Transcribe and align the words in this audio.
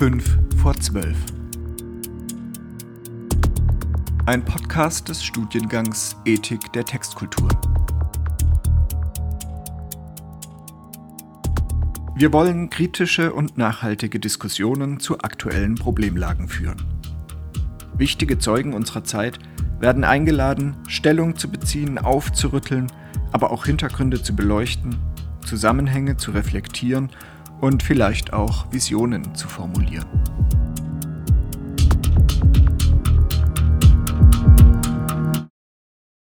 5 0.00 0.38
vor 0.56 0.72
12. 0.72 1.14
Ein 4.24 4.42
Podcast 4.42 5.10
des 5.10 5.22
Studiengangs 5.22 6.16
Ethik 6.24 6.72
der 6.72 6.86
Textkultur. 6.86 7.50
Wir 12.16 12.32
wollen 12.32 12.70
kritische 12.70 13.34
und 13.34 13.58
nachhaltige 13.58 14.18
Diskussionen 14.18 15.00
zu 15.00 15.18
aktuellen 15.18 15.74
Problemlagen 15.74 16.48
führen. 16.48 16.82
Wichtige 17.92 18.38
Zeugen 18.38 18.72
unserer 18.72 19.04
Zeit 19.04 19.38
werden 19.80 20.04
eingeladen, 20.04 20.78
Stellung 20.88 21.36
zu 21.36 21.50
beziehen, 21.50 21.98
aufzurütteln, 21.98 22.86
aber 23.32 23.50
auch 23.50 23.66
Hintergründe 23.66 24.22
zu 24.22 24.34
beleuchten, 24.34 24.96
Zusammenhänge 25.44 26.16
zu 26.16 26.30
reflektieren 26.30 27.10
und 27.60 27.82
vielleicht 27.82 28.32
auch 28.32 28.70
Visionen 28.72 29.34
zu 29.34 29.48
formulieren. 29.48 30.08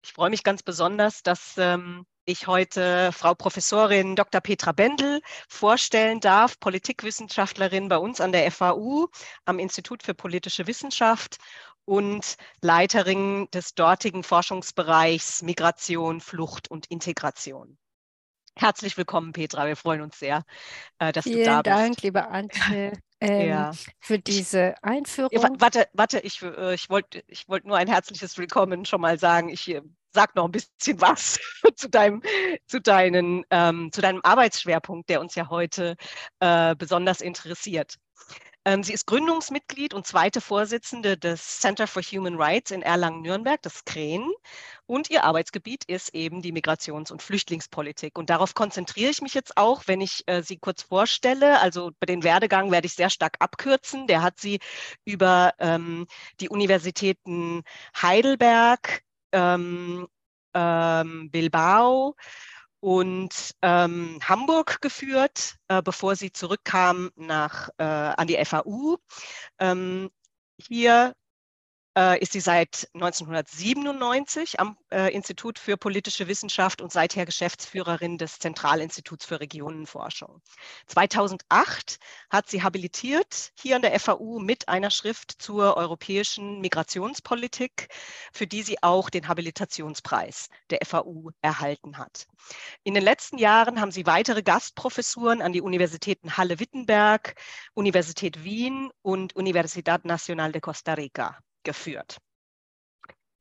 Ich 0.02 0.12
freue 0.12 0.30
mich 0.30 0.44
ganz 0.44 0.62
besonders, 0.62 1.22
dass 1.22 1.56
ähm, 1.58 2.06
ich 2.24 2.46
heute 2.46 3.12
Frau 3.12 3.34
Professorin 3.34 4.16
Dr. 4.16 4.40
Petra 4.40 4.72
Bendel 4.72 5.20
vorstellen 5.48 6.20
darf, 6.20 6.58
Politikwissenschaftlerin 6.58 7.88
bei 7.88 7.98
uns 7.98 8.20
an 8.20 8.32
der 8.32 8.50
FAU 8.50 9.08
am 9.44 9.58
Institut 9.58 10.02
für 10.02 10.14
politische 10.14 10.66
Wissenschaft 10.66 11.36
und 11.84 12.36
Leiterin 12.62 13.48
des 13.52 13.74
dortigen 13.74 14.22
Forschungsbereichs 14.22 15.42
Migration, 15.42 16.20
Flucht 16.20 16.68
und 16.68 16.86
Integration. 16.86 17.78
Herzlich 18.58 18.96
willkommen, 18.96 19.32
Petra. 19.32 19.66
Wir 19.66 19.76
freuen 19.76 20.00
uns 20.00 20.18
sehr, 20.18 20.42
äh, 20.98 21.12
dass 21.12 21.24
Vielen 21.24 21.40
du 21.40 21.44
da 21.44 21.62
bist. 21.62 21.76
Vielen 21.76 21.86
Dank, 21.86 22.02
liebe 22.02 22.28
Antje, 22.28 22.92
ähm, 23.20 23.48
ja. 23.48 23.72
für 24.00 24.18
diese 24.18 24.74
Einführung. 24.82 25.30
Ja, 25.30 25.46
warte, 25.58 25.86
warte, 25.92 26.20
ich, 26.20 26.40
äh, 26.42 26.72
ich 26.72 26.88
wollte 26.88 27.22
ich 27.26 27.46
wollt 27.48 27.66
nur 27.66 27.76
ein 27.76 27.86
herzliches 27.86 28.38
Willkommen 28.38 28.86
schon 28.86 29.02
mal 29.02 29.18
sagen. 29.18 29.50
Ich 29.50 29.68
äh, 29.68 29.82
sag 30.14 30.34
noch 30.36 30.46
ein 30.46 30.52
bisschen 30.52 30.70
was 31.02 31.38
zu 31.74 31.90
deinem, 31.90 32.22
zu 32.66 32.80
deinen, 32.80 33.44
ähm, 33.50 33.90
zu 33.92 34.00
deinem 34.00 34.22
Arbeitsschwerpunkt, 34.22 35.10
der 35.10 35.20
uns 35.20 35.34
ja 35.34 35.50
heute 35.50 35.96
äh, 36.40 36.74
besonders 36.76 37.20
interessiert. 37.20 37.96
Ähm, 38.66 38.82
sie 38.82 38.94
ist 38.94 39.06
Gründungsmitglied 39.06 39.94
und 39.94 40.08
zweite 40.08 40.40
Vorsitzende 40.40 41.16
des 41.16 41.60
Center 41.60 41.86
for 41.86 42.02
Human 42.02 42.34
Rights 42.34 42.72
in 42.72 42.82
Erlangen-Nürnberg, 42.82 43.62
das 43.62 43.84
CREN. 43.84 44.28
Und 44.86 45.08
ihr 45.08 45.22
Arbeitsgebiet 45.22 45.84
ist 45.84 46.12
eben 46.16 46.42
die 46.42 46.50
Migrations- 46.52 47.12
und 47.12 47.22
Flüchtlingspolitik. 47.22 48.18
Und 48.18 48.28
darauf 48.28 48.54
konzentriere 48.54 49.12
ich 49.12 49.22
mich 49.22 49.34
jetzt 49.34 49.56
auch, 49.56 49.84
wenn 49.86 50.00
ich 50.00 50.24
äh, 50.26 50.42
sie 50.42 50.56
kurz 50.56 50.82
vorstelle. 50.82 51.60
Also 51.60 51.92
bei 52.00 52.06
den 52.06 52.24
Werdegang 52.24 52.72
werde 52.72 52.86
ich 52.86 52.94
sehr 52.94 53.08
stark 53.08 53.36
abkürzen. 53.38 54.08
Der 54.08 54.22
hat 54.22 54.40
sie 54.40 54.58
über 55.04 55.54
ähm, 55.60 56.08
die 56.40 56.48
Universitäten 56.48 57.62
Heidelberg, 58.02 59.02
ähm, 59.30 60.08
ähm, 60.54 61.30
Bilbao, 61.30 62.16
und 62.80 63.52
ähm, 63.62 64.18
Hamburg 64.22 64.80
geführt, 64.80 65.56
äh, 65.68 65.82
bevor 65.82 66.16
sie 66.16 66.32
zurückkam 66.32 67.10
nach, 67.16 67.68
äh, 67.78 67.84
an 67.84 68.26
die 68.26 68.36
FAU. 68.44 68.96
Ähm, 69.58 70.10
hier 70.58 71.14
äh, 71.96 72.20
ist 72.20 72.32
sie 72.32 72.40
seit 72.40 72.88
1997 72.94 74.60
am 74.60 74.76
äh, 74.92 75.12
Institut 75.14 75.58
für 75.58 75.76
politische 75.76 76.28
Wissenschaft 76.28 76.82
und 76.82 76.92
seither 76.92 77.24
Geschäftsführerin 77.24 78.18
des 78.18 78.38
Zentralinstituts 78.38 79.24
für 79.24 79.40
Regionenforschung. 79.40 80.42
2008 80.86 81.98
hat 82.30 82.48
sie 82.48 82.62
habilitiert 82.62 83.52
hier 83.58 83.76
an 83.76 83.82
der 83.82 83.98
FAU 83.98 84.38
mit 84.38 84.68
einer 84.68 84.90
Schrift 84.90 85.32
zur 85.38 85.76
europäischen 85.76 86.60
Migrationspolitik, 86.60 87.88
für 88.32 88.46
die 88.46 88.62
sie 88.62 88.82
auch 88.82 89.08
den 89.08 89.26
Habilitationspreis 89.26 90.48
der 90.70 90.80
FAU 90.84 91.30
erhalten 91.40 91.96
hat. 91.96 92.26
In 92.84 92.94
den 92.94 93.02
letzten 93.02 93.38
Jahren 93.38 93.80
haben 93.80 93.90
sie 93.90 94.06
weitere 94.06 94.42
Gastprofessuren 94.42 95.40
an 95.40 95.52
die 95.52 95.62
Universitäten 95.62 96.36
Halle-Wittenberg, 96.36 97.34
Universität 97.74 98.44
Wien 98.44 98.90
und 99.02 99.34
Universidad 99.34 100.04
Nacional 100.04 100.52
de 100.52 100.60
Costa 100.60 100.94
Rica 100.94 101.38
geführt. 101.66 102.16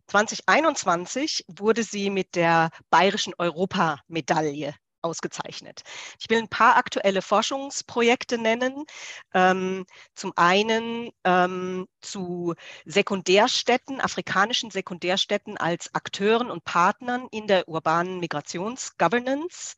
2021 0.08 1.46
wurde 1.48 1.84
sie 1.84 2.10
mit 2.10 2.36
der 2.36 2.70
Bayerischen 2.90 3.34
Europamedaille 3.38 4.76
ausgezeichnet. 5.06 5.84
Ich 6.20 6.30
will 6.30 6.40
ein 6.40 6.50
paar 6.50 6.76
aktuelle 6.78 7.22
Forschungsprojekte 7.22 8.38
nennen. 8.38 8.86
Ähm, 9.34 9.86
zum 10.16 10.34
einen 10.36 11.12
ähm, 11.24 11.88
zu 12.02 12.56
Sekundärstädten, 12.86 14.02
afrikanischen 14.02 14.72
Sekundärstädten 14.72 15.58
als 15.58 15.94
Akteuren 15.94 16.50
und 16.50 16.66
Partnern 16.66 17.28
in 17.32 17.48
der 17.48 17.68
urbanen 17.68 18.20
Migrationsgovernance. 18.20 19.76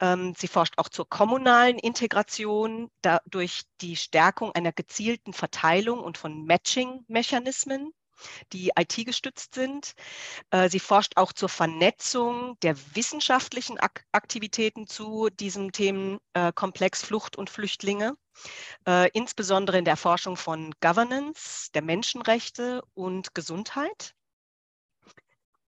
Ähm, 0.00 0.34
sie 0.38 0.48
forscht 0.48 0.74
auch 0.78 0.88
zur 0.88 1.08
kommunalen 1.08 1.78
Integration 1.78 2.90
durch 3.26 3.62
die 3.80 3.96
Stärkung 3.96 4.52
einer 4.52 4.72
gezielten 4.72 5.32
Verteilung 5.32 6.00
und 6.00 6.16
von 6.16 6.44
Matching-Mechanismen 6.44 7.92
die 8.52 8.72
IT-gestützt 8.78 9.54
sind. 9.54 9.92
Äh, 10.50 10.68
sie 10.68 10.80
forscht 10.80 11.16
auch 11.16 11.32
zur 11.32 11.48
Vernetzung 11.48 12.58
der 12.62 12.76
wissenschaftlichen 12.94 13.78
Aktivitäten 14.12 14.86
zu 14.86 15.28
diesem 15.30 15.72
Themenkomplex 15.72 17.02
Flucht 17.02 17.36
und 17.36 17.50
Flüchtlinge, 17.50 18.14
äh, 18.86 19.10
insbesondere 19.12 19.78
in 19.78 19.84
der 19.84 19.96
Forschung 19.96 20.36
von 20.36 20.72
Governance, 20.80 21.70
der 21.72 21.82
Menschenrechte 21.82 22.82
und 22.94 23.34
Gesundheit. 23.34 24.14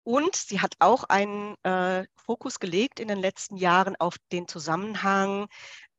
Und 0.05 0.37
sie 0.37 0.61
hat 0.61 0.75
auch 0.79 1.03
einen 1.05 1.57
äh, 1.65 2.07
Fokus 2.15 2.61
gelegt 2.61 3.01
in 3.01 3.09
den 3.09 3.19
letzten 3.19 3.57
Jahren 3.57 3.97
auf 3.97 4.17
den 4.31 4.47
Zusammenhang 4.47 5.49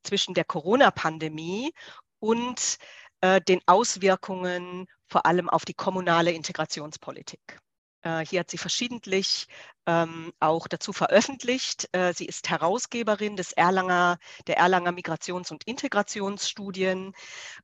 zwischen 0.04 0.34
der 0.34 0.46
Corona-Pandemie 0.46 1.74
und 2.20 2.78
äh, 3.22 3.42
den 3.42 3.62
Auswirkungen 3.66 4.88
vor 5.08 5.26
allem 5.26 5.50
auf 5.50 5.66
die 5.66 5.74
kommunale 5.74 6.32
Integrationspolitik. 6.32 7.60
Äh, 8.02 8.26
hier 8.26 8.42
hat 8.42 8.52
sie 8.52 8.58
verschiedentlich 8.58 9.48
ähm, 9.86 10.32
auch 10.40 10.68
dazu 10.68 10.94
veröffentlicht. 10.94 11.90
Äh, 11.92 12.14
sie 12.14 12.26
ist 12.26 12.50
Herausgeberin 12.50 13.36
des 13.36 13.54
Erlanger, 13.54 14.18
der 14.48 14.58
Erlanger 14.58 14.92
Migrations- 14.92 15.52
und 15.52 15.64
Integrationsstudien 15.66 17.14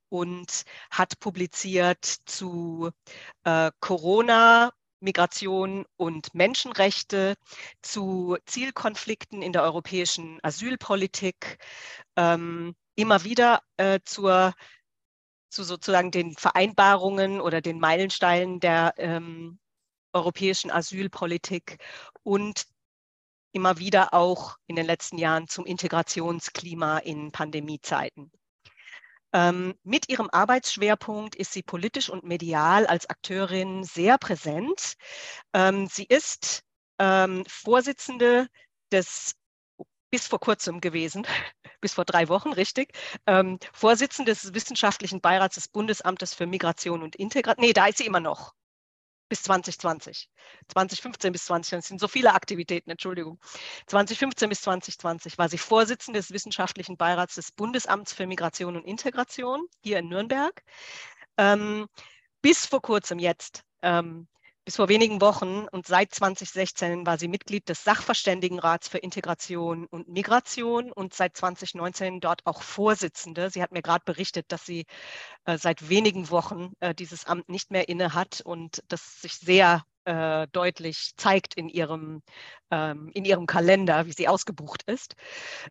und 0.10 0.64
hat 0.92 1.20
publiziert 1.20 2.04
zu 2.26 2.92
äh, 3.44 3.72
Corona, 3.80 4.72
Migration 5.02 5.86
und 5.98 6.34
Menschenrechte, 6.34 7.36
zu 7.82 8.38
Zielkonflikten 8.46 9.42
in 9.42 9.54
der 9.54 9.64
europäischen 9.64 10.40
Asylpolitik, 10.44 11.58
ähm, 12.16 12.74
immer 12.96 13.24
wieder 13.24 13.62
äh, 13.78 14.00
zur 14.06 14.54
zu 15.54 15.64
sozusagen 15.64 16.12
den 16.12 16.34
Vereinbarungen 16.34 17.40
oder 17.42 17.62
den 17.62 17.80
Meilensteinen 17.80 18.60
der 18.60 18.94
ähm, 18.98 19.60
europäischen 20.14 20.72
Asylpolitik 20.72 21.78
und 22.24 22.66
immer 23.52 23.78
wieder 23.78 24.14
auch 24.14 24.58
in 24.68 24.76
den 24.76 24.86
letzten 24.86 25.18
Jahren 25.18 25.48
zum 25.48 25.66
Integrationsklima 25.66 27.00
in 27.00 27.32
Pandemiezeiten. 27.32 28.32
Ähm, 29.32 29.74
mit 29.84 30.10
ihrem 30.10 30.30
Arbeitsschwerpunkt 30.32 31.36
ist 31.36 31.54
sie 31.54 31.64
politisch 31.64 32.10
und 32.10 32.24
medial 32.24 32.86
als 32.86 33.10
Akteurin 33.10 33.84
sehr 33.84 34.18
präsent. 34.18 34.94
Ähm, 35.54 35.88
sie 35.88 36.06
ist 36.06 36.62
ähm, 37.00 37.44
Vorsitzende 37.48 38.48
des 38.92 39.34
bis 40.14 40.28
vor 40.28 40.40
kurzem 40.40 40.80
gewesen, 40.80 41.26
bis 41.82 41.96
vor 41.96 42.06
drei 42.06 42.30
Wochen, 42.30 42.54
richtig, 42.54 42.96
ähm, 43.26 43.58
Vorsitzende 43.74 44.32
des 44.32 44.54
Wissenschaftlichen 44.54 45.22
Beirats 45.22 45.56
des 45.56 45.68
Bundesamtes 45.68 46.36
für 46.36 46.46
Migration 46.46 47.02
und 47.02 47.16
Integration. 47.16 47.66
Nee, 47.66 47.74
da 47.74 47.88
ist 47.88 47.98
sie 47.98 48.06
immer 48.06 48.20
noch. 48.20 48.54
Bis 49.28 49.42
2020. 49.42 50.30
2015 50.68 51.32
bis 51.32 51.46
2020. 51.46 51.80
Es 51.80 51.88
sind 51.88 52.00
so 52.00 52.08
viele 52.08 52.36
Aktivitäten, 52.36 52.92
Entschuldigung. 52.92 53.40
2015 53.88 54.50
bis 54.50 54.62
2020 54.62 55.40
war 55.40 55.50
sie 55.50 55.58
Vorsitzende 55.58 56.20
des 56.20 56.30
Wissenschaftlichen 56.30 56.96
Beirats 56.96 57.34
des 57.34 57.52
Bundesamts 57.52 58.14
für 58.14 58.28
Migration 58.28 58.76
und 58.76 58.86
Integration 58.86 59.66
hier 59.82 59.98
in 59.98 60.10
Nürnberg. 60.10 60.62
Ähm, 61.40 61.88
bis 62.44 62.68
vor 62.68 62.84
kurzem 62.84 63.18
jetzt 63.18 63.64
ähm, 63.82 64.28
bis 64.66 64.78
vor 64.78 64.88
wenigen 64.88 65.20
Wochen 65.20 65.68
und 65.72 65.88
seit 65.88 66.14
2016 66.14 67.06
war 67.06 67.18
sie 67.18 67.28
Mitglied 67.28 67.68
des 67.68 67.84
Sachverständigenrats 67.84 68.88
für 68.88 68.98
Integration 68.98 69.86
und 69.88 70.08
Migration 70.08 70.92
und 70.92 71.14
seit 71.14 71.36
2019 71.36 72.22
dort 72.22 72.46
auch 72.46 72.62
Vorsitzende. 72.62 73.50
Sie 73.50 73.62
hat 73.62 73.74
mir 73.74 73.82
gerade 73.82 74.04
berichtet, 74.06 74.46
dass 74.52 74.66
sie 74.66 74.86
äh, 75.46 75.58
seit 75.58 75.90
wenigen 75.90 76.30
Wochen 76.30 76.74
äh, 76.80 76.96
dieses 76.96 77.26
Amt 77.26 77.50
nicht 77.50 77.72
mehr 77.72 77.90
inne 77.90 78.14
hat 78.14 78.42
und 78.42 78.84
das 78.88 79.22
sich 79.22 79.34
sehr 79.34 79.84
äh, 80.06 80.48
deutlich 80.52 81.12
zeigt 81.18 81.56
in 81.56 81.70
ihrem, 81.70 82.22
ähm, 82.72 83.10
in 83.14 83.26
ihrem 83.26 83.46
Kalender, 83.46 84.06
wie 84.06 84.14
sie 84.14 84.28
ausgebucht 84.28 84.84
ist. 84.84 85.16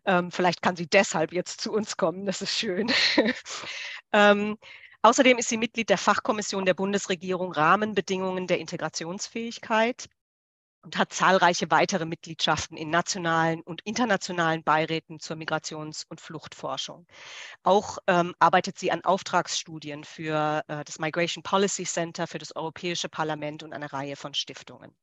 Ähm, 0.05 0.31
vielleicht 0.31 0.61
kann 0.61 0.75
sie 0.75 0.87
deshalb 0.87 1.33
jetzt 1.33 1.61
zu 1.61 1.71
uns 1.71 1.97
kommen, 1.97 2.25
das 2.25 2.41
ist 2.41 2.57
schön. 2.57 2.91
ähm, 4.13 4.57
außerdem 5.03 5.37
ist 5.37 5.49
sie 5.49 5.57
Mitglied 5.57 5.89
der 5.89 5.97
Fachkommission 5.97 6.65
der 6.65 6.73
Bundesregierung 6.73 7.51
Rahmenbedingungen 7.51 8.47
der 8.47 8.59
Integrationsfähigkeit 8.59 10.09
und 10.83 10.97
hat 10.97 11.13
zahlreiche 11.13 11.71
weitere 11.71 12.05
Mitgliedschaften 12.05 12.75
in 12.77 12.89
nationalen 12.89 13.61
und 13.61 13.81
internationalen 13.85 14.63
Beiräten 14.63 15.19
zur 15.19 15.37
Migrations- 15.37 16.05
und 16.09 16.19
Fluchtforschung. 16.19 17.07
Auch 17.63 17.99
ähm, 18.07 18.35
arbeitet 18.39 18.77
sie 18.77 18.91
an 18.91 19.03
Auftragsstudien 19.03 20.03
für 20.03 20.63
äh, 20.67 20.83
das 20.83 20.99
Migration 20.99 21.43
Policy 21.43 21.85
Center, 21.85 22.27
für 22.27 22.39
das 22.39 22.55
Europäische 22.55 23.09
Parlament 23.09 23.63
und 23.63 23.73
eine 23.73 23.93
Reihe 23.93 24.15
von 24.15 24.33
Stiftungen. 24.33 24.93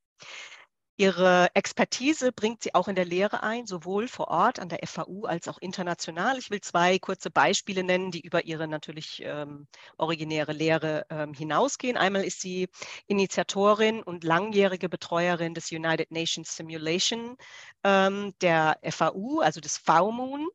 Ihre 1.01 1.49
Expertise 1.55 2.31
bringt 2.31 2.61
sie 2.61 2.75
auch 2.75 2.87
in 2.87 2.93
der 2.93 3.05
Lehre 3.05 3.41
ein, 3.41 3.65
sowohl 3.65 4.07
vor 4.07 4.27
Ort 4.27 4.59
an 4.59 4.69
der 4.69 4.85
FAU 4.85 5.25
als 5.25 5.47
auch 5.47 5.57
international. 5.57 6.37
Ich 6.37 6.51
will 6.51 6.61
zwei 6.61 6.99
kurze 6.99 7.31
Beispiele 7.31 7.83
nennen, 7.83 8.11
die 8.11 8.21
über 8.21 8.45
ihre 8.45 8.67
natürlich 8.67 9.19
ähm, 9.25 9.65
originäre 9.97 10.53
Lehre 10.53 11.07
ähm, 11.09 11.33
hinausgehen. 11.33 11.97
Einmal 11.97 12.23
ist 12.23 12.39
sie 12.39 12.69
Initiatorin 13.07 14.03
und 14.03 14.23
langjährige 14.23 14.89
Betreuerin 14.89 15.55
des 15.55 15.71
United 15.71 16.11
Nations 16.11 16.55
Simulation 16.55 17.35
ähm, 17.83 18.35
der 18.41 18.77
FAU, 18.87 19.39
also 19.39 19.59
des 19.59 19.79
VMOON. 19.79 20.49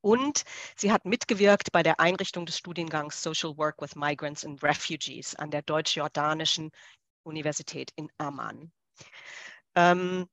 Und 0.00 0.42
sie 0.74 0.90
hat 0.90 1.04
mitgewirkt 1.04 1.70
bei 1.70 1.84
der 1.84 2.00
Einrichtung 2.00 2.44
des 2.44 2.58
Studiengangs 2.58 3.22
Social 3.22 3.56
Work 3.56 3.80
with 3.80 3.94
Migrants 3.94 4.44
and 4.44 4.60
Refugees 4.64 5.36
an 5.36 5.52
der 5.52 5.62
Deutsch-Jordanischen 5.62 6.72
Universität 7.22 7.92
in 7.94 8.10
Amman. 8.18 8.72
Ähm, 9.74 10.26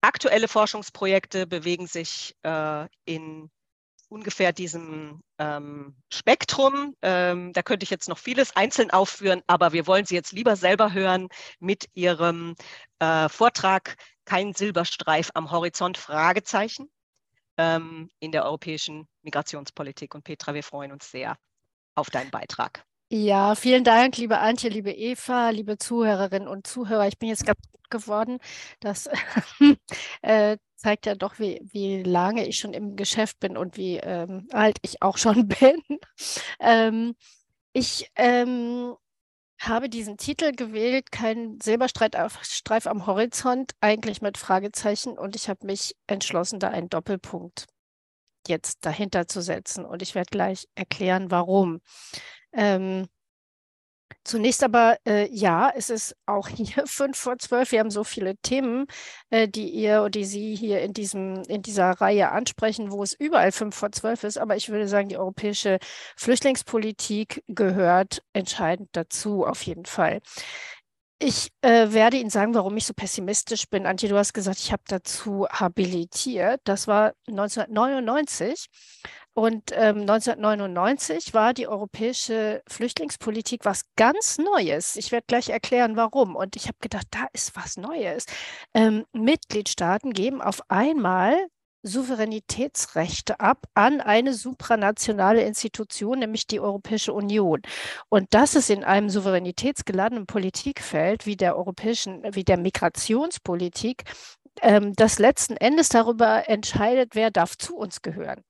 aktuelle 0.00 0.48
Forschungsprojekte 0.48 1.46
bewegen 1.46 1.86
sich 1.86 2.34
äh, 2.42 2.86
in 3.04 3.50
ungefähr 4.08 4.52
diesem 4.52 5.22
ähm, 5.38 5.96
Spektrum. 6.12 6.94
Ähm, 7.00 7.52
da 7.52 7.62
könnte 7.62 7.84
ich 7.84 7.90
jetzt 7.90 8.08
noch 8.08 8.18
vieles 8.18 8.56
einzeln 8.56 8.90
aufführen, 8.90 9.42
aber 9.46 9.72
wir 9.72 9.86
wollen 9.86 10.04
Sie 10.04 10.16
jetzt 10.16 10.32
lieber 10.32 10.56
selber 10.56 10.92
hören 10.92 11.28
mit 11.60 11.88
Ihrem 11.94 12.56
äh, 12.98 13.28
Vortrag 13.28 13.96
Kein 14.24 14.52
Silberstreif 14.52 15.30
am 15.34 15.50
Horizont? 15.50 15.96
Fragezeichen 15.96 16.90
ähm, 17.56 18.10
in 18.18 18.32
der 18.32 18.44
europäischen 18.44 19.08
Migrationspolitik. 19.22 20.14
Und 20.14 20.24
Petra, 20.24 20.54
wir 20.54 20.64
freuen 20.64 20.92
uns 20.92 21.10
sehr 21.10 21.36
auf 21.94 22.10
deinen 22.10 22.30
Beitrag. 22.30 22.84
Ja, 23.12 23.56
vielen 23.56 23.82
Dank, 23.82 24.16
liebe 24.18 24.38
Antje, 24.38 24.70
liebe 24.70 24.92
Eva, 24.92 25.50
liebe 25.50 25.78
Zuhörerinnen 25.78 26.46
und 26.46 26.66
Zuhörer. 26.68 27.08
Ich 27.08 27.18
bin 27.18 27.28
jetzt 27.28 27.44
ganz 27.44 27.58
gut 27.72 27.90
geworden. 27.90 28.38
Das 28.78 29.08
äh, 30.22 30.58
zeigt 30.76 31.06
ja 31.06 31.16
doch, 31.16 31.40
wie, 31.40 31.60
wie 31.72 32.04
lange 32.04 32.46
ich 32.46 32.58
schon 32.58 32.72
im 32.72 32.94
Geschäft 32.94 33.40
bin 33.40 33.56
und 33.56 33.76
wie 33.76 33.96
ähm, 33.96 34.46
alt 34.52 34.78
ich 34.82 35.02
auch 35.02 35.18
schon 35.18 35.48
bin. 35.60 35.82
ähm, 36.60 37.16
ich 37.72 38.10
ähm, 38.16 38.94
habe 39.60 39.88
diesen 39.88 40.16
Titel 40.16 40.52
gewählt, 40.52 41.10
kein 41.12 41.58
Silberstreif 41.60 42.86
am 42.86 43.06
Horizont, 43.06 43.72
eigentlich 43.80 44.22
mit 44.22 44.38
Fragezeichen. 44.38 45.18
Und 45.18 45.36
ich 45.36 45.48
habe 45.48 45.66
mich 45.66 45.96
entschlossen, 46.06 46.60
da 46.60 46.68
einen 46.68 46.88
Doppelpunkt 46.88 47.66
jetzt 48.48 48.84
dahinter 48.86 49.26
zu 49.28 49.42
setzen. 49.42 49.84
Und 49.84 50.02
ich 50.02 50.14
werde 50.14 50.30
gleich 50.30 50.68
erklären, 50.76 51.30
warum. 51.30 51.80
Ähm, 52.52 53.06
Zunächst 54.24 54.62
aber, 54.62 54.98
äh, 55.06 55.28
ja, 55.32 55.72
es 55.74 55.88
ist 55.88 56.14
auch 56.26 56.48
hier 56.48 56.66
fünf 56.86 57.16
vor 57.18 57.38
zwölf. 57.38 57.72
Wir 57.72 57.80
haben 57.80 57.90
so 57.90 58.04
viele 58.04 58.36
Themen, 58.36 58.86
äh, 59.30 59.48
die 59.48 59.68
ihr 59.70 60.00
oder 60.00 60.10
die 60.10 60.24
Sie 60.24 60.54
hier 60.54 60.82
in, 60.82 60.92
diesem, 60.92 61.42
in 61.48 61.62
dieser 61.62 61.90
Reihe 61.92 62.30
ansprechen, 62.30 62.92
wo 62.92 63.02
es 63.02 63.14
überall 63.14 63.50
fünf 63.50 63.74
vor 63.74 63.92
zwölf 63.92 64.22
ist. 64.24 64.36
Aber 64.38 64.56
ich 64.56 64.68
würde 64.68 64.88
sagen, 64.88 65.08
die 65.08 65.16
europäische 65.16 65.78
Flüchtlingspolitik 66.16 67.42
gehört 67.48 68.22
entscheidend 68.34 68.90
dazu, 68.92 69.46
auf 69.46 69.62
jeden 69.62 69.86
Fall. 69.86 70.20
Ich 71.22 71.50
äh, 71.60 71.92
werde 71.92 72.16
Ihnen 72.16 72.30
sagen, 72.30 72.54
warum 72.54 72.76
ich 72.78 72.86
so 72.86 72.94
pessimistisch 72.94 73.68
bin. 73.68 73.84
Antje, 73.86 74.08
du 74.08 74.16
hast 74.16 74.32
gesagt, 74.32 74.58
ich 74.58 74.72
habe 74.72 74.82
dazu 74.86 75.46
habilitiert. 75.50 76.60
Das 76.64 76.88
war 76.88 77.12
1999. 77.28 78.68
Und 79.34 79.70
ähm, 79.72 80.00
1999 80.00 81.34
war 81.34 81.54
die 81.54 81.68
europäische 81.68 82.62
Flüchtlingspolitik 82.68 83.64
was 83.64 83.82
ganz 83.96 84.38
Neues. 84.38 84.96
Ich 84.96 85.12
werde 85.12 85.26
gleich 85.28 85.50
erklären, 85.50 85.96
warum. 85.96 86.34
Und 86.36 86.56
ich 86.56 86.66
habe 86.66 86.78
gedacht, 86.80 87.06
da 87.10 87.26
ist 87.32 87.54
was 87.56 87.76
Neues. 87.76 88.26
Ähm, 88.74 89.04
Mitgliedstaaten 89.12 90.12
geben 90.12 90.42
auf 90.42 90.60
einmal 90.68 91.46
Souveränitätsrechte 91.82 93.40
ab 93.40 93.66
an 93.74 94.00
eine 94.00 94.34
supranationale 94.34 95.42
Institution, 95.42 96.18
nämlich 96.18 96.46
die 96.46 96.60
Europäische 96.60 97.12
Union. 97.12 97.62
Und 98.08 98.34
das 98.34 98.54
ist 98.54 98.70
in 98.70 98.84
einem 98.84 99.08
souveränitätsgeladenen 99.08 100.26
Politikfeld 100.26 101.26
wie 101.26 101.36
der 101.36 101.56
europäischen, 101.56 102.22
wie 102.34 102.44
der 102.44 102.58
Migrationspolitik, 102.58 104.04
ähm, 104.62 104.92
das 104.94 105.18
letzten 105.18 105.56
Endes 105.56 105.88
darüber 105.88 106.48
entscheidet, 106.48 107.14
wer 107.14 107.30
darf 107.30 107.56
zu 107.56 107.76
uns 107.76 108.02
gehören. 108.02 108.42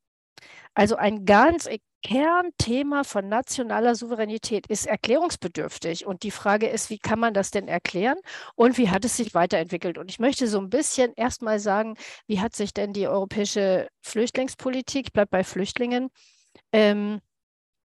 Also 0.74 0.96
ein 0.96 1.24
ganz 1.24 1.68
Kernthema 2.02 3.04
von 3.04 3.28
nationaler 3.28 3.94
Souveränität 3.94 4.66
ist 4.68 4.86
erklärungsbedürftig. 4.86 6.06
Und 6.06 6.22
die 6.22 6.30
Frage 6.30 6.68
ist, 6.68 6.90
wie 6.90 6.98
kann 6.98 7.18
man 7.18 7.34
das 7.34 7.50
denn 7.50 7.68
erklären 7.68 8.16
und 8.54 8.78
wie 8.78 8.88
hat 8.88 9.04
es 9.04 9.16
sich 9.16 9.34
weiterentwickelt? 9.34 9.98
Und 9.98 10.10
ich 10.10 10.18
möchte 10.18 10.48
so 10.48 10.58
ein 10.58 10.70
bisschen 10.70 11.12
erstmal 11.14 11.58
sagen, 11.60 11.96
wie 12.26 12.40
hat 12.40 12.54
sich 12.56 12.72
denn 12.72 12.92
die 12.92 13.06
europäische 13.06 13.88
Flüchtlingspolitik, 14.02 15.06
ich 15.08 15.12
bleibe 15.12 15.30
bei 15.30 15.44
Flüchtlingen, 15.44 16.10
ähm, 16.72 17.20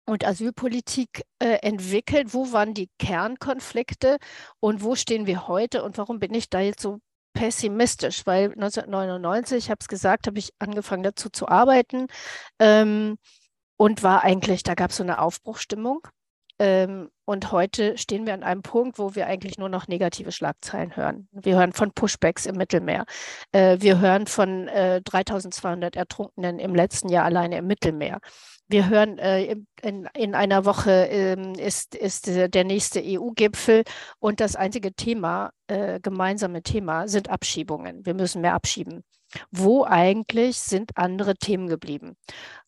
und 0.04 0.26
Asylpolitik 0.26 1.22
äh, 1.38 1.58
entwickelt? 1.62 2.34
Wo 2.34 2.52
waren 2.52 2.74
die 2.74 2.90
Kernkonflikte 2.98 4.18
und 4.60 4.82
wo 4.82 4.94
stehen 4.96 5.26
wir 5.26 5.48
heute 5.48 5.82
und 5.84 5.96
warum 5.98 6.18
bin 6.18 6.34
ich 6.34 6.50
da 6.50 6.60
jetzt 6.60 6.82
so 6.82 6.98
pessimistisch, 7.32 8.26
weil 8.26 8.52
1999, 8.52 9.58
ich 9.58 9.70
habe 9.70 9.78
es 9.80 9.88
gesagt, 9.88 10.26
habe 10.26 10.38
ich 10.38 10.52
angefangen 10.58 11.02
dazu 11.02 11.28
zu 11.30 11.48
arbeiten 11.48 12.06
ähm, 12.58 13.16
und 13.76 14.02
war 14.02 14.22
eigentlich, 14.24 14.62
da 14.62 14.74
gab 14.74 14.90
es 14.90 14.96
so 14.98 15.02
eine 15.02 15.20
Aufbruchstimmung. 15.20 16.00
Ähm, 16.62 17.10
und 17.24 17.50
heute 17.50 17.98
stehen 17.98 18.24
wir 18.24 18.34
an 18.34 18.44
einem 18.44 18.62
Punkt, 18.62 19.00
wo 19.00 19.16
wir 19.16 19.26
eigentlich 19.26 19.58
nur 19.58 19.68
noch 19.68 19.88
negative 19.88 20.30
Schlagzeilen 20.30 20.94
hören. 20.94 21.28
Wir 21.32 21.56
hören 21.56 21.72
von 21.72 21.90
Pushbacks 21.90 22.46
im 22.46 22.54
Mittelmeer. 22.54 23.04
Äh, 23.50 23.78
wir 23.80 23.98
hören 23.98 24.28
von 24.28 24.68
äh, 24.68 25.02
3200 25.02 25.96
Ertrunkenen 25.96 26.60
im 26.60 26.76
letzten 26.76 27.08
Jahr 27.08 27.24
alleine 27.24 27.58
im 27.58 27.66
Mittelmeer. 27.66 28.20
Wir 28.68 28.88
hören, 28.88 29.18
äh, 29.18 29.56
in, 29.82 30.08
in, 30.14 30.36
einer 30.36 30.64
Woche 30.64 30.92
ähm, 31.10 31.54
ist, 31.54 31.96
ist 31.96 32.28
der 32.28 32.64
nächste 32.64 33.02
EU-Gipfel 33.04 33.82
und 34.20 34.38
das 34.38 34.54
einzige 34.54 34.92
Thema, 34.92 35.50
äh, 35.66 35.98
gemeinsame 35.98 36.62
Thema, 36.62 37.08
sind 37.08 37.28
Abschiebungen. 37.28 38.06
Wir 38.06 38.14
müssen 38.14 38.40
mehr 38.40 38.54
abschieben. 38.54 39.02
Wo 39.50 39.84
eigentlich 39.84 40.58
sind 40.58 40.96
andere 40.96 41.34
Themen 41.34 41.66
geblieben? 41.66 42.16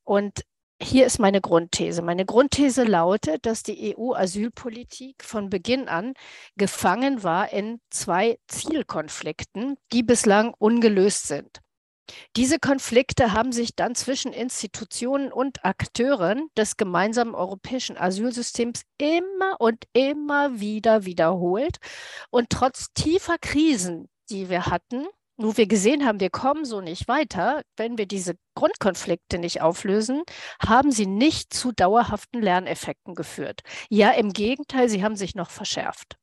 Und 0.02 0.42
hier 0.80 1.06
ist 1.06 1.18
meine 1.18 1.40
Grundthese. 1.40 2.02
Meine 2.02 2.26
Grundthese 2.26 2.84
lautet, 2.84 3.46
dass 3.46 3.62
die 3.62 3.96
EU-Asylpolitik 3.96 5.22
von 5.22 5.48
Beginn 5.48 5.88
an 5.88 6.14
gefangen 6.56 7.22
war 7.22 7.52
in 7.52 7.80
zwei 7.90 8.38
Zielkonflikten, 8.48 9.76
die 9.92 10.02
bislang 10.02 10.54
ungelöst 10.58 11.26
sind. 11.26 11.60
Diese 12.36 12.58
Konflikte 12.58 13.32
haben 13.32 13.52
sich 13.52 13.76
dann 13.76 13.94
zwischen 13.94 14.32
Institutionen 14.32 15.32
und 15.32 15.64
Akteuren 15.64 16.48
des 16.56 16.76
gemeinsamen 16.76 17.34
europäischen 17.34 17.96
Asylsystems 17.96 18.82
immer 18.98 19.58
und 19.58 19.84
immer 19.94 20.60
wieder 20.60 21.06
wiederholt. 21.06 21.78
Und 22.30 22.50
trotz 22.50 22.92
tiefer 22.92 23.38
Krisen, 23.40 24.08
die 24.28 24.50
wir 24.50 24.66
hatten, 24.66 25.06
wo 25.36 25.56
wir 25.56 25.66
gesehen 25.66 26.06
haben, 26.06 26.20
wir 26.20 26.30
kommen 26.30 26.64
so 26.64 26.80
nicht 26.80 27.08
weiter, 27.08 27.62
wenn 27.76 27.98
wir 27.98 28.06
diese 28.06 28.34
Grundkonflikte 28.54 29.38
nicht 29.38 29.62
auflösen, 29.62 30.22
haben 30.64 30.92
sie 30.92 31.06
nicht 31.06 31.52
zu 31.52 31.72
dauerhaften 31.72 32.40
Lerneffekten 32.40 33.14
geführt. 33.14 33.60
Ja, 33.90 34.10
im 34.10 34.32
Gegenteil, 34.32 34.88
sie 34.88 35.02
haben 35.02 35.16
sich 35.16 35.34
noch 35.34 35.50
verschärft. 35.50 36.16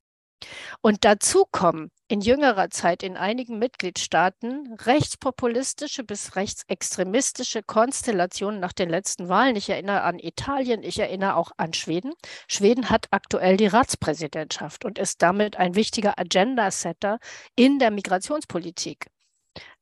Und 0.82 1.06
dazu 1.06 1.46
kommen 1.52 1.92
in 2.08 2.22
jüngerer 2.22 2.70
Zeit 2.70 3.04
in 3.04 3.16
einigen 3.16 3.58
Mitgliedstaaten 3.58 4.76
rechtspopulistische 4.82 6.04
bis 6.04 6.36
rechtsextremistische 6.36 7.64
Konstellationen 7.64 8.60
nach 8.60 8.74
den 8.74 8.90
letzten 8.90 9.30
Wahlen. 9.30 9.56
Ich 9.56 9.70
erinnere 9.70 10.02
an 10.02 10.20
Italien, 10.20 10.84
ich 10.84 11.00
erinnere 11.00 11.36
auch 11.36 11.52
an 11.58 11.74
Schweden. 11.74 12.14
Schweden 12.48 12.90
hat 12.90 13.08
aktuell 13.12 13.58
die 13.58 13.68
Ratspräsidentschaft 13.68 14.84
und 14.84 15.00
ist 15.00 15.22
damit 15.22 15.58
ein 15.58 15.76
wichtiger 15.76 16.20
Agenda-Setter 16.20 17.20
in 17.56 17.80
der 17.80 17.92
Migrationspolitik. 17.92 19.08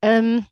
Ähm, 0.02 0.46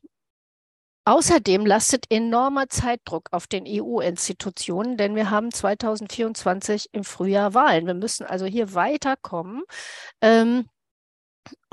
Außerdem 1.08 1.64
lastet 1.64 2.04
enormer 2.10 2.68
Zeitdruck 2.68 3.30
auf 3.32 3.46
den 3.46 3.64
EU-Institutionen, 3.66 4.98
denn 4.98 5.14
wir 5.14 5.30
haben 5.30 5.50
2024 5.50 6.90
im 6.92 7.02
Frühjahr 7.02 7.54
Wahlen. 7.54 7.86
Wir 7.86 7.94
müssen 7.94 8.26
also 8.26 8.44
hier 8.44 8.74
weiterkommen. 8.74 9.62
Ähm, 10.20 10.68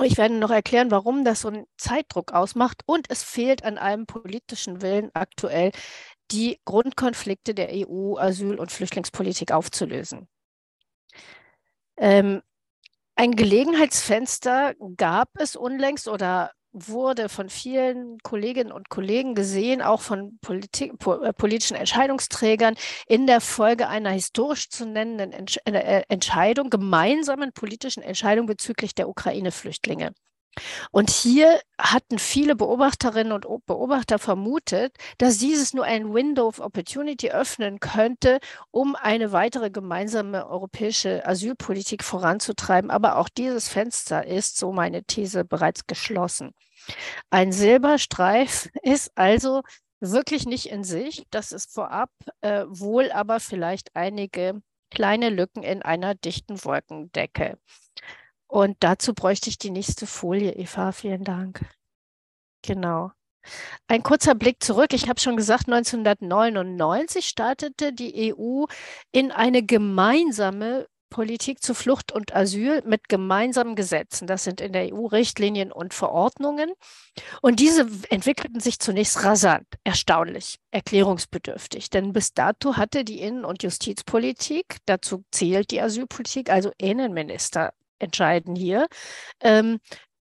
Ich 0.01 0.17
werde 0.17 0.35
noch 0.35 0.51
erklären, 0.51 0.89
warum 0.91 1.25
das 1.25 1.41
so 1.41 1.49
einen 1.49 1.65
Zeitdruck 1.77 2.31
ausmacht. 2.31 2.83
Und 2.85 3.09
es 3.09 3.23
fehlt 3.23 3.65
an 3.65 3.77
einem 3.77 4.05
politischen 4.05 4.81
Willen 4.81 5.11
aktuell, 5.13 5.71
die 6.31 6.59
Grundkonflikte 6.65 7.53
der 7.53 7.69
EU-Asyl- 7.73 8.57
und 8.59 8.71
Flüchtlingspolitik 8.71 9.51
aufzulösen. 9.51 10.29
Ähm, 11.97 12.41
ein 13.15 13.35
Gelegenheitsfenster 13.35 14.75
gab 14.97 15.29
es 15.35 15.57
unlängst 15.57 16.07
oder 16.07 16.51
wurde 16.75 17.29
von 17.29 17.49
vielen 17.49 18.19
Kolleginnen 18.19 18.71
und 18.71 18.89
Kollegen 18.89 19.33
gesehen, 19.33 19.81
auch 19.81 20.01
von 20.01 20.37
Politik, 20.41 20.93
äh, 21.07 21.33
politischen 21.33 21.77
Entscheidungsträgern, 21.77 22.75
in 23.07 23.27
der 23.27 23.39
Folge 23.39 23.87
einer 23.87 24.11
historisch 24.11 24.69
zu 24.69 24.85
nennenden 24.85 25.31
äh, 25.65 26.03
Entscheidung, 26.09 26.69
gemeinsamen 26.69 27.53
politischen 27.53 28.03
Entscheidung 28.03 28.45
bezüglich 28.45 28.93
der 28.93 29.07
Ukraine-Flüchtlinge. 29.07 30.11
Und 30.91 31.09
hier 31.09 31.59
hatten 31.79 32.19
viele 32.19 32.55
Beobachterinnen 32.55 33.33
und 33.33 33.65
Beobachter 33.65 34.19
vermutet, 34.19 34.95
dass 35.17 35.37
dieses 35.37 35.73
nur 35.73 35.85
ein 35.85 36.13
Window 36.13 36.47
of 36.47 36.59
Opportunity 36.59 37.31
öffnen 37.31 37.79
könnte, 37.79 38.39
um 38.71 38.95
eine 38.95 39.31
weitere 39.31 39.69
gemeinsame 39.69 40.47
europäische 40.47 41.25
Asylpolitik 41.25 42.03
voranzutreiben. 42.03 42.89
Aber 42.91 43.17
auch 43.17 43.29
dieses 43.29 43.67
Fenster 43.67 44.25
ist, 44.25 44.57
so 44.57 44.71
meine 44.71 45.03
These, 45.03 45.45
bereits 45.45 45.87
geschlossen. 45.87 46.51
Ein 47.29 47.51
Silberstreif 47.51 48.69
ist 48.83 49.11
also 49.15 49.61
wirklich 49.99 50.45
nicht 50.45 50.67
in 50.67 50.83
sich. 50.83 51.25
Das 51.31 51.51
ist 51.51 51.73
vorab 51.73 52.09
äh, 52.41 52.65
wohl 52.67 53.11
aber 53.11 53.39
vielleicht 53.39 53.95
einige 53.95 54.61
kleine 54.91 55.29
Lücken 55.29 55.63
in 55.63 55.81
einer 55.81 56.15
dichten 56.15 56.63
Wolkendecke. 56.63 57.57
Und 58.55 58.77
dazu 58.79 59.13
bräuchte 59.13 59.49
ich 59.49 59.57
die 59.57 59.69
nächste 59.69 60.07
Folie, 60.07 60.53
Eva. 60.53 60.93
Vielen 60.93 61.25
Dank. 61.25 61.59
Genau. 62.61 63.11
Ein 63.89 64.01
kurzer 64.01 64.33
Blick 64.33 64.63
zurück. 64.63 64.93
Ich 64.93 65.09
habe 65.09 65.19
schon 65.19 65.35
gesagt, 65.35 65.67
1999 65.67 67.25
startete 67.25 67.91
die 67.91 68.33
EU 68.33 68.63
in 69.11 69.33
eine 69.33 69.61
gemeinsame 69.61 70.87
Politik 71.09 71.61
zu 71.61 71.73
Flucht 71.73 72.13
und 72.13 72.33
Asyl 72.33 72.81
mit 72.85 73.09
gemeinsamen 73.09 73.75
Gesetzen. 73.75 74.25
Das 74.25 74.45
sind 74.45 74.61
in 74.61 74.71
der 74.71 74.93
EU 74.93 75.07
Richtlinien 75.07 75.73
und 75.73 75.93
Verordnungen. 75.93 76.71
Und 77.41 77.59
diese 77.59 77.85
entwickelten 78.09 78.61
sich 78.61 78.79
zunächst 78.79 79.21
rasant, 79.25 79.67
erstaunlich, 79.83 80.59
erklärungsbedürftig. 80.71 81.89
Denn 81.89 82.13
bis 82.13 82.33
dato 82.33 82.77
hatte 82.77 83.03
die 83.03 83.19
Innen- 83.19 83.43
und 83.43 83.63
Justizpolitik, 83.63 84.77
dazu 84.85 85.25
zählt 85.31 85.71
die 85.71 85.81
Asylpolitik, 85.81 86.49
also 86.49 86.71
Innenminister 86.77 87.73
entscheiden 87.99 88.55
hier, 88.55 88.87
ähm, 89.41 89.79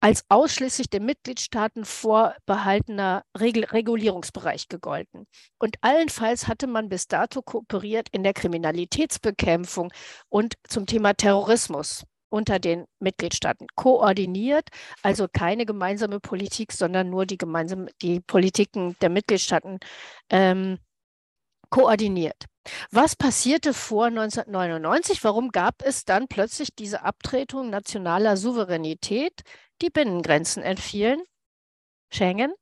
als 0.01 0.25
ausschließlich 0.31 0.89
den 0.89 1.05
Mitgliedstaaten 1.05 1.85
vorbehaltener 1.85 3.23
Regel 3.39 3.65
Regulierungsbereich 3.65 4.69
gegolten. 4.69 5.27
Und 5.59 5.77
allenfalls 5.83 6.49
hatte 6.49 6.67
man 6.67 6.89
bis 6.89 7.07
dato 7.07 7.43
kooperiert 7.43 8.09
in 8.11 8.23
der 8.23 8.33
Kriminalitätsbekämpfung 8.33 9.93
und 10.31 10.55
zum 10.67 10.87
Thema 10.87 11.13
Terrorismus 11.15 12.05
unter 12.31 12.59
den 12.59 12.87
Mitgliedstaaten 13.01 13.67
koordiniert, 13.75 14.69
also 15.03 15.27
keine 15.31 15.67
gemeinsame 15.67 16.21
Politik, 16.21 16.73
sondern 16.73 17.11
nur 17.11 17.27
die 17.27 17.39
gemeinsame 17.39 17.89
die 18.01 18.21
Politiken 18.21 18.97
der 19.03 19.11
Mitgliedstaaten 19.11 19.79
ähm, 20.31 20.79
koordiniert. 21.71 22.47
Was 22.91 23.17
passierte 23.17 23.73
vor 23.73 24.07
1999? 24.07 25.25
Warum 25.25 25.51
gab 25.51 25.83
es 25.83 26.05
dann 26.05 26.29
plötzlich 26.29 26.75
diese 26.75 27.03
Abtretung 27.03 27.71
nationaler 27.71 28.37
Souveränität? 28.37 29.43
Die 29.83 29.91
Binnengrenzen 29.91 30.63
entfielen, 30.63 31.23
Schengen, 32.13 32.53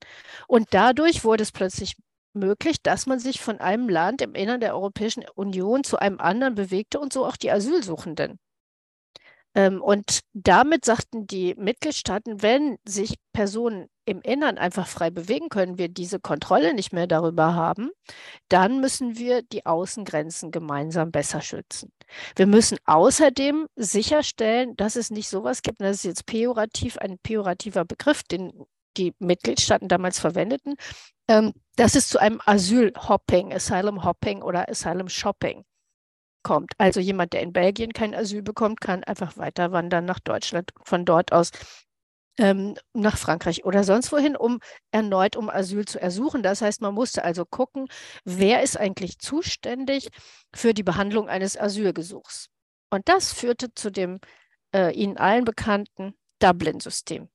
und 0.47 0.69
dadurch 0.71 1.25
wurde 1.25 1.43
es 1.43 1.53
plötzlich 1.53 1.97
möglich, 2.33 2.83
dass 2.83 3.07
man 3.07 3.19
sich 3.19 3.41
von 3.41 3.59
einem 3.61 3.89
Land 3.89 4.23
im 4.23 4.35
Innern 4.35 4.61
der 4.61 4.75
Europäischen 4.75 5.25
Union 5.35 5.85
zu 5.85 5.99
einem 5.99 6.21
anderen 6.21 6.55
bewegte 6.55 7.01
und 7.01 7.13
so 7.13 7.27
auch 7.27 7.37
die 7.37 7.51
Asylsuchenden. 7.51 8.39
Ähm, 9.55 9.83
und 9.83 10.21
damit 10.35 10.85
sagten 10.85 11.27
die 11.27 11.55
Mitgliedstaaten, 11.57 12.43
wenn 12.43 12.79
sich 12.87 13.17
Personen 13.33 13.89
im 14.09 14.21
Innern 14.23 14.59
einfach 14.59 14.87
frei 14.87 15.11
bewegen 15.11 15.49
können, 15.51 15.79
wir 15.79 15.89
diese 15.89 16.19
Kontrolle 16.19 16.75
nicht 16.75 16.93
mehr 16.93 17.07
darüber 17.07 17.55
haben, 17.55 17.91
dann 18.49 18.81
müssen 18.81 19.19
wir 19.19 19.43
die 19.43 19.67
Außengrenzen 19.67 20.51
gemeinsam 20.51 21.11
besser 21.13 21.43
schützen. 21.43 21.93
Wir 22.37 22.47
müssen 22.47 22.79
außerdem 22.87 23.67
sicherstellen, 23.77 24.75
dass 24.77 24.97
es 24.97 25.11
nicht 25.11 25.29
sowas 25.29 25.63
gibt, 25.63 25.81
das 25.81 25.97
ist 25.97 26.05
jetzt 26.05 26.27
pejorativ, 26.27 26.97
ein 26.99 27.19
pejorativer 27.19 27.85
Begriff, 27.85 28.23
den 28.23 28.53
die 28.97 29.15
Mitgliedstaaten 29.19 29.89
damals 29.89 30.19
verwendeten, 30.19 30.75
ähm, 31.29 31.53
dass 31.77 31.95
es 31.95 32.09
zu 32.09 32.19
einem 32.19 32.41
Asylhopping, 32.47 33.53
Asylum 33.53 34.05
Hopping 34.05 34.43
oder 34.43 34.69
Asylum 34.69 35.09
Shopping 35.09 35.65
kommt. 36.43 36.73
Also 36.79 37.01
jemand, 37.01 37.33
der 37.33 37.43
in 37.43 37.53
Belgien 37.53 37.93
kein 37.93 38.15
Asyl 38.15 38.43
bekommt, 38.43 38.81
kann 38.81 39.05
einfach 39.05 39.37
weiter 39.37 39.73
wandern 39.73 40.05
nach 40.05 40.19
Deutschland, 40.21 40.71
von 40.85 41.05
dort 41.05 41.33
aus 41.33 41.51
ähm, 42.39 42.77
nach 42.95 43.19
Frankreich 43.19 43.65
oder 43.65 43.85
sonst 43.85 44.13
wohin, 44.13 44.37
um 44.37 44.61
erneut 44.91 45.37
um 45.37 45.51
Asyl 45.51 45.85
zu 45.85 46.01
ersuchen. 46.01 46.43
Das 46.43 46.63
heißt, 46.63 46.81
man 46.81 46.95
musste 46.95 47.25
also 47.25 47.45
gucken, 47.45 47.87
wer 48.25 48.63
ist 48.63 48.79
eigentlich 48.79 49.19
zuständig 49.19 50.09
für 50.55 50.73
die 50.73 50.83
Behandlung 50.83 51.29
eines 51.29 51.59
Asylgesuchs. 51.59 52.49
Und 52.91 53.09
das 53.09 53.33
führte 53.33 53.75
zu 53.75 53.91
dem 53.91 54.19
äh, 54.75 54.93
Ihnen 54.95 55.19
allen 55.19 55.45
bekannten 55.45 56.15
Dublin-System. 56.39 57.29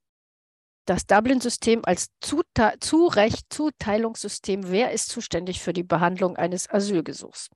Das 0.86 1.06
Dublin-System 1.06 1.82
als 1.86 2.08
Zurecht, 2.20 3.46
Zuteilungssystem, 3.50 4.70
wer 4.70 4.92
ist 4.92 5.10
zuständig 5.10 5.62
für 5.62 5.72
die 5.72 5.84
Behandlung 5.84 6.36
eines 6.36 6.70
Asylgesuchs. 6.70 7.50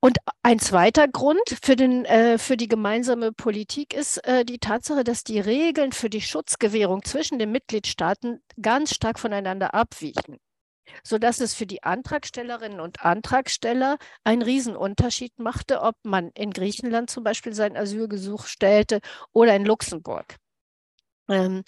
Und 0.00 0.18
ein 0.42 0.58
zweiter 0.58 1.08
Grund 1.08 1.40
für, 1.62 1.76
den, 1.76 2.04
äh, 2.04 2.38
für 2.38 2.56
die 2.56 2.68
gemeinsame 2.68 3.32
Politik 3.32 3.94
ist 3.94 4.18
äh, 4.26 4.44
die 4.44 4.58
Tatsache, 4.58 5.04
dass 5.04 5.24
die 5.24 5.40
Regeln 5.40 5.92
für 5.92 6.10
die 6.10 6.20
Schutzgewährung 6.20 7.04
zwischen 7.04 7.38
den 7.38 7.50
Mitgliedstaaten 7.52 8.42
ganz 8.60 8.94
stark 8.94 9.18
voneinander 9.18 9.74
abwichen, 9.74 10.38
sodass 11.02 11.40
es 11.40 11.54
für 11.54 11.66
die 11.66 11.82
Antragstellerinnen 11.82 12.80
und 12.80 13.02
Antragsteller 13.02 13.96
einen 14.24 14.42
Riesenunterschied 14.42 15.38
machte, 15.38 15.80
ob 15.80 15.96
man 16.02 16.30
in 16.34 16.50
Griechenland 16.50 17.10
zum 17.10 17.24
Beispiel 17.24 17.54
sein 17.54 17.76
Asylgesuch 17.76 18.46
stellte 18.46 19.00
oder 19.32 19.56
in 19.56 19.64
Luxemburg. 19.64 20.36
Ähm, 21.28 21.62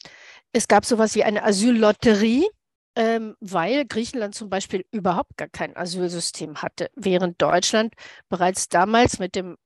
es 0.52 0.68
gab 0.68 0.85
sowas 0.85 1.14
wie 1.14 1.25
eine 1.25 1.42
Asyllotterie, 1.44 2.46
ähm, 2.96 3.36
weil 3.40 3.84
Griechenland 3.86 4.34
zum 4.34 4.48
Beispiel 4.50 4.86
überhaupt 4.90 5.36
gar 5.36 5.48
kein 5.48 5.76
Asylsystem 5.76 6.62
hatte, 6.62 6.90
während 6.96 7.40
Deutschland 7.40 7.94
bereits 8.28 8.68
damals 8.68 9.18
mit 9.18 9.36
dem 9.36 9.56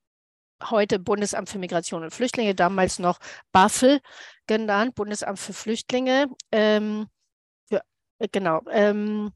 heute 0.69 0.99
Bundesamt 0.99 1.49
für 1.49 1.57
Migration 1.57 2.03
und 2.03 2.13
Flüchtlinge, 2.13 2.53
damals 2.53 2.99
noch 2.99 3.19
BAFL 3.51 3.99
genannt, 4.47 4.95
Bundesamt 4.95 5.39
für 5.39 5.53
Flüchtlinge, 5.53 6.27
ähm, 6.51 7.07
für, 7.69 7.81
äh, 8.19 8.27
genau, 8.31 8.61
ähm, 8.69 9.31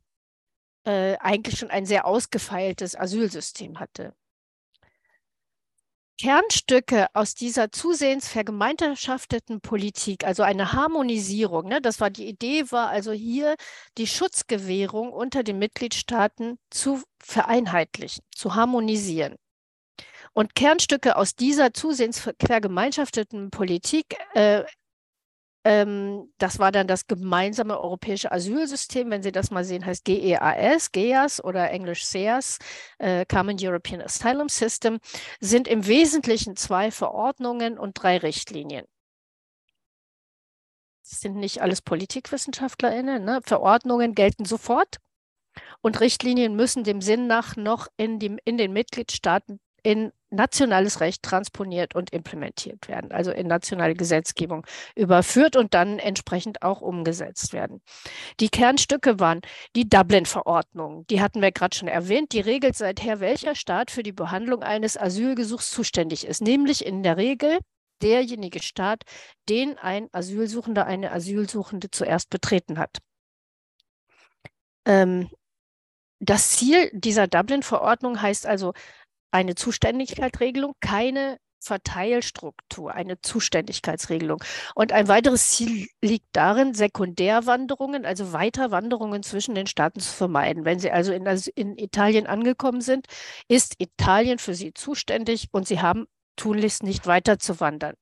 äh, 0.86 1.18
eigentlich 1.20 1.58
schon 1.60 1.72
ein 1.72 1.86
sehr 1.86 2.06
ausgefeiltes 2.06 2.96
Asylsystem 2.96 3.80
hatte. 3.80 4.14
Kernstücke 6.18 7.08
aus 7.14 7.36
dieser 7.36 7.72
zusehends 7.72 8.30
vergemeinschafteten 8.30 9.60
Politik, 9.60 10.24
also 10.24 10.44
eine 10.44 10.72
Harmonisierung, 10.72 11.68
ne, 11.68 11.82
das 11.82 12.00
war 12.00 12.10
die 12.10 12.28
Idee, 12.28 12.72
war 12.72 12.88
also 12.88 13.12
hier 13.12 13.56
die 13.98 14.08
Schutzgewährung 14.08 15.12
unter 15.12 15.44
den 15.44 15.60
Mitgliedstaaten 15.60 16.58
zu 16.70 17.04
vereinheitlichen, 17.22 18.24
zu 18.34 18.56
harmonisieren. 18.56 19.36
Und 20.32 20.56
Kernstücke 20.56 21.18
aus 21.18 21.36
dieser 21.36 21.74
zusehends 21.74 22.20
vergemeinschafteten 22.40 23.52
Politik 23.52 24.16
äh, 24.34 24.64
ähm, 25.66 26.32
das 26.38 26.60
war 26.60 26.72
dann 26.72 26.86
das 26.86 27.08
gemeinsame 27.08 27.80
europäische 27.80 28.32
Asylsystem, 28.32 29.10
wenn 29.10 29.24
Sie 29.24 29.32
das 29.32 29.50
mal 29.50 29.66
sehen, 29.66 29.84
heißt 29.84 30.06
GEAS, 30.06 30.92
GEAS 30.92 31.44
oder 31.44 31.72
Englisch 31.72 32.06
SEAS, 32.06 32.60
äh, 33.00 33.26
Common 33.26 33.58
European 33.60 34.02
Asylum 34.02 34.48
System, 34.48 35.00
sind 35.40 35.68
im 35.68 35.88
Wesentlichen 35.88 36.56
zwei 36.56 36.92
Verordnungen 36.92 37.80
und 37.80 37.94
drei 37.94 38.18
Richtlinien. 38.18 38.86
Das 41.10 41.20
sind 41.20 41.36
nicht 41.36 41.62
alles 41.64 41.82
PolitikwissenschaftlerInnen. 41.82 43.26
Ne? 43.26 43.40
Verordnungen 43.44 44.14
gelten 44.14 44.46
sofort 44.46 44.98
und 45.82 46.00
Richtlinien 46.00 46.56
müssen 46.56 46.84
dem 46.84 47.02
Sinn 47.02 47.26
nach 47.26 47.56
noch 47.56 47.88
in, 47.98 48.20
die, 48.20 48.38
in 48.46 48.58
den 48.58 48.72
Mitgliedstaaten 48.72 49.60
in 49.82 50.12
nationales 50.36 51.00
Recht 51.00 51.24
transponiert 51.24 51.96
und 51.96 52.12
implementiert 52.12 52.88
werden, 52.88 53.12
also 53.12 53.32
in 53.32 53.48
nationale 53.48 53.96
Gesetzgebung 53.96 54.66
überführt 54.96 55.56
und 55.56 55.74
dann 55.74 56.00
entsprechend 56.00 56.62
auch 56.62 56.82
umgesetzt 56.82 57.54
werden. 57.54 57.82
Die 58.40 58.50
Kernstücke 58.50 59.20
waren 59.20 59.42
die 59.76 59.90
Dublin-Verordnung, 59.90 61.06
die 61.08 61.22
hatten 61.22 61.42
wir 61.42 61.52
gerade 61.52 61.76
schon 61.76 61.88
erwähnt, 61.88 62.34
die 62.34 62.42
regelt 62.42 62.76
seither, 62.76 63.20
welcher 63.20 63.56
Staat 63.56 63.92
für 63.92 64.04
die 64.04 64.12
Behandlung 64.12 64.64
eines 64.64 64.98
Asylgesuchs 64.98 65.72
zuständig 65.72 66.26
ist, 66.28 66.42
nämlich 66.42 66.86
in 66.86 67.04
der 67.04 67.18
Regel 67.18 67.60
derjenige 68.02 68.62
Staat, 68.62 69.04
den 69.50 69.78
ein 69.78 70.10
Asylsuchender, 70.12 70.86
eine 70.86 71.12
Asylsuchende 71.12 71.90
zuerst 71.92 72.30
betreten 72.30 72.78
hat. 72.78 72.98
Ähm, 74.86 75.30
das 76.20 76.52
Ziel 76.52 76.90
dieser 76.94 77.28
Dublin-Verordnung 77.28 78.22
heißt 78.22 78.46
also 78.46 78.74
eine 79.36 79.56
Zuständigkeitsregelung, 79.56 80.76
keine 80.80 81.38
Verteilstruktur, 81.60 82.94
eine 82.94 83.20
Zuständigkeitsregelung. 83.22 84.42
Und 84.76 84.94
ein 84.94 85.10
weiteres 85.10 85.50
Ziel 85.50 85.88
liegt 86.02 86.28
darin, 86.32 86.74
Sekundärwanderungen, 86.74 88.06
also 88.06 88.32
Weiterwanderungen 88.32 89.24
zwischen 89.24 89.56
den 89.56 89.68
Staaten 89.68 90.00
zu 90.00 90.14
vermeiden. 90.14 90.64
Wenn 90.64 90.80
Sie 90.80 90.92
also 90.92 91.12
in, 91.12 91.26
in 91.56 91.78
Italien 91.78 92.28
angekommen 92.28 92.80
sind, 92.80 93.08
ist 93.50 93.76
Italien 93.80 94.40
für 94.40 94.54
Sie 94.54 94.74
zuständig 94.74 95.50
und 95.52 95.68
Sie 95.68 95.82
haben 95.82 96.06
tunlichst 96.38 96.84
nicht 96.84 97.06
weiter 97.06 97.38
zu 97.38 97.60
wandern. 97.60 97.96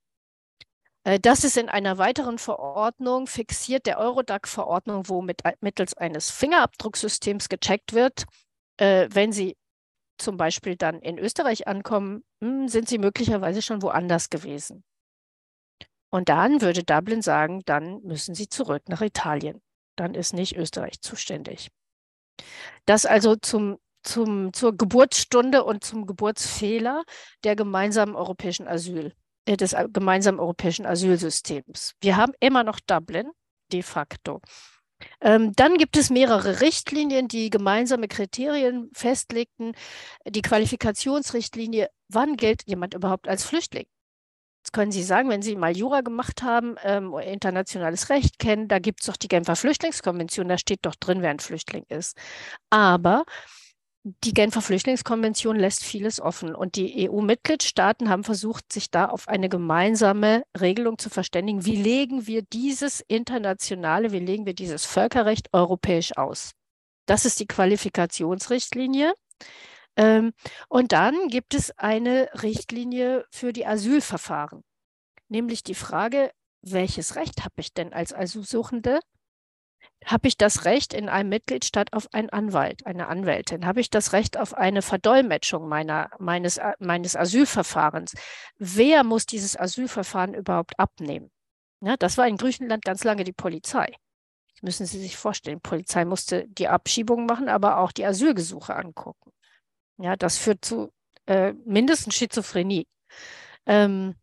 Äh, 1.04 1.20
das 1.20 1.44
ist 1.44 1.58
in 1.58 1.70
einer 1.70 1.98
weiteren 1.98 2.38
Verordnung 2.38 3.25
fixiert, 3.25 3.88
der 3.88 3.98
Eurodac-Verordnung, 3.98 5.10
wo 5.10 5.24
mit, 5.24 5.42
mittels 5.62 5.96
eines 5.96 6.30
Fingerabdrucksystems 6.30 7.50
gecheckt 7.50 7.94
wird, 7.94 8.25
äh, 8.78 9.08
wenn 9.10 9.32
Sie 9.32 9.56
zum 10.24 10.38
Beispiel 10.38 10.75
dann 10.75 11.00
in 11.01 11.20
Österreich 11.20 11.68
ankommen, 11.68 12.24
hm, 12.42 12.68
sind 12.68 12.88
sie 12.88 12.98
möglicherweise 12.98 13.62
schon 13.62 13.82
woanders 13.82 14.30
gewesen. 14.30 14.84
Und 16.10 16.30
dann 16.30 16.62
würde 16.62 16.84
Dublin 16.84 17.22
sagen, 17.22 17.62
dann 17.65 18.01
müssen 18.03 18.36
sie 18.36 18.48
zurück 18.48 18.84
nach 18.88 19.01
Italien. 19.01 19.62
Dann 19.96 20.13
ist 20.13 20.34
nicht 20.34 20.56
Österreich 20.56 21.01
zuständig. 21.01 21.70
Das 22.86 23.06
also 23.06 23.36
zum, 23.36 23.77
zum, 24.03 24.53
zur 24.53 24.75
Geburtsstunde 24.75 25.63
und 25.63 25.84
zum 25.84 26.06
Geburtsfehler 26.06 27.03
der 27.44 27.56
gemeinsamen 27.56 28.15
europäischen 28.15 28.68
Asyl, 28.68 29.13
äh, 29.46 29.58
des 29.58 29.74
äh, 29.74 29.88
gemeinsamen 29.92 30.39
europäischen 30.39 30.86
Asylsystems. 30.86 31.94
Wir 32.01 32.15
haben 32.15 32.34
immer 32.39 32.63
noch 32.63 32.80
Dublin 32.80 33.32
de 33.72 33.82
facto. 33.82 34.42
Ähm, 35.22 35.53
dann 35.55 35.77
gibt 35.77 35.98
es 35.98 36.10
mehrere 36.10 36.62
Richtlinien, 36.62 37.27
die 37.27 37.50
gemeinsame 37.50 38.07
Kriterien 38.07 38.89
festlegten. 38.93 39.74
Die 40.27 40.41
Qualifikationsrichtlinie, 40.41 41.89
wann 42.10 42.38
gilt 42.38 42.63
jemand 42.67 42.93
überhaupt 42.93 43.27
als 43.27 43.43
Flüchtling? 43.45 43.86
Das 44.63 44.72
können 44.72 44.91
Sie 44.93 45.03
sagen, 45.03 45.29
wenn 45.29 45.41
Sie 45.41 45.55
mal 45.57 45.75
Jura 45.75 46.01
gemacht 46.01 46.41
haben, 46.41 46.75
ähm, 46.83 47.13
internationales 47.17 48.10
Recht 48.10 48.39
kennen, 48.39 48.69
da 48.69 48.79
gibt 48.79 49.01
es 49.01 49.07
doch 49.07 49.17
die 49.17 49.27
Genfer 49.27 49.57
Flüchtlingskonvention, 49.57 50.48
da 50.48 50.57
steht 50.57 50.79
doch 50.83 50.95
drin, 50.95 51.22
wer 51.22 51.31
ein 51.31 51.39
Flüchtling 51.39 51.83
ist. 51.89 52.17
Aber 52.69 53.25
die 54.03 54.33
Genfer 54.33 54.62
Flüchtlingskonvention 54.62 55.55
lässt 55.55 55.83
vieles 55.83 56.19
offen 56.19 56.55
und 56.55 56.75
die 56.75 57.10
EU-Mitgliedstaaten 57.10 58.10
haben 58.10 58.25
versucht, 58.25 58.72
sich 58.74 58.91
da 58.91 59.05
auf 59.05 59.29
eine 59.29 59.48
gemeinsame 59.48 60.43
Regelung 60.60 60.98
zu 60.98 61.10
verständigen. 61.10 61.65
Wie 61.65 61.77
legen 61.77 62.27
wir 62.27 62.41
dieses 62.41 63.00
internationale, 63.00 64.12
wie 64.12 64.19
legen 64.19 64.45
wir 64.45 64.53
dieses 64.53 64.86
Völkerrecht 64.86 65.53
europäisch 65.53 66.17
aus? 66.17 66.51
Das 67.05 67.24
ist 67.24 67.39
die 67.39 67.48
Qualifikationsrichtlinie. 67.48 69.13
Ähm, 69.95 70.33
und 70.67 70.91
dann 70.91 71.29
gibt 71.29 71.53
es 71.53 71.72
eine 71.77 72.29
Richtlinie 72.41 73.25
für 73.31 73.53
die 73.53 73.65
Asylverfahren, 73.65 74.63
nämlich 75.29 75.63
die 75.63 75.75
Frage, 75.75 76.31
welches 76.62 77.15
Recht 77.15 77.45
habe 77.45 77.55
ich 77.57 77.74
denn 77.74 77.93
als 77.93 78.13
Asylsuchende 78.13 79.00
habe 80.05 80.27
ich 80.27 80.38
das 80.38 80.65
Recht 80.65 80.93
in 80.93 81.10
einem 81.10 81.29
Mitgliedstaat 81.29 81.93
auf 81.93 82.13
einen 82.13 82.29
Anwalt, 82.29 82.86
eine 82.86 83.07
Anwältin? 83.07 83.65
Habe 83.65 83.81
ich 83.81 83.89
das 83.89 84.13
Recht 84.13 84.38
auf 84.38 84.53
eine 84.53 84.81
Verdolmetschung 84.81 85.67
meiner, 85.67 86.10
meines, 86.19 86.57
äh, 86.57 86.74
meines 86.79 87.15
Asylverfahrens? 87.15 88.13
Wer 88.57 89.03
muss 89.03 89.25
dieses 89.25 89.60
Asylverfahren 89.60 90.33
überhaupt 90.33 90.79
abnehmen? 90.79 91.31
Ja, 91.81 91.98
das 91.98 92.17
war 92.17 92.27
in 92.27 92.38
Griechenland 92.38 92.86
ganz 92.86 93.03
lange 93.03 93.24
die 93.24 93.33
Polizei. 93.33 93.93
Das 94.53 94.62
müssen 94.62 94.86
Sie 94.86 95.00
sich 95.00 95.17
vorstellen. 95.17 95.57
Die 95.57 95.69
Polizei 95.69 96.05
musste 96.05 96.48
die 96.48 96.67
Abschiebung 96.67 97.25
machen, 97.25 97.50
aber 97.50 97.79
auch 97.79 97.91
die 97.91 98.05
Asylgesuche 98.05 98.75
angucken. 98.75 99.32
Ja, 99.97 100.15
das 100.15 100.38
führt 100.38 100.63
zu 100.63 100.91
äh, 101.25 101.54
mindestens 101.65 102.15
Schizophrenie. 102.15 102.88
Ähm, 103.65 104.15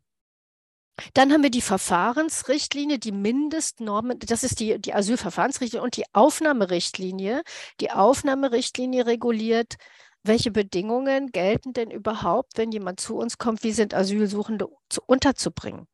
dann 1.15 1.33
haben 1.33 1.43
wir 1.43 1.51
die 1.51 1.61
Verfahrensrichtlinie, 1.61 2.99
die 2.99 3.13
Mindestnormen, 3.13 4.19
das 4.19 4.43
ist 4.43 4.61
die, 4.61 4.79
die 4.81 4.95
Asylverfahrensrichtlinie 4.95 5.85
und 5.85 5.97
die 5.97 6.05
Aufnahmerichtlinie. 6.13 7.43
Die 7.81 7.91
Aufnahmerichtlinie 7.91 9.07
reguliert, 9.07 9.77
welche 10.23 10.51
Bedingungen 10.51 11.29
gelten 11.33 11.73
denn 11.73 11.91
überhaupt, 11.91 12.57
wenn 12.57 12.73
jemand 12.73 13.01
zu 13.01 13.17
uns 13.17 13.39
kommt, 13.39 13.63
wie 13.63 13.73
sind 13.73 13.95
Asylsuchende 13.95 14.69
zu, 14.89 15.01
unterzubringen. 15.07 15.87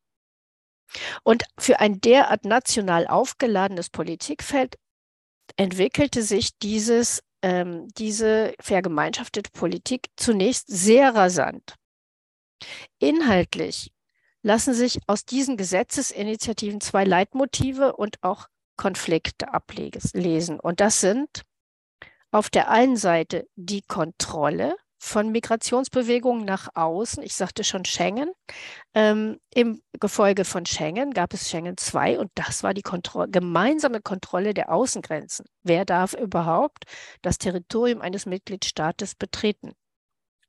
Und 1.23 1.43
für 1.57 1.79
ein 1.79 1.99
derart 1.99 2.45
national 2.45 3.07
aufgeladenes 3.07 3.89
Politikfeld 3.89 4.77
entwickelte 5.57 6.23
sich 6.23 6.57
dieses, 6.59 7.21
ähm, 7.41 7.87
diese 7.97 8.53
vergemeinschaftete 8.59 9.51
Politik 9.51 10.07
zunächst 10.15 10.67
sehr 10.67 11.13
rasant. 11.15 11.75
Inhaltlich 12.99 13.91
lassen 14.47 14.73
sich 14.73 14.99
aus 15.07 15.25
diesen 15.25 15.57
Gesetzesinitiativen 15.57 16.79
zwei 16.79 17.03
Leitmotive 17.03 17.95
und 17.95 18.23
auch 18.23 18.47
Konflikte 18.77 19.53
ablesen. 19.53 20.59
Und 20.59 20.79
das 20.79 21.01
sind 21.01 21.43
auf 22.31 22.49
der 22.49 22.69
einen 22.69 22.95
Seite 22.95 23.47
die 23.55 23.81
Kontrolle 23.81 24.75
von 24.99 25.31
Migrationsbewegungen 25.31 26.45
nach 26.45 26.69
außen. 26.75 27.21
Ich 27.23 27.35
sagte 27.35 27.63
schon 27.65 27.83
Schengen. 27.83 28.31
Ähm, 28.93 29.37
Im 29.53 29.81
Gefolge 29.99 30.45
von 30.45 30.65
Schengen 30.65 31.11
gab 31.13 31.33
es 31.33 31.49
Schengen 31.49 31.75
II 31.93 32.17
und 32.17 32.31
das 32.35 32.63
war 32.63 32.73
die 32.73 32.81
Kontro 32.81 33.25
gemeinsame 33.27 34.01
Kontrolle 34.01 34.53
der 34.53 34.71
Außengrenzen. 34.71 35.45
Wer 35.63 35.83
darf 35.83 36.13
überhaupt 36.13 36.85
das 37.21 37.37
Territorium 37.37 38.01
eines 38.01 38.25
Mitgliedstaates 38.25 39.15
betreten? 39.15 39.73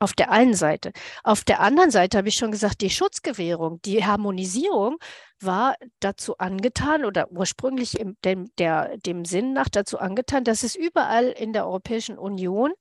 Auf 0.01 0.13
der 0.13 0.31
einen 0.31 0.55
Seite. 0.55 0.93
Auf 1.25 1.43
der 1.43 1.61
anderen 1.61 1.91
Seite 1.91 2.19
habe 2.19 2.29
ich 2.29 2.37
schon 2.37 2.53
gesagt, 2.53 2.81
die 2.83 2.91
Schutzgewährung, 2.91 3.81
die 3.83 4.05
Harmonisierung 4.05 4.99
war 5.41 5.75
dazu 6.01 6.39
angetan 6.39 7.05
oder 7.05 7.31
ursprünglich 7.33 7.99
im, 7.99 8.17
dem, 8.25 8.51
der, 8.59 8.97
dem 8.99 9.25
Sinn 9.25 9.53
nach 9.53 9.69
dazu 9.69 9.99
angetan, 9.99 10.45
dass 10.45 10.63
es 10.63 10.77
überall 10.77 11.27
in 11.29 11.53
der 11.53 11.67
Europäischen 11.67 12.17
Union 12.17 12.73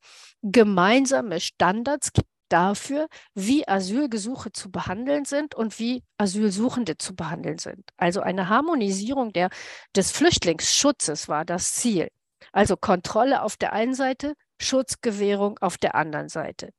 gemeinsame 0.44 1.40
Standards 1.40 2.14
gibt 2.14 2.28
dafür, 2.50 3.08
wie 3.34 3.68
Asylgesuche 3.68 4.52
zu 4.52 4.72
behandeln 4.72 5.26
sind 5.26 5.56
und 5.56 5.80
wie 5.80 6.04
Asylsuchende 6.18 6.98
zu 6.98 7.16
behandeln 7.16 7.58
sind. 7.58 7.84
Also 7.98 8.22
eine 8.22 8.50
Harmonisierung 8.50 9.34
der, 9.34 9.50
des 9.96 10.12
Flüchtlingsschutzes 10.12 11.28
war 11.28 11.46
das 11.46 11.74
Ziel. 11.74 12.10
Also 12.52 12.78
Kontrolle 12.78 13.42
auf 13.42 13.58
der 13.58 13.74
einen 13.74 13.94
Seite, 13.94 14.34
Schutzgewährung 14.60 15.58
auf 15.60 15.78
der 15.78 15.96
anderen 15.96 16.30
Seite. 16.30 16.72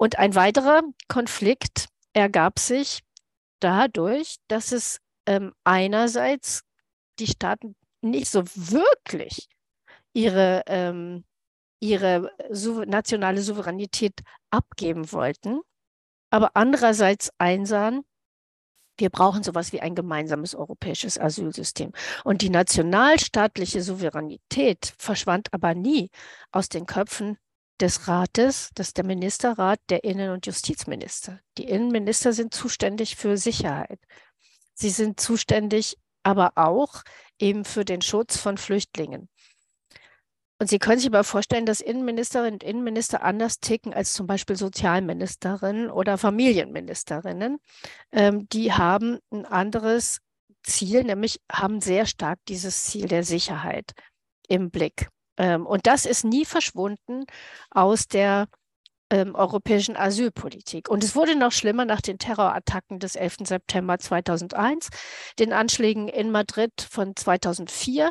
Und 0.00 0.18
ein 0.18 0.34
weiterer 0.34 0.80
Konflikt 1.08 1.88
ergab 2.14 2.58
sich 2.58 3.00
dadurch, 3.60 4.36
dass 4.48 4.72
es 4.72 4.98
ähm, 5.26 5.52
einerseits 5.62 6.62
die 7.18 7.26
Staaten 7.26 7.76
nicht 8.00 8.30
so 8.30 8.44
wirklich 8.46 9.46
ihre, 10.14 10.62
ähm, 10.68 11.26
ihre 11.80 12.32
nationale 12.86 13.42
Souveränität 13.42 14.14
abgeben 14.48 15.12
wollten, 15.12 15.60
aber 16.30 16.52
andererseits 16.54 17.30
einsahen, 17.36 18.00
wir 18.96 19.10
brauchen 19.10 19.42
sowas 19.42 19.74
wie 19.74 19.82
ein 19.82 19.94
gemeinsames 19.94 20.54
europäisches 20.54 21.18
Asylsystem. 21.18 21.92
Und 22.24 22.40
die 22.40 22.50
nationalstaatliche 22.50 23.82
Souveränität 23.82 24.94
verschwand 24.96 25.52
aber 25.52 25.74
nie 25.74 26.08
aus 26.52 26.70
den 26.70 26.86
Köpfen 26.86 27.36
des 27.80 28.08
Rates, 28.08 28.70
das 28.74 28.88
ist 28.88 28.96
der 28.96 29.04
Ministerrat 29.04 29.80
der 29.88 30.04
Innen- 30.04 30.30
und 30.30 30.46
Justizminister. 30.46 31.40
Die 31.58 31.64
Innenminister 31.64 32.32
sind 32.32 32.54
zuständig 32.54 33.16
für 33.16 33.36
Sicherheit. 33.36 34.00
Sie 34.74 34.90
sind 34.90 35.20
zuständig 35.20 35.96
aber 36.22 36.52
auch 36.56 37.02
eben 37.38 37.64
für 37.64 37.84
den 37.84 38.02
Schutz 38.02 38.36
von 38.36 38.58
Flüchtlingen. 38.58 39.28
Und 40.58 40.68
Sie 40.68 40.78
können 40.78 40.98
sich 40.98 41.08
aber 41.08 41.24
vorstellen, 41.24 41.64
dass 41.64 41.80
Innenministerinnen 41.80 42.54
und 42.54 42.62
Innenminister 42.62 43.22
anders 43.22 43.60
ticken 43.60 43.94
als 43.94 44.12
zum 44.12 44.26
Beispiel 44.26 44.56
Sozialministerinnen 44.56 45.90
oder 45.90 46.18
Familienministerinnen. 46.18 47.58
Ähm, 48.12 48.46
die 48.50 48.74
haben 48.74 49.18
ein 49.30 49.46
anderes 49.46 50.18
Ziel, 50.62 51.04
nämlich 51.04 51.40
haben 51.50 51.80
sehr 51.80 52.04
stark 52.04 52.38
dieses 52.46 52.84
Ziel 52.84 53.08
der 53.08 53.24
Sicherheit 53.24 53.92
im 54.48 54.70
Blick. 54.70 55.08
Ähm, 55.40 55.66
und 55.66 55.86
das 55.86 56.04
ist 56.04 56.24
nie 56.24 56.44
verschwunden 56.44 57.24
aus 57.70 58.06
der 58.06 58.46
ähm, 59.10 59.34
europäischen 59.34 59.96
Asylpolitik. 59.96 60.90
Und 60.90 61.02
es 61.02 61.16
wurde 61.16 61.34
noch 61.34 61.50
schlimmer 61.50 61.86
nach 61.86 62.02
den 62.02 62.18
Terrorattacken 62.18 62.98
des 62.98 63.16
11. 63.16 63.38
September 63.44 63.98
2001, 63.98 64.90
den 65.38 65.54
Anschlägen 65.54 66.08
in 66.08 66.30
Madrid 66.30 66.72
von 66.88 67.16
2004 67.16 68.10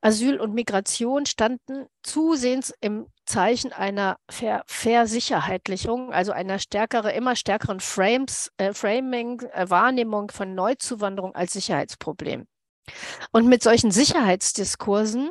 Asyl 0.00 0.40
und 0.40 0.54
Migration 0.54 1.26
standen 1.26 1.86
zusehends 2.02 2.72
im 2.80 3.06
Zeichen 3.26 3.72
einer 3.72 4.16
Ver 4.28 4.64
Versicherheitlichung, 4.66 6.12
also 6.12 6.32
einer 6.32 6.58
stärkere, 6.58 7.12
immer 7.12 7.36
stärkeren 7.36 7.78
Frames, 7.78 8.50
äh, 8.56 8.72
Framing, 8.72 9.40
äh, 9.52 9.70
Wahrnehmung 9.70 10.32
von 10.32 10.54
Neuzuwanderung 10.54 11.34
als 11.36 11.52
Sicherheitsproblem. 11.52 12.46
Und 13.30 13.46
mit 13.46 13.62
solchen 13.62 13.92
Sicherheitsdiskursen, 13.92 15.30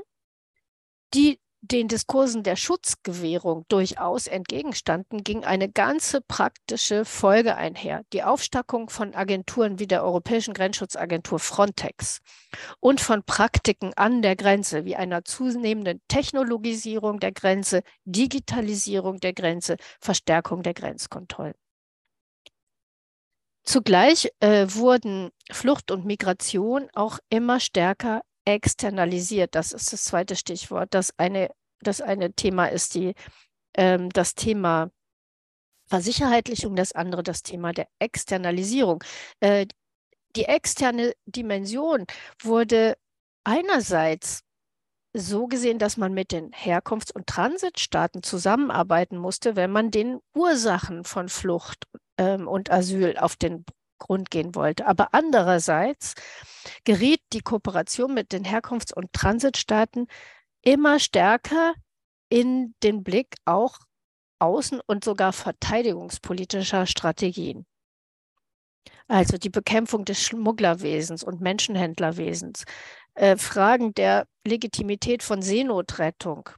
die 1.13 1.39
den 1.61 1.87
Diskursen 1.87 2.43
der 2.43 2.55
Schutzgewährung 2.55 3.65
durchaus 3.67 4.27
entgegenstanden, 4.27 5.23
ging 5.23 5.43
eine 5.43 5.69
ganze 5.69 6.21
praktische 6.21 7.03
Folge 7.03 7.55
einher. 7.55 8.03
Die 8.13 8.23
Aufstockung 8.23 8.89
von 8.89 9.15
Agenturen 9.15 9.79
wie 9.79 9.87
der 9.87 10.03
Europäischen 10.03 10.53
Grenzschutzagentur 10.53 11.39
Frontex 11.39 12.19
und 12.79 13.01
von 13.01 13.23
Praktiken 13.23 13.91
an 13.95 14.21
der 14.21 14.35
Grenze 14.35 14.85
wie 14.85 14.95
einer 14.95 15.25
zunehmenden 15.25 16.01
Technologisierung 16.07 17.19
der 17.19 17.31
Grenze, 17.31 17.81
Digitalisierung 18.05 19.19
der 19.19 19.33
Grenze, 19.33 19.77
Verstärkung 19.99 20.63
der 20.63 20.73
Grenzkontrollen. 20.73 21.55
Zugleich 23.63 24.29
äh, 24.39 24.67
wurden 24.69 25.31
Flucht 25.51 25.91
und 25.91 26.05
Migration 26.05 26.87
auch 26.93 27.19
immer 27.29 27.59
stärker 27.59 28.21
externalisiert. 28.47 29.55
Das 29.55 29.73
ist 29.73 29.91
das 29.91 30.05
zweite 30.05 30.35
Stichwort. 30.35 30.93
Das 30.93 31.13
eine, 31.17 31.49
das 31.81 32.01
eine 32.01 32.33
Thema 32.33 32.67
ist 32.67 32.95
die, 32.95 33.13
ähm, 33.75 34.09
das 34.09 34.35
Thema 34.35 34.89
Versicherheitlichung, 35.87 36.75
das 36.75 36.93
andere 36.93 37.23
das 37.23 37.43
Thema 37.43 37.73
der 37.73 37.87
Externalisierung. 37.99 39.03
Äh, 39.41 39.67
die 40.35 40.45
externe 40.45 41.13
Dimension 41.25 42.05
wurde 42.41 42.97
einerseits 43.43 44.43
so 45.13 45.47
gesehen, 45.47 45.79
dass 45.79 45.97
man 45.97 46.13
mit 46.13 46.31
den 46.31 46.51
Herkunfts- 46.51 47.13
und 47.13 47.27
Transitstaaten 47.27 48.23
zusammenarbeiten 48.23 49.17
musste, 49.17 49.55
wenn 49.55 49.71
man 49.71 49.91
den 49.91 50.19
Ursachen 50.35 51.03
von 51.03 51.27
Flucht 51.27 51.85
ähm, 52.17 52.47
und 52.47 52.71
Asyl 52.71 53.17
auf 53.17 53.35
den 53.35 53.65
Grund 53.97 54.31
gehen 54.31 54.55
wollte. 54.55 54.87
Aber 54.87 55.13
andererseits 55.13 56.15
geriet 56.83 57.21
die 57.33 57.41
Kooperation 57.41 58.13
mit 58.13 58.31
den 58.31 58.43
Herkunfts- 58.43 58.93
und 58.93 59.13
Transitstaaten 59.13 60.07
immer 60.61 60.99
stärker 60.99 61.73
in 62.29 62.75
den 62.83 63.03
Blick 63.03 63.35
auch 63.45 63.79
außen- 64.39 64.81
und 64.85 65.03
sogar 65.03 65.33
verteidigungspolitischer 65.33 66.85
Strategien. 66.85 67.65
Also 69.07 69.37
die 69.37 69.49
Bekämpfung 69.49 70.05
des 70.05 70.21
Schmugglerwesens 70.21 71.23
und 71.23 71.41
Menschenhändlerwesens, 71.41 72.65
äh, 73.15 73.37
Fragen 73.37 73.93
der 73.93 74.27
Legitimität 74.45 75.23
von 75.23 75.41
Seenotrettung 75.41 76.49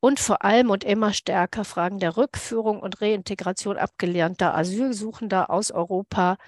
und 0.00 0.18
vor 0.18 0.44
allem 0.44 0.70
und 0.70 0.84
immer 0.84 1.12
stärker 1.12 1.64
Fragen 1.64 1.98
der 1.98 2.16
Rückführung 2.16 2.80
und 2.80 3.00
Reintegration 3.00 3.76
abgelernter 3.76 4.54
Asylsuchender 4.56 5.50
aus 5.50 5.70
Europa 5.70 6.38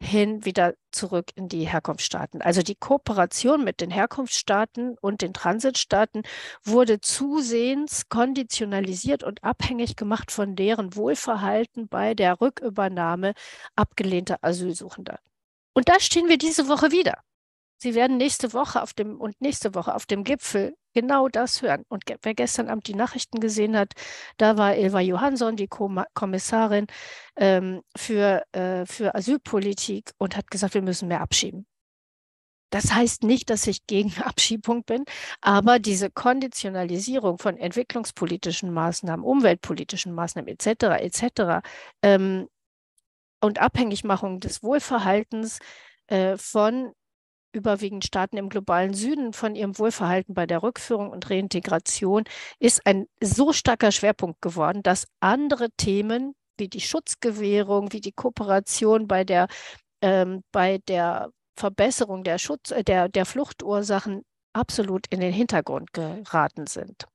hin 0.00 0.44
wieder 0.44 0.74
zurück 0.92 1.30
in 1.34 1.48
die 1.48 1.64
Herkunftsstaaten. 1.68 2.40
Also 2.40 2.62
die 2.62 2.74
Kooperation 2.74 3.64
mit 3.64 3.80
den 3.80 3.90
Herkunftsstaaten 3.90 4.96
und 5.00 5.22
den 5.22 5.34
Transitstaaten 5.34 6.22
wurde 6.64 7.00
zusehends 7.00 8.08
konditionalisiert 8.08 9.24
und 9.24 9.42
abhängig 9.42 9.96
gemacht 9.96 10.30
von 10.30 10.56
deren 10.56 10.94
Wohlverhalten 10.94 11.88
bei 11.88 12.14
der 12.14 12.40
Rückübernahme 12.40 13.34
abgelehnter 13.74 14.38
Asylsuchender. 14.42 15.18
Und 15.74 15.88
da 15.88 16.00
stehen 16.00 16.28
wir 16.28 16.38
diese 16.38 16.68
Woche 16.68 16.90
wieder. 16.90 17.22
Sie 17.80 17.94
werden 17.94 18.16
nächste 18.16 18.52
Woche 18.52 18.82
auf 18.82 18.92
dem 18.92 19.20
und 19.20 19.40
nächste 19.40 19.74
Woche 19.74 19.94
auf 19.94 20.06
dem 20.06 20.24
Gipfel 20.24 20.74
genau 21.00 21.28
das 21.28 21.62
hören. 21.62 21.84
Und 21.88 22.04
wer 22.22 22.34
gestern 22.34 22.68
Abend 22.68 22.88
die 22.88 22.94
Nachrichten 22.94 23.40
gesehen 23.40 23.76
hat, 23.76 23.92
da 24.36 24.56
war 24.56 24.76
Ilva 24.76 25.00
Johansson, 25.00 25.56
die 25.56 25.68
Kommissarin 25.68 26.86
ähm, 27.36 27.82
für, 27.96 28.42
äh, 28.52 28.84
für 28.86 29.14
Asylpolitik 29.14 30.10
und 30.18 30.36
hat 30.36 30.50
gesagt, 30.50 30.74
wir 30.74 30.82
müssen 30.82 31.08
mehr 31.08 31.20
abschieben. 31.20 31.66
Das 32.70 32.92
heißt 32.92 33.22
nicht, 33.22 33.48
dass 33.50 33.66
ich 33.66 33.86
gegen 33.86 34.12
Abschiebung 34.22 34.84
bin, 34.84 35.04
aber 35.40 35.78
diese 35.78 36.10
Konditionalisierung 36.10 37.38
von 37.38 37.56
entwicklungspolitischen 37.56 38.72
Maßnahmen, 38.72 39.24
umweltpolitischen 39.24 40.12
Maßnahmen 40.14 40.48
etc. 40.48 40.66
etc. 41.00 41.62
Ähm, 42.02 42.48
und 43.40 43.60
Abhängigmachung 43.60 44.40
des 44.40 44.62
Wohlverhaltens 44.64 45.60
äh, 46.08 46.36
von 46.36 46.92
überwiegend 47.58 48.04
Staaten 48.04 48.36
im 48.36 48.48
globalen 48.48 48.94
Süden 48.94 49.32
von 49.32 49.54
ihrem 49.54 49.78
Wohlverhalten 49.78 50.34
bei 50.34 50.46
der 50.46 50.62
Rückführung 50.62 51.10
und 51.10 51.28
Reintegration 51.28 52.24
ist 52.58 52.86
ein 52.86 53.06
so 53.20 53.52
starker 53.52 53.92
Schwerpunkt 53.92 54.40
geworden, 54.40 54.82
dass 54.82 55.06
andere 55.20 55.70
Themen 55.72 56.34
wie 56.56 56.68
die 56.68 56.80
Schutzgewährung, 56.80 57.92
wie 57.92 58.00
die 58.00 58.12
Kooperation 58.12 59.06
bei 59.06 59.24
der, 59.24 59.48
ähm, 60.02 60.42
bei 60.52 60.78
der 60.88 61.30
Verbesserung 61.56 62.24
der, 62.24 62.38
Schutz, 62.38 62.70
äh, 62.70 62.84
der, 62.84 63.08
der 63.08 63.26
Fluchtursachen 63.26 64.24
absolut 64.52 65.06
in 65.10 65.20
den 65.20 65.32
Hintergrund 65.32 65.92
geraten 65.92 66.66
sind. 66.66 67.06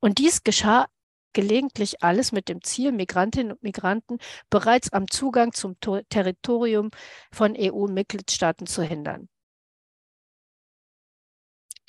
Und 0.00 0.18
dies 0.18 0.42
geschah 0.44 0.86
gelegentlich 1.32 2.02
alles 2.02 2.32
mit 2.32 2.48
dem 2.48 2.62
Ziel, 2.62 2.92
Migrantinnen 2.92 3.52
und 3.52 3.62
Migranten 3.62 4.18
bereits 4.50 4.92
am 4.92 5.08
Zugang 5.08 5.52
zum 5.52 5.76
Territorium 6.08 6.90
von 7.32 7.54
EU-Mitgliedstaaten 7.56 8.66
zu 8.66 8.82
hindern 8.82 9.28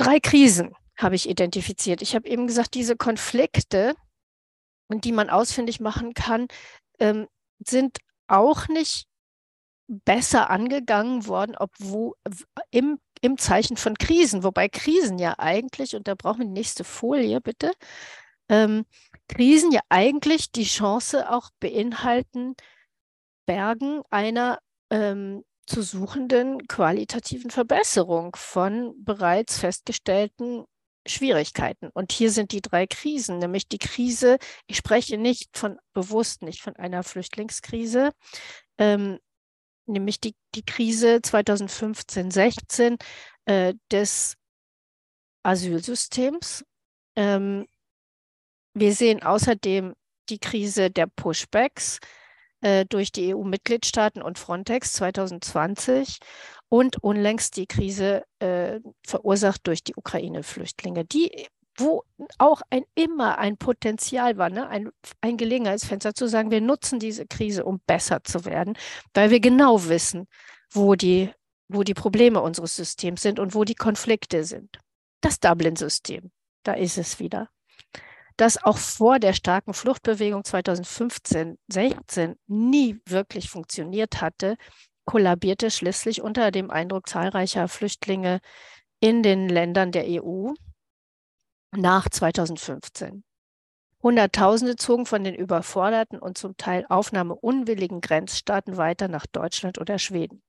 drei 0.02 0.20
Krisen 0.20 0.74
habe 0.98 1.16
ich 1.16 1.30
identifiziert. 1.30 2.02
Ich 2.02 2.16
habe 2.16 2.28
eben 2.28 2.48
gesagt, 2.48 2.74
diese 2.74 2.96
Konflikte, 2.96 3.96
die 4.90 5.12
man 5.12 5.30
ausfindig 5.30 5.80
machen 5.80 6.14
kann, 6.14 6.48
ähm, 7.00 7.28
sind 7.66 8.00
auch 8.28 8.68
nicht 8.68 9.06
besser 9.88 10.50
angegangen 10.50 11.28
worden, 11.28 11.56
obwohl 11.58 12.14
im, 12.70 13.00
im 13.22 13.38
Zeichen 13.38 13.78
von 13.78 13.98
Krisen, 13.98 14.44
wobei 14.44 14.70
Krisen 14.70 15.18
ja 15.18 15.36
eigentlich, 15.38 15.96
und 15.96 16.08
da 16.08 16.16
brauchen 16.16 16.40
wir 16.40 16.46
die 16.46 16.54
nächste 16.54 16.84
Folie 16.84 17.42
bitte, 17.42 17.72
ähm, 18.50 18.86
Krisen 19.28 19.72
ja 19.72 19.82
eigentlich 19.90 20.52
die 20.52 20.64
Chance 20.64 21.30
auch 21.30 21.50
beinhalten, 21.60 22.56
Bergen 23.46 24.02
einer 24.10 24.60
ähm, 24.90 25.44
zu 25.66 25.82
suchenden 25.82 26.68
qualitativen 26.68 27.52
Verbesserung 27.52 28.36
von 28.36 28.94
bereits 29.04 29.60
festgestellten 29.60 30.66
Schwierigkeiten. 31.08 31.90
Und 31.94 32.12
hier 32.12 32.32
sind 32.32 32.52
die 32.52 32.62
drei 32.62 32.86
Krisen, 32.88 33.40
nämlich 33.40 33.68
die 33.68 33.80
Krise, 33.80 34.38
ich 34.68 34.78
spreche 34.78 35.18
nicht 35.18 35.58
von, 35.58 35.80
bewusst 35.94 36.42
nicht 36.44 36.62
von 36.62 36.76
einer 36.76 37.04
Flüchtlingskrise, 37.04 38.12
ähm, 38.78 39.20
nämlich 39.88 40.20
die, 40.20 40.36
die 40.56 40.64
Krise 40.64 41.22
2015, 41.22 42.32
16 42.32 42.98
äh, 43.46 43.74
des 43.92 44.38
Asylsystems. 45.44 46.64
Ähm, 47.16 47.66
wir 48.74 48.94
sehen 48.94 49.24
außerdem 49.24 49.96
die 50.30 50.40
Krise 50.40 50.92
der 50.92 51.08
Pushbacks, 51.08 52.00
äh, 52.62 52.86
durch 52.86 53.12
die 53.12 53.34
EU-Mitgliedstaaten 53.36 54.22
und 54.22 54.40
Frontex 54.40 54.94
2020 54.94 56.20
und 56.70 57.04
unlängst 57.04 57.58
die 57.58 57.68
Krise 57.68 58.24
äh, 58.40 58.80
verursacht 59.06 59.68
durch 59.68 59.84
die 59.84 59.96
Ukraine-Flüchtlinge, 59.96 61.06
die 61.06 61.48
wo 61.78 62.04
auch 62.38 62.62
ein, 62.70 62.84
immer 62.96 63.38
ein 63.40 63.58
Potenzial 63.58 64.38
war, 64.38 64.50
ne? 64.50 64.68
ein, 64.68 64.92
ein 65.22 65.38
Gelegenheitsfenster 65.38 66.14
zu 66.14 66.28
sagen, 66.28 66.52
wir 66.52 66.62
nutzen 66.62 67.00
diese 67.00 67.26
Krise, 67.26 67.66
um 67.66 67.80
besser 67.88 68.24
zu 68.24 68.46
werden, 68.46 68.78
weil 69.14 69.32
wir 69.32 69.40
genau 69.40 69.86
wissen, 69.86 70.28
wo 70.70 70.96
die, 70.96 71.32
wo 71.68 71.84
die 71.84 71.94
Probleme 71.94 72.42
unseres 72.42 72.76
Systems 72.76 73.22
sind 73.22 73.40
und 73.40 73.56
wo 73.56 73.64
die 73.64 73.76
Konflikte 73.76 74.44
sind. 74.44 74.80
Das 75.22 75.40
Dublin-System, 75.40 76.32
da 76.64 76.74
ist 76.74 76.98
es 76.98 77.20
wieder 77.20 77.50
das 78.42 78.58
auch 78.64 78.80
vor 78.80 79.20
der 79.20 79.34
starken 79.34 79.76
Fluchtbewegung 79.76 80.44
2015, 80.44 81.60
16 81.68 82.40
nie 82.48 83.00
wirklich 83.06 83.52
funktioniert 83.52 84.20
hatte, 84.20 84.58
kollabierte 85.06 85.70
schließlich 85.70 86.24
unter 86.24 86.50
dem 86.50 86.72
Eindruck 86.72 87.08
zahlreicher 87.08 87.68
Flüchtlinge 87.68 88.40
in 89.00 89.22
den 89.22 89.48
Ländern 89.48 89.92
der 89.92 90.06
EU 90.08 90.54
nach 91.78 92.10
2015. 92.10 93.24
Hunderttausende 94.02 94.76
zogen 94.76 95.06
von 95.06 95.24
den 95.24 95.36
überforderten 95.36 96.18
und 96.18 96.36
zum 96.36 96.58
Teil 96.58 96.88
aufnahmeunwilligen 96.90 98.02
Grenzstaaten 98.02 98.76
weiter 98.76 99.08
nach 99.08 99.28
Deutschland 99.28 99.78
oder 99.78 100.00
Schweden. 100.00 100.42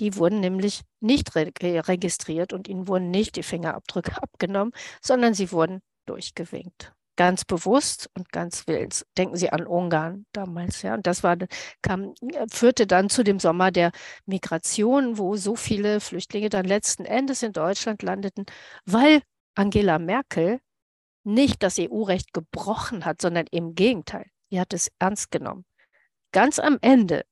Die 0.00 0.16
wurden 0.16 0.40
nämlich 0.40 0.80
nicht 0.98 1.36
registriert 1.36 2.52
und 2.52 2.66
ihnen 2.66 2.88
wurden 2.88 3.12
nicht 3.12 3.36
die 3.36 3.44
Fingerabdrücke 3.44 4.16
abgenommen, 4.20 4.72
sondern 5.00 5.34
sie 5.34 5.52
wurden 5.52 5.82
durchgewinkt 6.04 6.92
ganz 7.16 7.44
bewusst 7.44 8.10
und 8.14 8.30
ganz 8.32 8.66
willens. 8.66 9.06
Denken 9.18 9.36
Sie 9.36 9.50
an 9.50 9.66
Ungarn 9.66 10.26
damals, 10.32 10.82
ja. 10.82 10.94
Und 10.94 11.06
das 11.06 11.22
war, 11.22 11.36
kam, 11.82 12.14
führte 12.50 12.86
dann 12.86 13.10
zu 13.10 13.22
dem 13.22 13.38
Sommer 13.38 13.70
der 13.70 13.92
Migration, 14.26 15.18
wo 15.18 15.36
so 15.36 15.56
viele 15.56 16.00
Flüchtlinge 16.00 16.48
dann 16.48 16.64
letzten 16.64 17.04
Endes 17.04 17.42
in 17.42 17.52
Deutschland 17.52 18.02
landeten, 18.02 18.46
weil 18.86 19.22
Angela 19.54 19.98
Merkel 19.98 20.60
nicht 21.24 21.62
das 21.62 21.78
EU-Recht 21.78 22.32
gebrochen 22.32 23.04
hat, 23.04 23.20
sondern 23.20 23.46
im 23.50 23.74
Gegenteil, 23.74 24.26
sie 24.50 24.60
hat 24.60 24.72
es 24.72 24.90
ernst 24.98 25.30
genommen. 25.30 25.64
Ganz 26.32 26.58
am 26.58 26.78
Ende 26.80 27.24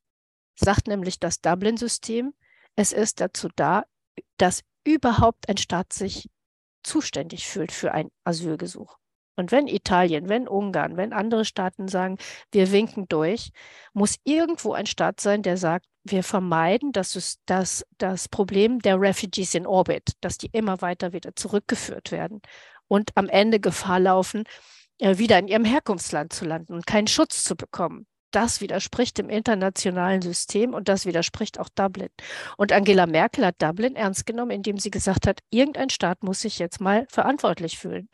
sagt 0.55 0.87
nämlich 0.87 1.19
das 1.19 1.41
Dublin-System, 1.41 2.35
es 2.77 2.93
ist 2.93 3.21
dazu 3.21 3.49
da, 3.57 3.85
dass 4.37 4.63
überhaupt 4.85 5.49
ein 5.49 5.57
Staat 5.57 5.93
sich 5.93 6.29
zuständig 6.83 7.49
fühlt 7.49 7.73
für 7.73 7.93
ein 7.93 8.11
Asylgesuch. 8.25 8.99
Und 9.37 9.53
wenn 9.53 9.69
Italien, 9.69 10.29
wenn 10.29 10.49
Ungarn, 10.49 10.97
wenn 10.97 11.13
andere 11.13 11.45
Staaten 11.45 11.89
sagen, 11.89 12.19
wir 12.53 12.73
winken 12.73 13.07
durch, 13.09 13.51
muss 13.93 14.17
irgendwo 14.25 14.73
ein 14.73 14.87
Staat 14.87 15.21
sein, 15.21 15.43
der 15.43 15.57
sagt, 15.57 15.87
wir 16.05 16.23
vermeiden 16.23 16.93
das, 16.93 17.39
das, 17.47 17.85
das 17.99 18.29
Problem 18.29 18.81
der 18.81 19.01
Refugees 19.01 19.55
in 19.55 19.67
Orbit, 19.67 20.13
dass 20.21 20.39
die 20.39 20.49
immer 20.53 20.81
weiter 20.81 21.13
wieder 21.13 21.35
zurückgeführt 21.37 22.11
werden 22.11 22.41
und 22.89 23.11
am 23.15 23.29
Ende 23.29 23.61
Gefahr 23.61 24.01
laufen, 24.01 24.45
äh, 24.99 25.19
wieder 25.19 25.39
in 25.39 25.49
ihrem 25.49 25.65
Herkunftsland 25.65 26.33
zu 26.33 26.45
landen 26.45 26.75
und 26.75 26.87
keinen 26.87 27.07
Schutz 27.07 27.45
zu 27.45 27.57
bekommen. 27.57 28.07
Das 28.33 28.61
widerspricht 28.61 29.19
dem 29.19 29.29
internationalen 29.29 30.23
System 30.23 30.73
und 30.73 30.89
das 30.89 31.05
widerspricht 31.05 31.59
auch 31.59 31.69
Dublin. 31.75 32.11
Und 32.57 32.73
Angela 32.73 33.07
Merkel 33.07 33.45
hat 33.45 33.61
Dublin 33.61 33.97
ernst 33.97 34.25
genommen, 34.25 34.53
indem 34.53 34.79
sie 34.79 34.91
gesagt 34.91 35.27
hat, 35.27 35.41
irgendein 35.51 35.91
Staat 35.91 36.23
muss 36.23 36.41
sich 36.41 36.59
jetzt 36.61 36.81
mal 36.81 37.07
verantwortlich 37.09 37.79
fühlen 37.79 38.09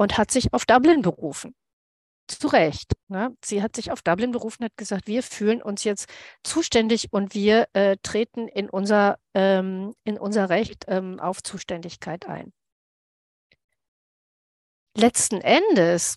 und 0.00 0.16
hat 0.16 0.30
sich 0.30 0.54
auf 0.54 0.64
Dublin 0.64 1.02
berufen. 1.02 1.54
Zu 2.26 2.46
Recht. 2.48 2.92
Ne? 3.08 3.36
Sie 3.44 3.62
hat 3.62 3.76
sich 3.76 3.92
auf 3.92 4.00
Dublin 4.00 4.30
berufen, 4.32 4.64
hat 4.64 4.78
gesagt, 4.78 5.06
wir 5.06 5.22
fühlen 5.22 5.60
uns 5.60 5.84
jetzt 5.84 6.08
zuständig 6.42 7.12
und 7.12 7.34
wir 7.34 7.68
äh, 7.74 7.98
treten 8.02 8.48
in 8.48 8.70
unser, 8.70 9.18
ähm, 9.34 9.94
in 10.04 10.16
unser 10.16 10.48
Recht 10.48 10.86
ähm, 10.88 11.20
auf 11.20 11.42
Zuständigkeit 11.42 12.26
ein. 12.26 12.50
Letzten 14.96 15.42
Endes 15.42 16.16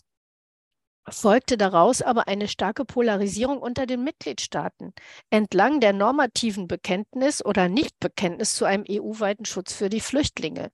folgte 1.09 1.57
daraus 1.57 2.01
aber 2.01 2.29
eine 2.29 2.47
starke 2.47 2.85
Polarisierung 2.85 3.57
unter 3.57 3.85
den 3.85 4.01
Mitgliedstaaten 4.05 4.93
entlang 5.29 5.81
der 5.81 5.91
normativen 5.91 6.69
Bekenntnis 6.69 7.43
oder 7.43 7.67
Nichtbekenntnis 7.67 8.55
zu 8.55 8.63
einem 8.63 8.85
EU-weiten 8.89 9.43
Schutz 9.43 9.73
für 9.73 9.89
die 9.89 9.99
Flüchtlinge. 9.99 10.71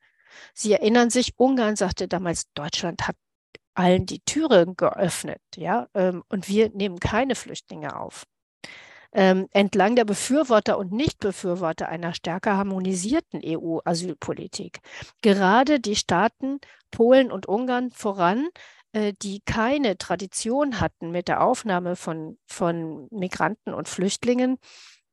Sie 0.54 0.74
erinnern 0.74 1.10
sich, 1.10 1.34
Ungarn 1.38 1.76
sagte 1.76 2.08
damals, 2.08 2.52
Deutschland 2.54 3.08
hat 3.08 3.16
allen 3.74 4.06
die 4.06 4.20
Türen 4.22 4.76
geöffnet, 4.76 5.42
ja, 5.56 5.88
ähm, 5.94 6.24
und 6.30 6.50
wir 6.50 6.70
nehmen 6.70 7.00
keine 7.00 7.36
Flüchtlinge 7.36 7.96
auf. 7.96 8.26
Ähm, 9.12 9.48
entlang 9.52 9.96
der 9.96 10.06
Befürworter 10.06 10.78
und 10.78 10.92
Nichtbefürworter 10.92 11.90
einer 11.90 12.14
stärker 12.14 12.58
harmonisierten 12.58 13.42
EU-Asylpolitik. 13.44 14.80
Gerade 15.24 15.80
die 15.80 15.96
Staaten 15.96 16.60
Polen 16.92 17.32
und 17.32 17.48
Ungarn 17.48 17.90
voran 17.92 18.50
äh, 18.92 19.14
die 19.22 19.42
keine 19.42 19.98
Tradition 19.98 20.80
hatten 20.80 21.12
mit 21.12 21.28
der 21.28 21.44
Aufnahme 21.44 21.96
von, 21.96 22.38
von 22.48 23.08
Migranten 23.12 23.74
und 23.74 23.88
Flüchtlingen, 23.88 24.58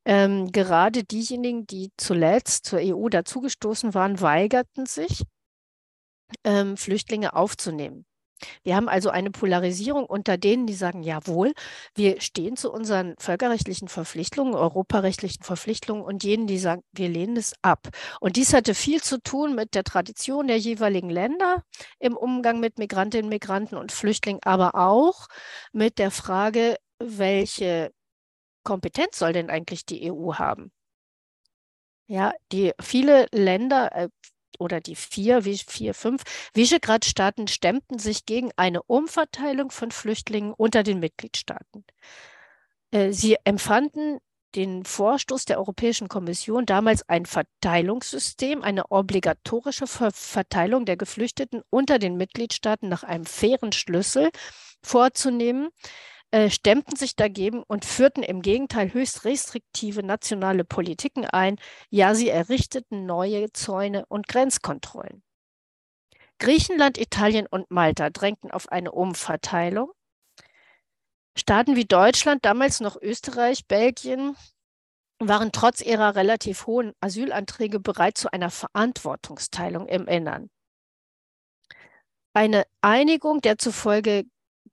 ähm, 0.06 0.52
gerade 0.52 1.04
diejenigen, 1.04 1.66
die 1.66 1.90
zuletzt 1.96 2.64
zur 2.64 2.78
EU 2.80 3.08
dazugestoßen 3.08 3.92
waren, 3.92 4.20
weigerten 4.20 4.86
sich, 4.86 5.24
ähm, 6.44 6.76
Flüchtlinge 6.76 7.34
aufzunehmen. 7.34 8.06
Wir 8.62 8.76
haben 8.76 8.88
also 8.88 9.08
eine 9.10 9.30
Polarisierung 9.30 10.04
unter 10.04 10.36
denen, 10.36 10.66
die 10.66 10.74
sagen, 10.74 11.02
jawohl, 11.02 11.54
wir 11.94 12.20
stehen 12.20 12.56
zu 12.56 12.70
unseren 12.70 13.14
völkerrechtlichen 13.18 13.88
Verpflichtungen, 13.88 14.54
europarechtlichen 14.54 15.42
Verpflichtungen 15.42 16.02
und 16.02 16.22
jenen, 16.22 16.46
die 16.46 16.58
sagen, 16.58 16.82
wir 16.92 17.08
lehnen 17.08 17.36
es 17.36 17.54
ab. 17.62 17.88
Und 18.20 18.36
dies 18.36 18.52
hatte 18.52 18.74
viel 18.74 19.02
zu 19.02 19.20
tun 19.22 19.54
mit 19.54 19.74
der 19.74 19.84
Tradition 19.84 20.48
der 20.48 20.58
jeweiligen 20.58 21.10
Länder 21.10 21.62
im 21.98 22.16
Umgang 22.16 22.60
mit 22.60 22.78
Migrantinnen, 22.78 23.30
Migranten 23.30 23.76
und 23.76 23.90
Flüchtlingen, 23.90 24.42
aber 24.44 24.74
auch 24.74 25.28
mit 25.72 25.98
der 25.98 26.10
Frage, 26.10 26.76
welche 26.98 27.90
Kompetenz 28.66 29.18
soll 29.18 29.32
denn 29.32 29.48
eigentlich 29.48 29.86
die 29.86 30.12
EU 30.12 30.34
haben? 30.34 30.72
Ja, 32.08 32.32
die 32.52 32.72
viele 32.80 33.26
Länder, 33.32 33.90
äh, 33.94 34.08
oder 34.58 34.80
die 34.80 34.96
vier, 34.96 35.42
vier, 35.42 35.94
fünf 35.94 36.22
Visegrad-Staaten 36.54 37.46
stemmten 37.48 37.98
sich 37.98 38.26
gegen 38.26 38.50
eine 38.56 38.82
Umverteilung 38.82 39.70
von 39.70 39.90
Flüchtlingen 39.90 40.52
unter 40.52 40.82
den 40.82 40.98
Mitgliedstaaten. 40.98 41.84
Äh, 42.90 43.12
sie 43.12 43.36
empfanden 43.44 44.18
den 44.54 44.84
Vorstoß 44.84 45.44
der 45.44 45.58
Europäischen 45.58 46.08
Kommission 46.08 46.64
damals 46.64 47.06
ein 47.08 47.26
Verteilungssystem, 47.26 48.62
eine 48.62 48.90
obligatorische 48.90 49.86
Verteilung 49.86 50.86
der 50.86 50.96
Geflüchteten 50.96 51.62
unter 51.68 51.98
den 51.98 52.16
Mitgliedstaaten 52.16 52.88
nach 52.88 53.02
einem 53.02 53.26
fairen 53.26 53.72
Schlüssel 53.72 54.30
vorzunehmen, 54.82 55.68
äh, 56.32 56.50
stemmten 56.50 56.96
sich 56.96 57.16
dagegen 57.16 57.62
und 57.66 57.84
führten 57.84 58.22
im 58.22 58.42
Gegenteil 58.42 58.92
höchst 58.92 59.24
restriktive 59.24 60.02
nationale 60.02 60.64
Politiken 60.64 61.24
ein. 61.24 61.56
Ja, 61.90 62.14
sie 62.14 62.28
errichteten 62.28 63.06
neue 63.06 63.52
Zäune 63.52 64.04
und 64.06 64.28
Grenzkontrollen. 64.28 65.22
Griechenland, 66.38 66.98
Italien 66.98 67.46
und 67.46 67.70
Malta 67.70 68.10
drängten 68.10 68.50
auf 68.50 68.70
eine 68.70 68.92
Umverteilung. 68.92 69.92
Staaten 71.38 71.76
wie 71.76 71.84
Deutschland, 71.84 72.44
damals 72.44 72.80
noch 72.80 72.96
Österreich, 73.00 73.66
Belgien, 73.66 74.36
waren 75.18 75.52
trotz 75.52 75.80
ihrer 75.80 76.14
relativ 76.14 76.66
hohen 76.66 76.92
Asylanträge 77.00 77.80
bereit 77.80 78.18
zu 78.18 78.32
einer 78.32 78.50
Verantwortungsteilung 78.50 79.86
im 79.86 80.06
Innern. 80.06 80.50
Eine 82.34 82.64
Einigung, 82.82 83.40
der 83.40 83.56
zufolge 83.56 84.24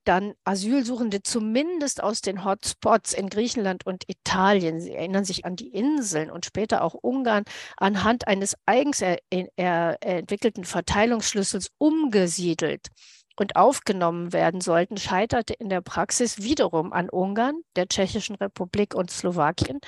dann 0.03 0.33
Asylsuchende 0.43 1.23
zumindest 1.23 2.03
aus 2.03 2.21
den 2.21 2.45
Hotspots 2.45 3.13
in 3.13 3.29
Griechenland 3.29 3.85
und 3.85 4.03
Italien, 4.07 4.79
Sie 4.79 4.93
erinnern 4.93 5.25
sich 5.25 5.45
an 5.45 5.55
die 5.55 5.69
Inseln 5.69 6.29
und 6.31 6.45
später 6.45 6.83
auch 6.83 6.93
Ungarn, 6.93 7.43
anhand 7.77 8.27
eines 8.27 8.55
eigens 8.65 9.01
er, 9.01 9.17
er, 9.29 9.97
entwickelten 10.01 10.65
Verteilungsschlüssels 10.65 11.71
umgesiedelt 11.77 12.87
und 13.35 13.55
aufgenommen 13.55 14.33
werden 14.33 14.61
sollten, 14.61 14.97
scheiterte 14.97 15.53
in 15.53 15.69
der 15.69 15.81
Praxis 15.81 16.41
wiederum 16.43 16.93
an 16.93 17.09
Ungarn, 17.09 17.61
der 17.75 17.87
Tschechischen 17.87 18.35
Republik 18.35 18.93
und 18.95 19.11
Slowakien, 19.11 19.79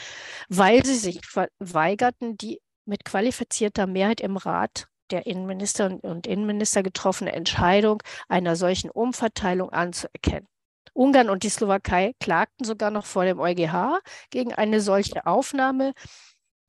weil 0.50 0.86
sie 0.86 0.96
sich 0.96 1.22
weigerten, 1.60 2.38
die 2.38 2.60
mit 2.86 3.06
qualifizierter 3.06 3.88
Mehrheit 3.88 4.22
im 4.22 4.38
Rat 4.38 4.88
der 5.12 5.26
Innenminister 5.26 6.00
und 6.02 6.28
Innenminister 6.28 6.84
getroffene 6.84 7.34
Entscheidung 7.34 8.02
einer 8.28 8.56
solchen 8.56 8.90
Umverteilung 8.90 9.70
anzuerkennen. 9.70 10.48
Ungarn 10.94 11.30
und 11.30 11.44
die 11.44 11.50
Slowakei 11.50 12.14
klagten 12.20 12.66
sogar 12.66 12.90
noch 12.90 13.06
vor 13.06 13.26
dem 13.26 13.40
EuGH 13.40 14.00
gegen 14.30 14.54
eine 14.54 14.80
solche 14.80 15.26
Aufnahme, 15.26 15.94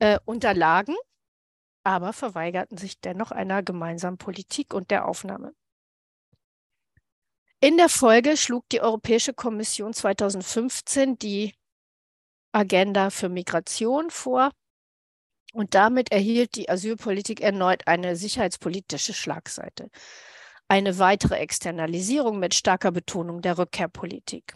äh, 0.00 0.18
unterlagen, 0.24 0.96
aber 1.84 2.12
verweigerten 2.12 2.76
sich 2.76 3.00
dennoch 3.00 3.30
einer 3.30 3.62
gemeinsamen 3.62 4.18
Politik 4.18 4.74
und 4.74 4.90
der 4.90 5.06
Aufnahme. 5.06 5.54
In 7.60 7.76
der 7.76 7.88
Folge 7.88 8.36
schlug 8.36 8.68
die 8.68 8.80
Europäische 8.80 9.32
Kommission 9.32 9.94
2015 9.94 11.18
die 11.18 11.54
Agenda 12.52 13.10
für 13.10 13.28
Migration 13.28 14.10
vor, 14.10 14.50
und 15.56 15.74
damit 15.74 16.12
erhielt 16.12 16.54
die 16.56 16.68
Asylpolitik 16.68 17.40
erneut 17.40 17.86
eine 17.86 18.14
sicherheitspolitische 18.14 19.14
Schlagseite. 19.14 19.88
Eine 20.68 20.98
weitere 20.98 21.36
Externalisierung 21.36 22.38
mit 22.38 22.52
starker 22.52 22.92
Betonung 22.92 23.40
der 23.40 23.56
Rückkehrpolitik. 23.56 24.54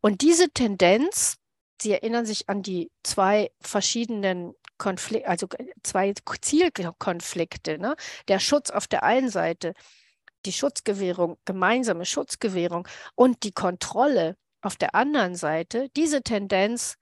Und 0.00 0.22
diese 0.22 0.50
Tendenz, 0.50 1.36
Sie 1.80 1.92
erinnern 1.92 2.26
sich 2.26 2.48
an 2.48 2.62
die 2.62 2.90
zwei 3.04 3.52
verschiedenen 3.60 4.54
Konflikte, 4.78 5.28
also 5.28 5.46
zwei 5.84 6.12
Zielkonflikte, 6.40 7.78
ne? 7.78 7.94
der 8.26 8.40
Schutz 8.40 8.70
auf 8.70 8.88
der 8.88 9.04
einen 9.04 9.28
Seite, 9.28 9.74
die 10.44 10.52
Schutzgewährung, 10.52 11.38
gemeinsame 11.44 12.04
Schutzgewährung 12.04 12.88
und 13.14 13.44
die 13.44 13.52
Kontrolle 13.52 14.36
auf 14.60 14.74
der 14.74 14.96
anderen 14.96 15.36
Seite, 15.36 15.88
diese 15.96 16.22
Tendenz 16.22 16.96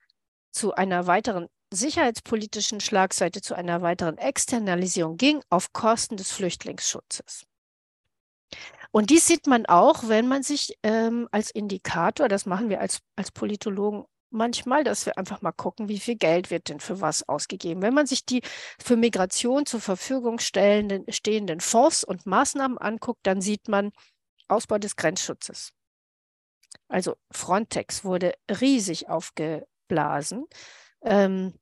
zu 0.51 0.75
einer 0.75 1.07
weiteren 1.07 1.49
sicherheitspolitischen 1.75 2.81
Schlagseite 2.81 3.41
zu 3.41 3.55
einer 3.55 3.83
weiteren 3.83 4.19
Externalisierung 4.19 5.17
ging 5.17 5.43
auf 5.51 5.73
Kosten 5.73 6.17
des 6.17 6.33
Flüchtlingsschutzes. 6.33 7.45
Und 8.91 9.11
dies 9.11 9.27
sieht 9.27 9.47
man 9.47 9.67
auch, 9.67 10.09
wenn 10.09 10.29
man 10.29 10.43
sich 10.43 10.79
ähm, 10.83 11.29
als 11.33 11.51
Indikator, 11.51 12.29
das 12.29 12.47
machen 12.47 12.69
wir 12.69 12.81
als, 12.81 13.01
als 13.17 13.33
Politologen 13.33 14.05
manchmal, 14.31 14.85
dass 14.85 15.07
wir 15.07 15.17
einfach 15.17 15.43
mal 15.43 15.53
gucken, 15.53 15.89
wie 15.89 15.99
viel 15.99 16.17
Geld 16.17 16.51
wird 16.51 16.69
denn 16.69 16.81
für 16.81 17.01
was 17.01 17.29
ausgegeben. 17.29 17.83
Wenn 17.83 17.95
man 17.95 18.07
sich 18.07 18.25
die 18.27 18.43
für 18.79 18.97
Migration 18.97 19.67
zur 19.67 19.81
Verfügung 19.81 20.39
stellenden, 20.39 21.11
stehenden 21.13 21.61
Fonds 21.61 22.05
und 22.05 22.27
Maßnahmen 22.27 22.79
anguckt, 22.79 23.21
dann 23.27 23.41
sieht 23.41 23.69
man 23.69 23.93
Ausbau 24.49 24.79
des 24.79 24.97
Grenzschutzes. 24.97 25.73
Also 26.89 27.17
Frontex 27.31 28.05
wurde 28.05 28.35
riesig 28.49 29.09
aufgeblasen. 29.09 30.47
Ähm, 31.03 31.55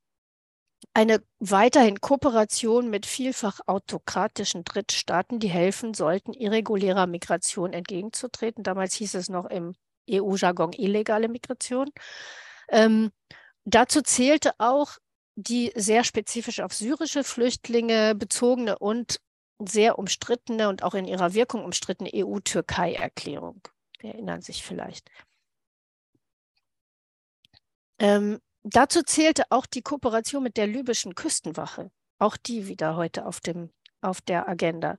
eine 0.95 1.23
weiterhin 1.39 2.01
Kooperation 2.01 2.91
mit 2.91 3.07
vielfach 3.07 3.61
autokratischen 3.67 4.65
Drittstaaten, 4.65 5.39
die 5.39 5.49
helfen 5.49 5.95
sollten, 5.95 6.33
irregulärer 6.33 7.07
Migration 7.07 7.73
entgegenzutreten. 7.73 8.65
Damals 8.65 8.95
hieß 8.95 9.15
es 9.15 9.29
noch 9.29 9.47
im 9.47 9.75
EU-Jargon 10.11 10.73
illegale 10.73 11.29
Migration. 11.29 11.91
Ähm, 12.69 13.11
dazu 13.65 14.03
zählte 14.03 14.53
auch 14.59 14.99
die 15.35 15.73
sehr 15.75 16.05
spezifisch 16.05 16.61
auf 16.61 16.75
syrische 16.75 17.25
Flüchtlinge 17.25 18.15
bezogene 18.15 18.79
und 18.79 19.21
sehr 19.59 19.99
umstrittene 19.99 20.69
und 20.69 20.83
auch 20.83 20.95
in 20.95 21.07
ihrer 21.07 21.35
Wirkung 21.35 21.65
umstrittene 21.65 22.11
EU-Türkei-Erklärung. 22.15 23.61
Sie 24.01 24.09
erinnern 24.09 24.43
sich 24.43 24.63
vielleicht. 24.63 25.11
Ähm, 27.99 28.41
dazu 28.63 29.03
zählte 29.03 29.45
auch 29.51 29.67
die 29.67 29.83
Kooperation 29.83 30.43
mit 30.43 30.57
der 30.57 30.67
libyschen 30.67 31.15
Küstenwache, 31.15 31.91
auch 32.19 32.37
die 32.37 32.69
wieder 32.69 32.97
heute 32.97 33.27
auf, 33.27 33.41
dem, 33.41 33.71
auf 34.01 34.21
der 34.21 34.49
Agenda, 34.49 34.99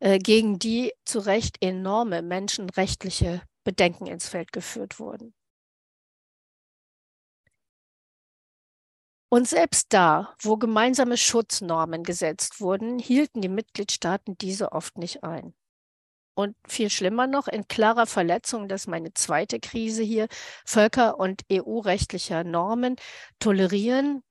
äh, 0.00 0.18
gegen 0.18 0.58
die 0.58 0.92
zu 1.04 1.18
Recht 1.20 1.62
enorme 1.62 2.22
menschenrechtliche 2.22 3.42
Bedenken 3.64 4.06
ins 4.06 4.28
Feld 4.28 4.52
geführt 4.52 4.98
wurden. 4.98 5.34
Und 9.30 9.48
selbst 9.48 9.92
da, 9.92 10.36
wo 10.40 10.56
gemeinsame 10.56 11.16
Schutznormen 11.16 12.04
gesetzt 12.04 12.60
wurden, 12.60 13.00
hielten 13.00 13.40
die 13.40 13.48
Mitgliedstaaten 13.48 14.38
diese 14.38 14.70
oft 14.70 14.96
nicht 14.96 15.24
ein. 15.24 15.54
Und 16.34 16.56
viel 16.66 16.90
schlimmer 16.90 17.26
noch, 17.26 17.46
in 17.46 17.68
klarer 17.68 18.06
Verletzung, 18.06 18.68
das 18.68 18.82
ist 18.82 18.86
meine 18.88 19.14
zweite 19.14 19.60
Krise 19.60 20.02
hier, 20.02 20.26
Völker- 20.64 21.18
und 21.18 21.42
EU-rechtlicher 21.50 22.42
Normen 22.42 22.96
tolerieren 23.38 24.22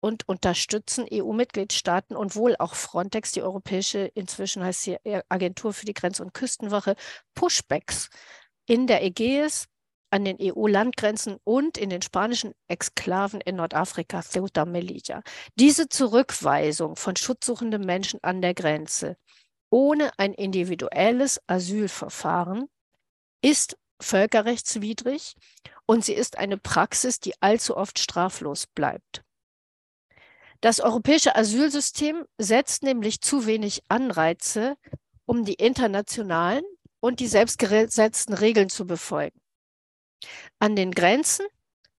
und 0.00 0.28
unterstützen 0.28 1.06
EU-Mitgliedstaaten 1.10 2.16
und 2.16 2.36
wohl 2.36 2.56
auch 2.58 2.74
Frontex, 2.74 3.32
die 3.32 3.42
europäische, 3.42 4.00
inzwischen 4.14 4.64
heißt 4.64 4.82
sie 4.82 4.98
Agentur 5.28 5.72
für 5.72 5.86
die 5.86 5.94
Grenz- 5.94 6.20
und 6.20 6.34
Küstenwache, 6.34 6.96
Pushbacks 7.34 8.10
in 8.66 8.86
der 8.86 9.02
Ägäis, 9.02 9.66
an 10.10 10.24
den 10.24 10.36
EU-Landgrenzen 10.40 11.38
und 11.42 11.76
in 11.76 11.90
den 11.90 12.00
spanischen 12.00 12.52
Exklaven 12.68 13.40
in 13.40 13.56
Nordafrika, 13.56 14.22
Ceuta, 14.22 14.64
Melilla. 14.64 15.22
Diese 15.56 15.88
Zurückweisung 15.88 16.94
von 16.96 17.16
schutzsuchenden 17.16 17.84
Menschen 17.84 18.20
an 18.22 18.40
der 18.40 18.54
Grenze 18.54 19.16
ohne 19.74 20.16
ein 20.20 20.32
individuelles 20.34 21.40
Asylverfahren 21.48 22.68
ist 23.42 23.76
völkerrechtswidrig 24.00 25.34
und 25.84 26.04
sie 26.04 26.12
ist 26.12 26.38
eine 26.38 26.58
Praxis, 26.58 27.18
die 27.18 27.32
allzu 27.42 27.76
oft 27.76 27.98
straflos 27.98 28.68
bleibt. 28.68 29.24
Das 30.60 30.78
europäische 30.78 31.34
Asylsystem 31.34 32.24
setzt 32.38 32.84
nämlich 32.84 33.20
zu 33.20 33.46
wenig 33.46 33.82
Anreize, 33.88 34.76
um 35.26 35.44
die 35.44 35.54
internationalen 35.54 36.62
und 37.00 37.18
die 37.18 37.26
selbstgesetzten 37.26 38.34
Regeln 38.34 38.68
zu 38.68 38.86
befolgen. 38.86 39.40
An 40.60 40.76
den 40.76 40.92
Grenzen 40.92 41.46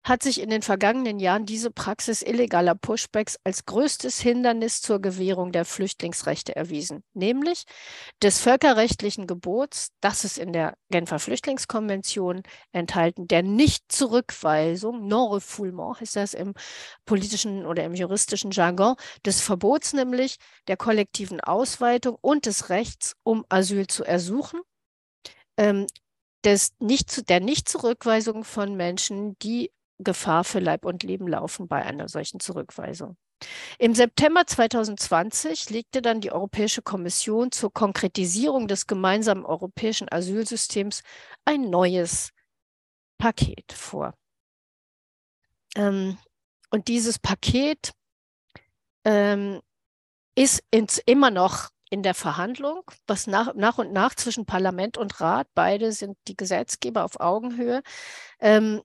hat 0.06 0.22
sich 0.22 0.40
in 0.40 0.50
den 0.50 0.62
vergangenen 0.62 1.18
Jahren 1.18 1.46
diese 1.46 1.72
Praxis 1.72 2.22
illegaler 2.22 2.76
Pushbacks 2.76 3.40
als 3.42 3.66
größtes 3.66 4.20
Hindernis 4.20 4.80
zur 4.80 5.00
Gewährung 5.00 5.50
der 5.50 5.64
Flüchtlingsrechte 5.64 6.54
erwiesen, 6.54 7.02
nämlich 7.12 7.64
des 8.22 8.38
völkerrechtlichen 8.38 9.26
Gebots, 9.26 9.88
das 10.00 10.22
ist 10.22 10.38
in 10.38 10.52
der 10.52 10.78
Genfer 10.90 11.18
Flüchtlingskonvention 11.18 12.44
enthalten, 12.70 13.26
der 13.26 13.42
Nichtzurückweisung, 13.42 15.08
non-refoulement 15.08 16.00
heißt 16.00 16.14
das 16.14 16.34
im 16.34 16.54
politischen 17.04 17.66
oder 17.66 17.82
im 17.82 17.94
juristischen 17.94 18.52
Jargon, 18.52 18.94
des 19.24 19.40
Verbots 19.40 19.92
nämlich 19.92 20.36
der 20.68 20.76
kollektiven 20.76 21.40
Ausweitung 21.40 22.16
und 22.20 22.46
des 22.46 22.68
Rechts, 22.68 23.16
um 23.24 23.44
Asyl 23.48 23.88
zu 23.88 24.04
ersuchen, 24.04 24.60
ähm, 25.56 25.88
des 26.44 26.74
nicht, 26.78 27.28
der 27.28 27.40
Nichtzurückweisung 27.40 28.44
von 28.44 28.76
Menschen, 28.76 29.36
die 29.40 29.72
Gefahr 29.98 30.44
für 30.44 30.58
Leib 30.58 30.84
und 30.84 31.02
Leben 31.02 31.26
laufen 31.26 31.68
bei 31.68 31.82
einer 31.84 32.08
solchen 32.08 32.40
Zurückweisung. 32.40 33.16
Im 33.78 33.94
September 33.94 34.46
2020 34.46 35.70
legte 35.70 36.00
dann 36.00 36.20
die 36.20 36.32
Europäische 36.32 36.82
Kommission 36.82 37.52
zur 37.52 37.72
Konkretisierung 37.72 38.66
des 38.68 38.86
gemeinsamen 38.86 39.44
europäischen 39.44 40.10
Asylsystems 40.10 41.02
ein 41.44 41.68
neues 41.68 42.30
Paket 43.18 43.72
vor. 43.72 44.14
Ähm, 45.76 46.18
und 46.70 46.88
dieses 46.88 47.18
Paket 47.18 47.92
ähm, 49.04 49.60
ist 50.34 50.62
ins, 50.70 50.98
immer 50.98 51.30
noch 51.30 51.70
in 51.90 52.02
der 52.02 52.14
Verhandlung, 52.14 52.82
was 53.06 53.26
nach, 53.26 53.54
nach 53.54 53.78
und 53.78 53.92
nach 53.92 54.14
zwischen 54.14 54.44
Parlament 54.44 54.98
und 54.98 55.20
Rat, 55.20 55.48
beide 55.54 55.92
sind 55.92 56.16
die 56.26 56.36
Gesetzgeber 56.36 57.04
auf 57.04 57.20
Augenhöhe, 57.20 57.82
ähm, 58.40 58.82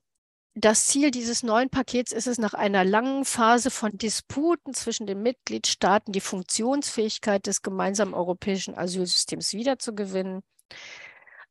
das 0.54 0.86
Ziel 0.86 1.10
dieses 1.10 1.42
neuen 1.42 1.70
Pakets 1.70 2.12
ist 2.12 2.26
es, 2.26 2.38
nach 2.38 2.54
einer 2.54 2.84
langen 2.84 3.24
Phase 3.24 3.70
von 3.70 3.96
Disputen 3.96 4.74
zwischen 4.74 5.06
den 5.06 5.22
Mitgliedstaaten 5.22 6.12
die 6.12 6.20
Funktionsfähigkeit 6.20 7.46
des 7.46 7.62
gemeinsamen 7.62 8.12
europäischen 8.12 8.76
Asylsystems 8.76 9.54
wiederzugewinnen, 9.54 10.42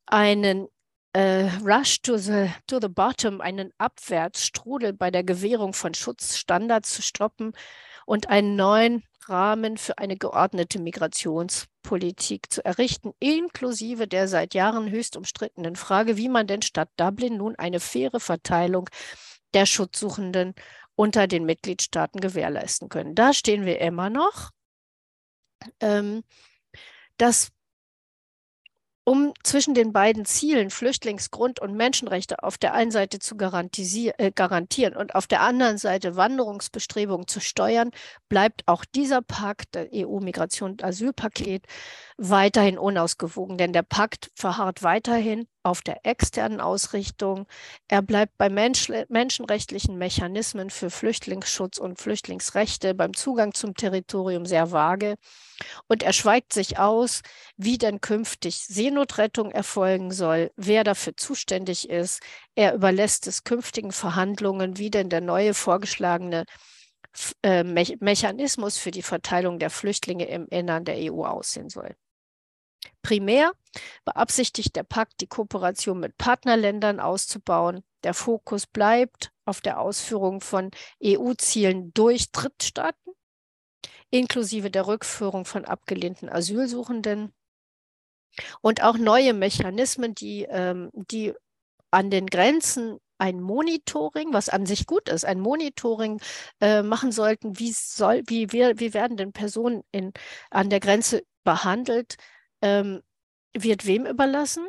einen 0.05 0.67
äh, 1.13 1.49
Rush 1.63 2.01
to 2.01 2.17
the, 2.17 2.51
to 2.67 2.79
the 2.79 2.89
bottom, 2.89 3.41
einen 3.41 3.71
Abwärtsstrudel 3.77 4.93
bei 4.93 5.09
der 5.09 5.23
Gewährung 5.23 5.73
von 5.73 5.93
Schutzstandards 5.93 6.93
zu 6.93 7.01
stoppen 7.01 7.53
und 8.05 8.29
einen 8.29 8.55
neuen 8.55 9.03
Rahmen 9.29 9.77
für 9.77 9.97
eine 9.97 10.17
geordnete 10.17 10.79
Migrationspolitik 10.79 12.51
zu 12.51 12.63
errichten, 12.63 13.13
inklusive 13.19 14.07
der 14.07 14.27
seit 14.27 14.53
Jahren 14.53 14.89
höchst 14.89 15.17
umstrittenen 15.17 15.75
Frage, 15.75 16.17
wie 16.17 16.29
man 16.29 16.47
denn 16.47 16.61
statt 16.61 16.89
Dublin 16.97 17.37
nun 17.37 17.55
eine 17.55 17.79
faire 17.79 18.19
Verteilung 18.19 18.89
der 19.53 19.65
Schutzsuchenden 19.65 20.53
unter 20.95 21.27
den 21.27 21.45
Mitgliedstaaten 21.45 22.19
gewährleisten 22.19 22.89
können. 22.89 23.15
Da 23.15 23.33
stehen 23.33 23.65
wir 23.65 23.79
immer 23.79 24.09
noch. 24.09 24.51
Ähm, 25.79 26.23
das 27.17 27.51
um 29.03 29.33
zwischen 29.43 29.73
den 29.73 29.93
beiden 29.93 30.25
Zielen 30.25 30.69
Flüchtlingsgrund 30.69 31.59
und 31.59 31.75
Menschenrechte 31.75 32.43
auf 32.43 32.57
der 32.57 32.73
einen 32.73 32.91
Seite 32.91 33.19
zu 33.19 33.35
äh, 33.35 34.31
garantieren 34.33 34.95
und 34.95 35.15
auf 35.15 35.27
der 35.27 35.41
anderen 35.41 35.77
Seite 35.77 36.15
Wanderungsbestrebungen 36.15 37.27
zu 37.27 37.39
steuern, 37.39 37.91
bleibt 38.29 38.63
auch 38.67 38.85
dieser 38.85 39.21
Pakt, 39.21 39.75
der 39.75 39.89
EU-Migration- 39.93 40.71
und 40.71 40.83
Asylpaket, 40.83 41.65
weiterhin 42.17 42.77
unausgewogen, 42.77 43.57
denn 43.57 43.73
der 43.73 43.83
Pakt 43.83 44.29
verharrt 44.35 44.83
weiterhin 44.83 45.47
auf 45.63 45.81
der 45.81 46.05
externen 46.05 46.61
Ausrichtung. 46.61 47.47
Er 47.87 48.01
bleibt 48.01 48.37
bei 48.37 48.49
Mensch 48.49 48.89
menschenrechtlichen 49.09 49.97
Mechanismen 49.97 50.69
für 50.69 50.89
Flüchtlingsschutz 50.89 51.77
und 51.77 51.99
Flüchtlingsrechte 51.99 52.93
beim 52.93 53.13
Zugang 53.13 53.53
zum 53.53 53.75
Territorium 53.75 54.45
sehr 54.45 54.71
vage. 54.71 55.15
Und 55.87 56.03
er 56.03 56.13
schweigt 56.13 56.53
sich 56.53 56.79
aus, 56.79 57.21
wie 57.57 57.77
denn 57.77 58.01
künftig 58.01 58.57
Seenotrettung 58.65 59.51
erfolgen 59.51 60.11
soll, 60.11 60.51
wer 60.55 60.83
dafür 60.83 61.15
zuständig 61.15 61.89
ist. 61.89 62.21
Er 62.55 62.73
überlässt 62.73 63.27
es 63.27 63.43
künftigen 63.43 63.91
Verhandlungen, 63.91 64.77
wie 64.77 64.89
denn 64.89 65.09
der 65.09 65.21
neue 65.21 65.53
vorgeschlagene 65.53 66.45
äh, 67.43 67.63
Me 67.63 67.83
Mechanismus 67.99 68.77
für 68.77 68.91
die 68.91 69.01
Verteilung 69.01 69.59
der 69.59 69.69
Flüchtlinge 69.69 70.25
im 70.27 70.47
Innern 70.47 70.85
der 70.85 70.95
EU 71.11 71.25
aussehen 71.25 71.69
soll. 71.69 71.95
Primär 73.01 73.51
beabsichtigt 74.05 74.75
der 74.75 74.83
Pakt, 74.83 75.21
die 75.21 75.27
Kooperation 75.27 75.99
mit 75.99 76.17
Partnerländern 76.17 76.99
auszubauen. 76.99 77.83
Der 78.03 78.13
Fokus 78.13 78.67
bleibt 78.67 79.31
auf 79.45 79.61
der 79.61 79.79
Ausführung 79.79 80.41
von 80.41 80.71
EU-Zielen 81.03 81.93
durch 81.93 82.31
Drittstaaten, 82.31 83.13
inklusive 84.09 84.71
der 84.71 84.87
Rückführung 84.87 85.45
von 85.45 85.65
abgelehnten 85.65 86.29
Asylsuchenden 86.29 87.33
und 88.61 88.83
auch 88.83 88.97
neue 88.97 89.33
Mechanismen, 89.33 90.15
die, 90.15 90.43
ähm, 90.49 90.89
die 90.93 91.33
an 91.91 92.09
den 92.09 92.27
Grenzen 92.27 92.99
ein 93.17 93.39
Monitoring, 93.39 94.33
was 94.33 94.49
an 94.49 94.65
sich 94.65 94.87
gut 94.87 95.07
ist, 95.07 95.25
ein 95.25 95.39
Monitoring 95.39 96.19
äh, 96.59 96.81
machen 96.81 97.11
sollten, 97.11 97.59
wie 97.59 97.71
soll, 97.71 98.23
wie, 98.25 98.51
wir, 98.51 98.79
wie 98.79 98.95
werden 98.95 99.15
denn 99.15 99.31
Personen 99.31 99.83
in, 99.91 100.11
an 100.49 100.71
der 100.71 100.79
Grenze 100.79 101.23
behandelt, 101.43 102.15
ähm, 102.61 103.01
wird 103.53 103.85
wem 103.85 104.05
überlassen? 104.05 104.65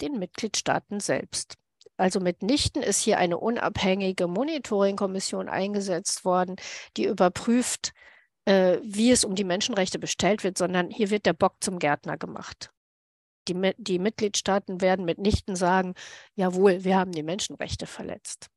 Den 0.00 0.18
Mitgliedstaaten 0.18 1.00
selbst. 1.00 1.54
Also 1.96 2.18
mitnichten 2.18 2.82
ist 2.82 3.00
hier 3.00 3.18
eine 3.18 3.38
unabhängige 3.38 4.26
Monitoring-Kommission 4.26 5.48
eingesetzt 5.48 6.24
worden, 6.24 6.56
die 6.96 7.04
überprüft, 7.04 7.92
äh, 8.46 8.78
wie 8.82 9.12
es 9.12 9.24
um 9.24 9.34
die 9.36 9.44
Menschenrechte 9.44 9.98
bestellt 9.98 10.42
wird, 10.42 10.58
sondern 10.58 10.90
hier 10.90 11.10
wird 11.10 11.26
der 11.26 11.34
Bock 11.34 11.56
zum 11.60 11.78
Gärtner 11.78 12.16
gemacht. 12.16 12.70
Die, 13.48 13.74
die 13.76 13.98
Mitgliedstaaten 13.98 14.80
werden 14.80 15.04
mitnichten 15.04 15.54
sagen, 15.54 15.94
jawohl, 16.34 16.82
wir 16.82 16.96
haben 16.96 17.12
die 17.12 17.22
Menschenrechte 17.22 17.86
verletzt. 17.86 18.48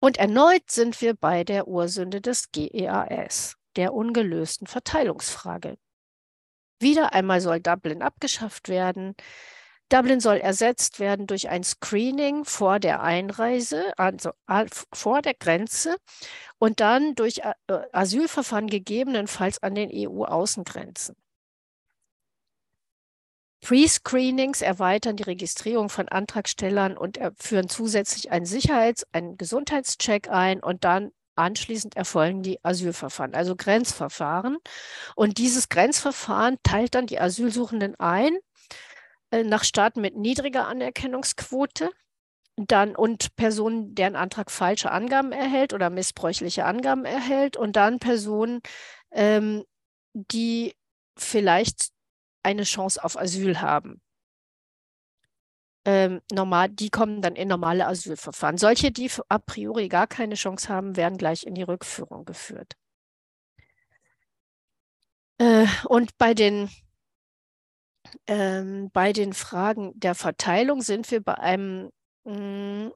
Und 0.00 0.18
erneut 0.18 0.70
sind 0.70 1.00
wir 1.00 1.14
bei 1.14 1.42
der 1.42 1.66
Ursünde 1.66 2.20
des 2.20 2.52
GEAS, 2.52 3.56
der 3.74 3.94
ungelösten 3.94 4.68
Verteilungsfrage. 4.68 5.76
Wieder 6.80 7.12
einmal 7.12 7.40
soll 7.40 7.60
Dublin 7.60 8.02
abgeschafft 8.02 8.68
werden. 8.68 9.14
Dublin 9.88 10.20
soll 10.20 10.36
ersetzt 10.36 11.00
werden 11.00 11.26
durch 11.26 11.48
ein 11.48 11.64
Screening 11.64 12.44
vor 12.44 12.78
der 12.78 13.02
Einreise, 13.02 13.92
also 13.96 14.32
vor 14.92 15.22
der 15.22 15.34
Grenze 15.34 15.96
und 16.58 16.80
dann 16.80 17.14
durch 17.14 17.38
äh, 17.38 17.54
Asylverfahren 17.92 18.66
gegebenenfalls 18.66 19.62
an 19.62 19.74
den 19.74 19.90
EU-Außengrenzen. 19.92 21.16
Pre-Screenings 23.60 24.60
erweitern 24.60 25.16
die 25.16 25.24
Registrierung 25.24 25.88
von 25.88 26.08
Antragstellern 26.08 26.96
und 26.96 27.18
führen 27.38 27.68
zusätzlich 27.68 28.30
einen 28.30 28.46
Sicherheits-, 28.46 29.06
einen 29.12 29.36
Gesundheitscheck 29.36 30.28
ein 30.30 30.62
und 30.62 30.84
dann 30.84 31.10
anschließend 31.38 31.96
erfolgen 31.96 32.42
die 32.42 32.62
Asylverfahren, 32.64 33.34
also 33.34 33.56
Grenzverfahren. 33.56 34.58
Und 35.14 35.38
dieses 35.38 35.68
Grenzverfahren 35.68 36.58
teilt 36.62 36.94
dann 36.94 37.06
die 37.06 37.20
Asylsuchenden 37.20 37.94
ein 37.98 38.36
äh, 39.30 39.44
nach 39.44 39.64
Staaten 39.64 40.00
mit 40.00 40.16
niedriger 40.16 40.66
Anerkennungsquote 40.66 41.90
dann 42.56 42.96
und 42.96 43.36
Personen, 43.36 43.94
deren 43.94 44.16
Antrag 44.16 44.50
falsche 44.50 44.90
Angaben 44.90 45.32
erhält 45.32 45.72
oder 45.72 45.90
missbräuchliche 45.90 46.64
Angaben 46.64 47.04
erhält 47.04 47.56
und 47.56 47.76
dann 47.76 48.00
Personen, 48.00 48.60
ähm, 49.12 49.64
die 50.12 50.74
vielleicht 51.16 51.90
eine 52.42 52.64
Chance 52.64 53.02
auf 53.02 53.18
Asyl 53.18 53.60
haben. 53.60 54.00
Ähm, 55.88 56.20
normal, 56.30 56.68
die 56.68 56.90
kommen 56.90 57.22
dann 57.22 57.34
in 57.34 57.48
normale 57.48 57.86
Asylverfahren. 57.86 58.58
Solche, 58.58 58.92
die 58.92 59.10
a 59.30 59.38
priori 59.38 59.88
gar 59.88 60.06
keine 60.06 60.34
Chance 60.34 60.68
haben, 60.68 60.96
werden 60.96 61.16
gleich 61.16 61.46
in 61.46 61.54
die 61.54 61.62
Rückführung 61.62 62.26
geführt. 62.26 62.74
Äh, 65.38 65.66
und 65.86 66.18
bei 66.18 66.34
den, 66.34 66.68
ähm, 68.26 68.90
bei 68.92 69.14
den 69.14 69.32
Fragen 69.32 69.98
der 69.98 70.14
Verteilung 70.14 70.82
sind 70.82 71.10
wir 71.10 71.22
bei 71.22 71.38
einem, 71.38 71.90
mh, 72.24 72.88
mm, 72.88 72.92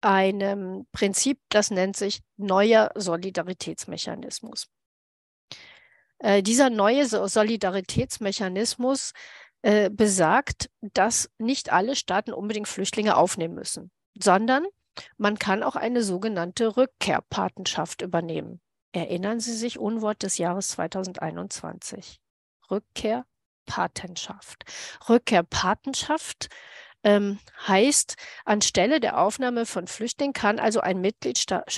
einem 0.00 0.86
Prinzip, 0.92 1.40
das 1.48 1.72
nennt 1.72 1.96
sich 1.96 2.20
neuer 2.36 2.92
Solidaritätsmechanismus. 2.94 4.68
Äh, 6.20 6.44
dieser 6.44 6.70
neue 6.70 7.06
Solidaritätsmechanismus 7.06 9.14
äh, 9.62 9.90
besagt, 9.90 10.70
dass 10.80 11.30
nicht 11.38 11.72
alle 11.72 11.96
Staaten 11.96 12.32
unbedingt 12.32 12.68
Flüchtlinge 12.68 13.16
aufnehmen 13.16 13.54
müssen, 13.54 13.90
sondern 14.16 14.64
man 15.16 15.38
kann 15.38 15.62
auch 15.62 15.76
eine 15.76 16.02
sogenannte 16.02 16.76
Rückkehrpatenschaft 16.76 18.02
übernehmen. 18.02 18.60
Erinnern 18.92 19.40
Sie 19.40 19.54
sich, 19.54 19.78
Unwort 19.78 20.22
des 20.22 20.38
Jahres 20.38 20.68
2021. 20.68 22.20
Rückkehrpatenschaft. 22.70 24.64
Rückkehrpatenschaft 25.08 26.48
ähm, 27.04 27.38
heißt, 27.66 28.16
anstelle 28.44 29.00
der 29.00 29.20
Aufnahme 29.20 29.66
von 29.66 29.86
Flüchtlingen 29.86 30.32
kann 30.32 30.58
also 30.58 30.80
ein 30.80 31.00
Mitgliedstaat 31.00 31.68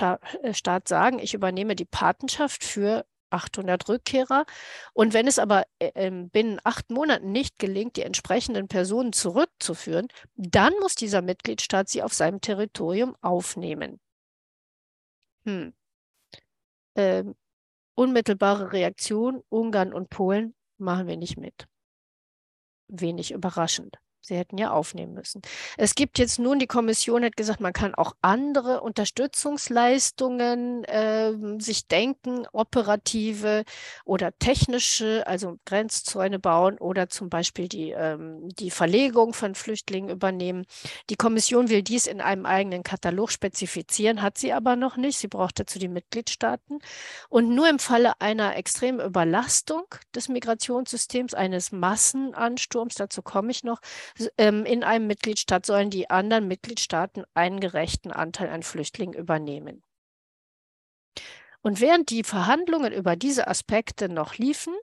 äh, 0.42 0.80
sagen, 0.84 1.18
ich 1.18 1.34
übernehme 1.34 1.76
die 1.76 1.84
Patenschaft 1.84 2.64
für 2.64 3.04
800 3.30 3.88
Rückkehrer. 3.88 4.44
Und 4.92 5.14
wenn 5.14 5.26
es 5.26 5.38
aber 5.38 5.64
äh, 5.78 5.90
ähm, 5.94 6.30
binnen 6.30 6.60
acht 6.64 6.90
Monaten 6.90 7.32
nicht 7.32 7.58
gelingt, 7.58 7.96
die 7.96 8.02
entsprechenden 8.02 8.68
Personen 8.68 9.12
zurückzuführen, 9.12 10.08
dann 10.36 10.72
muss 10.80 10.94
dieser 10.94 11.22
Mitgliedstaat 11.22 11.88
sie 11.88 12.02
auf 12.02 12.12
seinem 12.14 12.40
Territorium 12.40 13.16
aufnehmen. 13.20 14.00
Hm. 15.44 15.72
Ähm, 16.96 17.34
unmittelbare 17.94 18.72
Reaktion, 18.72 19.42
Ungarn 19.48 19.92
und 19.92 20.10
Polen 20.10 20.54
machen 20.78 21.06
wir 21.06 21.16
nicht 21.16 21.36
mit. 21.36 21.66
Wenig 22.88 23.30
überraschend. 23.30 23.98
Sie 24.22 24.36
hätten 24.36 24.58
ja 24.58 24.70
aufnehmen 24.70 25.14
müssen. 25.14 25.40
Es 25.78 25.94
gibt 25.94 26.18
jetzt 26.18 26.38
nun, 26.38 26.58
die 26.58 26.66
Kommission 26.66 27.24
hat 27.24 27.36
gesagt, 27.36 27.60
man 27.60 27.72
kann 27.72 27.94
auch 27.94 28.14
andere 28.20 28.82
Unterstützungsleistungen 28.82 30.84
äh, 30.84 31.32
sich 31.58 31.88
denken, 31.88 32.46
operative 32.52 33.64
oder 34.04 34.38
technische, 34.38 35.26
also 35.26 35.58
Grenzzäune 35.64 36.38
bauen 36.38 36.76
oder 36.78 37.08
zum 37.08 37.30
Beispiel 37.30 37.68
die, 37.68 37.92
ähm, 37.92 38.48
die 38.50 38.70
Verlegung 38.70 39.32
von 39.32 39.54
Flüchtlingen 39.54 40.10
übernehmen. 40.10 40.66
Die 41.08 41.16
Kommission 41.16 41.70
will 41.70 41.82
dies 41.82 42.06
in 42.06 42.20
einem 42.20 42.44
eigenen 42.44 42.82
Katalog 42.82 43.30
spezifizieren, 43.30 44.20
hat 44.20 44.36
sie 44.36 44.52
aber 44.52 44.76
noch 44.76 44.98
nicht. 44.98 45.18
Sie 45.18 45.28
braucht 45.28 45.58
dazu 45.58 45.78
die 45.78 45.88
Mitgliedstaaten. 45.88 46.80
Und 47.30 47.54
nur 47.54 47.70
im 47.70 47.78
Falle 47.78 48.20
einer 48.20 48.54
extremen 48.56 49.00
Überlastung 49.00 49.86
des 50.14 50.28
Migrationssystems, 50.28 51.32
eines 51.32 51.72
Massenansturms, 51.72 52.96
dazu 52.96 53.22
komme 53.22 53.50
ich 53.50 53.64
noch, 53.64 53.80
ähm, 54.38 54.64
in 54.64 54.84
einem 54.84 55.06
Mitgliedstaat 55.06 55.66
sollen 55.66 55.90
die 55.90 56.10
anderen 56.10 56.48
Mitgliedstaaten 56.48 57.24
einen 57.34 57.60
gerechten 57.60 58.10
Anteil 58.12 58.48
an 58.48 58.62
Flüchtlingen 58.62 59.18
übernehmen. 59.18 59.82
Und 61.62 61.80
während 61.80 62.10
die 62.10 62.24
Verhandlungen 62.24 62.92
über 62.92 63.16
diese 63.16 63.46
Aspekte 63.46 64.08
noch 64.08 64.38
liefen, 64.38 64.74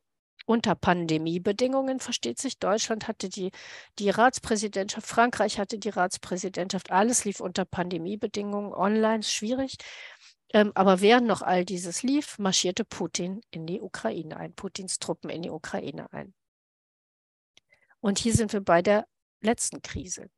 unter 0.45 0.75
Pandemiebedingungen, 0.75 1.99
versteht 1.99 2.39
sich, 2.39 2.57
Deutschland 2.57 3.07
hatte 3.07 3.27
die, 3.27 3.51
die 3.99 4.09
Ratspräsidentschaft, 4.09 5.05
Frankreich 5.05 5.59
hatte 5.59 5.77
die 5.77 5.89
Ratspräsidentschaft, 5.89 6.89
alles 6.89 7.25
lief 7.25 7.41
unter 7.41 7.65
Pandemiebedingungen, 7.65 8.73
online 8.73 9.23
schwierig. 9.23 9.75
Ähm, 10.53 10.71
aber 10.75 11.01
während 11.01 11.27
noch 11.27 11.41
all 11.41 11.65
dieses 11.65 12.01
lief, 12.03 12.39
marschierte 12.39 12.85
Putin 12.85 13.41
in 13.51 13.67
die 13.67 13.81
Ukraine 13.81 14.37
ein, 14.37 14.53
Putins 14.53 14.99
Truppen 14.99 15.29
in 15.29 15.41
die 15.41 15.49
Ukraine 15.49 16.11
ein. 16.13 16.33
Und 17.99 18.17
hier 18.19 18.33
sind 18.33 18.53
wir 18.53 18.61
bei 18.61 18.81
der 18.81 19.05
letzten 19.41 19.81
Krise. 19.81 20.29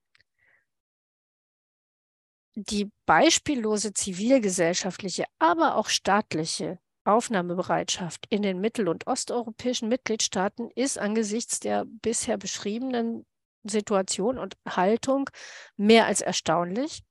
Die 2.55 2.91
beispiellose 3.05 3.93
zivilgesellschaftliche, 3.93 5.25
aber 5.39 5.75
auch 5.75 5.87
staatliche 5.87 6.79
Aufnahmebereitschaft 7.05 8.25
in 8.29 8.41
den 8.41 8.59
mittel- 8.59 8.89
und 8.89 9.07
osteuropäischen 9.07 9.87
Mitgliedstaaten 9.87 10.69
ist 10.75 10.97
angesichts 10.97 11.59
der 11.59 11.85
bisher 11.85 12.37
beschriebenen 12.37 13.25
Situation 13.63 14.37
und 14.37 14.57
Haltung 14.67 15.29
mehr 15.77 16.05
als 16.05 16.21
erstaunlich. 16.21 17.03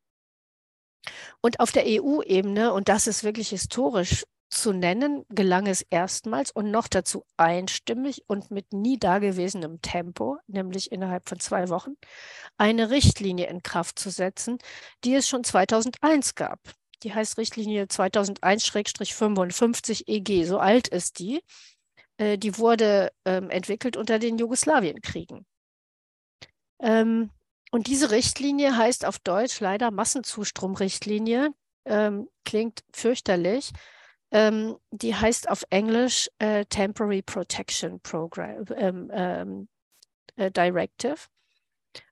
Und 1.40 1.60
auf 1.60 1.72
der 1.72 1.84
EU-Ebene, 1.86 2.72
und 2.72 2.88
das 2.88 3.06
ist 3.06 3.24
wirklich 3.24 3.50
historisch 3.50 4.24
zu 4.50 4.72
nennen, 4.72 5.24
gelang 5.28 5.66
es 5.66 5.82
erstmals 5.82 6.50
und 6.50 6.70
noch 6.70 6.88
dazu 6.88 7.26
einstimmig 7.36 8.24
und 8.28 8.50
mit 8.50 8.72
nie 8.72 8.98
dagewesenem 8.98 9.82
Tempo, 9.82 10.38
nämlich 10.46 10.90
innerhalb 10.90 11.28
von 11.28 11.38
zwei 11.38 11.68
Wochen, 11.68 11.96
eine 12.56 12.88
Richtlinie 12.90 13.48
in 13.48 13.62
Kraft 13.62 13.98
zu 13.98 14.08
setzen, 14.10 14.56
die 15.04 15.14
es 15.14 15.28
schon 15.28 15.44
2001 15.44 16.34
gab. 16.34 16.58
Die 17.02 17.12
heißt 17.14 17.38
Richtlinie 17.38 17.84
2001-55 17.84 20.08
EG, 20.08 20.44
so 20.44 20.58
alt 20.58 20.88
ist 20.88 21.18
die. 21.18 21.42
Äh, 22.16 22.38
die 22.38 22.58
wurde 22.58 23.12
ähm, 23.24 23.50
entwickelt 23.50 23.96
unter 23.96 24.18
den 24.18 24.38
Jugoslawienkriegen. 24.38 25.46
Ähm, 26.80 27.30
und 27.70 27.86
diese 27.86 28.10
Richtlinie 28.10 28.76
heißt 28.76 29.04
auf 29.04 29.18
Deutsch 29.18 29.60
leider 29.60 29.90
Massenzustromrichtlinie, 29.90 31.50
ähm, 31.84 32.28
klingt 32.44 32.82
fürchterlich, 32.92 33.72
ähm, 34.30 34.76
die 34.90 35.14
heißt 35.14 35.48
auf 35.48 35.64
Englisch 35.70 36.28
äh, 36.38 36.64
Temporary 36.66 37.22
Protection 37.22 38.00
Program 38.00 38.64
ähm, 38.76 39.10
ähm, 39.12 39.68
äh, 40.36 40.50
Directive. 40.50 41.16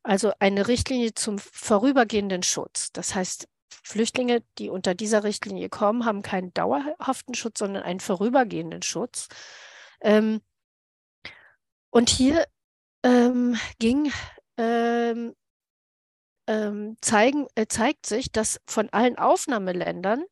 Also 0.02 0.32
eine 0.38 0.68
Richtlinie 0.68 1.14
zum 1.14 1.38
vorübergehenden 1.38 2.42
Schutz. 2.42 2.92
Das 2.92 3.14
heißt, 3.14 3.48
Flüchtlinge, 3.68 4.42
die 4.58 4.70
unter 4.70 4.94
dieser 4.94 5.22
Richtlinie 5.24 5.68
kommen, 5.68 6.04
haben 6.04 6.22
keinen 6.22 6.52
dauerhaften 6.54 7.34
Schutz, 7.34 7.58
sondern 7.58 7.82
einen 7.82 8.00
vorübergehenden 8.00 8.82
Schutz. 8.82 9.28
Ähm, 10.00 10.40
und 11.90 12.08
hier 12.08 12.46
ähm, 13.04 13.56
ging 13.78 14.10
ähm, 16.46 16.96
zeigen, 17.00 17.46
äh, 17.54 17.66
zeigt 17.66 18.06
sich, 18.06 18.32
dass 18.32 18.60
von 18.66 18.88
allen 18.90 19.18
Aufnahmeländern 19.18 20.24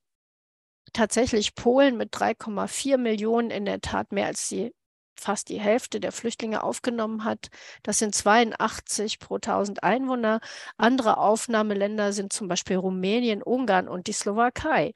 tatsächlich 0.94 1.54
Polen 1.54 1.96
mit 1.98 2.14
3,4 2.14 2.96
Millionen 2.98 3.50
in 3.50 3.66
der 3.66 3.80
Tat 3.80 4.12
mehr 4.12 4.26
als 4.26 4.48
die 4.48 4.72
fast 5.16 5.48
die 5.48 5.60
Hälfte 5.60 6.00
der 6.00 6.12
Flüchtlinge 6.12 6.62
aufgenommen 6.62 7.24
hat. 7.24 7.48
Das 7.82 7.98
sind 7.98 8.14
82 8.14 9.18
pro 9.18 9.36
1000 9.36 9.82
Einwohner. 9.82 10.40
Andere 10.76 11.18
Aufnahmeländer 11.18 12.12
sind 12.12 12.32
zum 12.32 12.48
Beispiel 12.48 12.76
Rumänien, 12.76 13.42
Ungarn 13.42 13.88
und 13.88 14.06
die 14.06 14.12
Slowakei. 14.12 14.92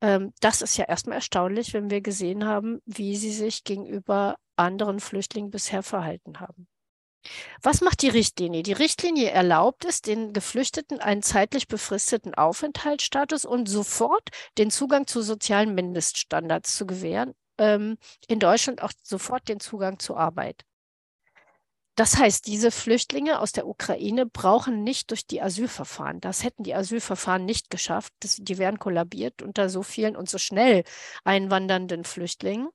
Ähm, 0.00 0.32
das 0.40 0.62
ist 0.62 0.76
ja 0.76 0.86
erstmal 0.86 1.16
erstaunlich, 1.16 1.74
wenn 1.74 1.90
wir 1.90 2.00
gesehen 2.00 2.46
haben, 2.46 2.80
wie 2.86 3.16
sie 3.16 3.32
sich 3.32 3.64
gegenüber 3.64 4.36
anderen 4.56 5.00
Flüchtlingen 5.00 5.50
bisher 5.50 5.82
verhalten 5.82 6.40
haben. 6.40 6.66
Was 7.62 7.80
macht 7.80 8.02
die 8.02 8.08
Richtlinie? 8.08 8.62
Die 8.62 8.72
Richtlinie 8.72 9.30
erlaubt 9.30 9.84
es, 9.84 10.02
den 10.02 10.32
Geflüchteten 10.32 11.00
einen 11.00 11.22
zeitlich 11.22 11.68
befristeten 11.68 12.34
Aufenthaltsstatus 12.34 13.44
und 13.44 13.68
sofort 13.68 14.30
den 14.58 14.70
Zugang 14.70 15.06
zu 15.06 15.22
sozialen 15.22 15.74
Mindeststandards 15.74 16.76
zu 16.76 16.86
gewähren. 16.86 17.34
Ähm, 17.58 17.98
in 18.28 18.40
Deutschland 18.40 18.82
auch 18.82 18.92
sofort 19.02 19.48
den 19.48 19.60
Zugang 19.60 19.98
zur 19.98 20.18
Arbeit. 20.18 20.64
Das 21.94 22.16
heißt, 22.16 22.46
diese 22.46 22.70
Flüchtlinge 22.70 23.38
aus 23.38 23.52
der 23.52 23.66
Ukraine 23.66 24.24
brauchen 24.24 24.82
nicht 24.82 25.10
durch 25.10 25.26
die 25.26 25.42
Asylverfahren. 25.42 26.20
Das 26.20 26.42
hätten 26.42 26.62
die 26.62 26.74
Asylverfahren 26.74 27.44
nicht 27.44 27.68
geschafft. 27.68 28.14
Das, 28.20 28.36
die 28.36 28.56
wären 28.56 28.78
kollabiert 28.78 29.42
unter 29.42 29.68
so 29.68 29.82
vielen 29.82 30.16
und 30.16 30.28
so 30.28 30.38
schnell 30.38 30.84
einwandernden 31.24 32.04
Flüchtlingen. 32.04 32.68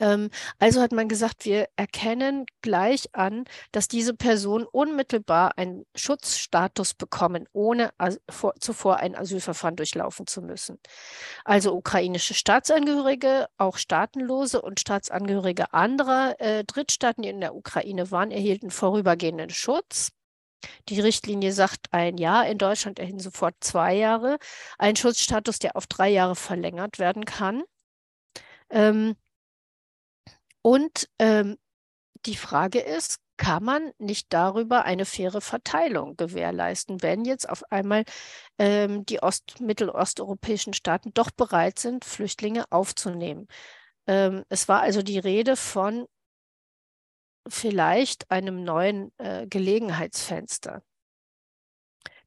Ähm, 0.00 0.30
also 0.58 0.80
hat 0.80 0.92
man 0.92 1.08
gesagt, 1.08 1.44
wir 1.44 1.68
erkennen 1.76 2.46
gleich 2.62 3.14
an, 3.14 3.44
dass 3.72 3.88
diese 3.88 4.14
Personen 4.14 4.66
unmittelbar 4.66 5.58
einen 5.58 5.84
Schutzstatus 5.94 6.94
bekommen, 6.94 7.46
ohne 7.52 7.90
vor, 8.30 8.54
zuvor 8.60 8.98
ein 8.98 9.14
Asylverfahren 9.14 9.76
durchlaufen 9.76 10.26
zu 10.26 10.42
müssen. 10.42 10.78
Also 11.44 11.74
ukrainische 11.74 12.34
Staatsangehörige, 12.34 13.46
auch 13.58 13.76
Staatenlose 13.76 14.62
und 14.62 14.80
Staatsangehörige 14.80 15.72
anderer 15.72 16.40
äh, 16.40 16.64
Drittstaaten, 16.64 17.22
die 17.22 17.28
in 17.28 17.40
der 17.40 17.54
Ukraine 17.54 18.10
waren, 18.10 18.30
erhielten 18.30 18.70
vorübergehenden 18.70 19.50
Schutz. 19.50 20.10
Die 20.88 21.00
Richtlinie 21.00 21.52
sagt 21.52 21.92
ein 21.92 22.16
Jahr, 22.16 22.46
in 22.46 22.56
Deutschland 22.56 22.98
erhielten 22.98 23.20
sofort 23.20 23.54
zwei 23.60 23.94
Jahre, 23.94 24.38
ein 24.78 24.96
Schutzstatus, 24.96 25.58
der 25.58 25.76
auf 25.76 25.86
drei 25.86 26.08
Jahre 26.08 26.36
verlängert 26.36 26.98
werden 26.98 27.26
kann. 27.26 27.62
Ähm, 28.70 29.14
und 30.64 31.10
ähm, 31.18 31.58
die 32.24 32.36
Frage 32.36 32.80
ist, 32.80 33.18
kann 33.36 33.64
man 33.64 33.92
nicht 33.98 34.32
darüber 34.32 34.84
eine 34.84 35.04
faire 35.04 35.40
Verteilung 35.42 36.16
gewährleisten, 36.16 37.02
wenn 37.02 37.24
jetzt 37.26 37.48
auf 37.48 37.70
einmal 37.70 38.04
ähm, 38.58 39.04
die 39.04 39.22
ost-, 39.22 39.60
mittelosteuropäischen 39.60 40.72
Staaten 40.72 41.12
doch 41.12 41.30
bereit 41.30 41.78
sind, 41.78 42.04
Flüchtlinge 42.04 42.64
aufzunehmen? 42.70 43.46
Ähm, 44.06 44.44
es 44.48 44.68
war 44.68 44.80
also 44.80 45.02
die 45.02 45.18
Rede 45.18 45.56
von 45.56 46.06
vielleicht 47.46 48.30
einem 48.30 48.64
neuen 48.64 49.12
äh, 49.18 49.46
Gelegenheitsfenster. 49.46 50.82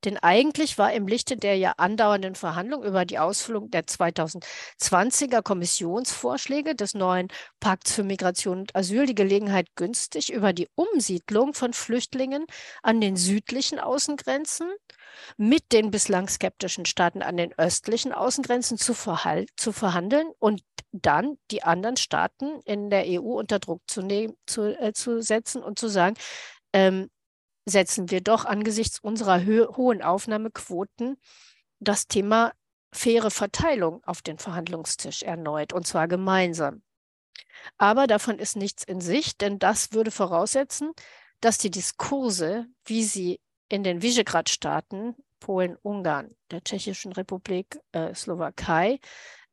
Denn 0.07 0.17
eigentlich 0.19 0.77
war 0.77 0.93
im 0.93 1.05
Lichte 1.05 1.35
der 1.35 1.57
ja 1.57 1.73
andauernden 1.75 2.35
Verhandlungen 2.35 2.87
über 2.87 3.03
die 3.03 3.19
Ausfüllung 3.19 3.69
der 3.71 3.83
2020er 3.83 5.41
Kommissionsvorschläge 5.41 6.75
des 6.75 6.93
neuen 6.93 7.27
Pakts 7.59 7.91
für 7.91 8.03
Migration 8.03 8.59
und 8.59 8.73
Asyl 8.73 9.05
die 9.05 9.15
Gelegenheit 9.15 9.67
günstig, 9.75 10.31
über 10.31 10.53
die 10.53 10.69
Umsiedlung 10.75 11.53
von 11.53 11.73
Flüchtlingen 11.73 12.45
an 12.83 13.01
den 13.01 13.17
südlichen 13.17 13.79
Außengrenzen 13.79 14.71
mit 15.35 15.73
den 15.73 15.91
bislang 15.91 16.29
skeptischen 16.29 16.85
Staaten 16.85 17.21
an 17.21 17.35
den 17.35 17.53
östlichen 17.57 18.13
Außengrenzen 18.13 18.77
zu, 18.77 18.93
zu 19.57 19.71
verhandeln 19.73 20.29
und 20.39 20.61
dann 20.93 21.37
die 21.51 21.63
anderen 21.63 21.97
Staaten 21.97 22.61
in 22.63 22.89
der 22.89 23.03
EU 23.07 23.37
unter 23.37 23.59
Druck 23.59 23.81
zu, 23.87 24.07
zu, 24.45 24.79
äh, 24.79 24.93
zu 24.93 25.21
setzen 25.21 25.61
und 25.61 25.77
zu 25.77 25.89
sagen, 25.89 26.15
ähm, 26.71 27.09
setzen 27.69 28.09
wir 28.09 28.21
doch 28.21 28.45
angesichts 28.45 28.99
unserer 28.99 29.45
hohen 29.45 30.01
Aufnahmequoten 30.01 31.17
das 31.79 32.07
Thema 32.07 32.53
faire 32.93 33.29
Verteilung 33.29 34.03
auf 34.05 34.21
den 34.21 34.37
Verhandlungstisch 34.37 35.23
erneut, 35.23 35.73
und 35.73 35.85
zwar 35.85 36.07
gemeinsam. 36.07 36.81
Aber 37.77 38.07
davon 38.07 38.39
ist 38.39 38.55
nichts 38.55 38.83
in 38.83 39.01
Sicht, 39.01 39.41
denn 39.41 39.59
das 39.59 39.91
würde 39.91 40.11
voraussetzen, 40.11 40.91
dass 41.41 41.57
die 41.57 41.71
Diskurse, 41.71 42.65
wie 42.85 43.03
sie 43.03 43.39
in 43.69 43.83
den 43.83 44.01
Visegrad-Staaten, 44.01 45.15
Polen, 45.39 45.77
Ungarn, 45.81 46.35
der 46.49 46.63
Tschechischen 46.63 47.11
Republik, 47.11 47.79
äh, 47.91 48.13
Slowakei, 48.13 48.99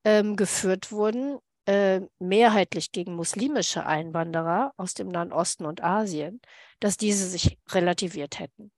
ähm, 0.05 0.37
geführt 0.37 0.93
wurden, 0.93 1.39
äh, 1.67 2.03
mehrheitlich 2.19 2.93
gegen 2.93 3.15
muslimische 3.15 3.87
Einwanderer 3.87 4.73
aus 4.77 4.95
dem 4.95 5.09
Nahen 5.09 5.33
Osten 5.33 5.67
und 5.67 5.83
Asien, 5.83 6.41
dass 6.81 6.97
diese 6.97 7.27
sich 7.29 7.59
relativiert 7.71 8.39
hätten. 8.39 8.71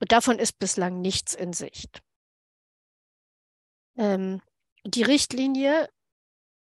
Und 0.00 0.12
davon 0.12 0.38
ist 0.38 0.58
bislang 0.58 1.00
nichts 1.00 1.34
in 1.34 1.52
Sicht. 1.52 2.02
Ähm, 3.96 4.40
die 4.84 5.02
Richtlinie 5.02 5.88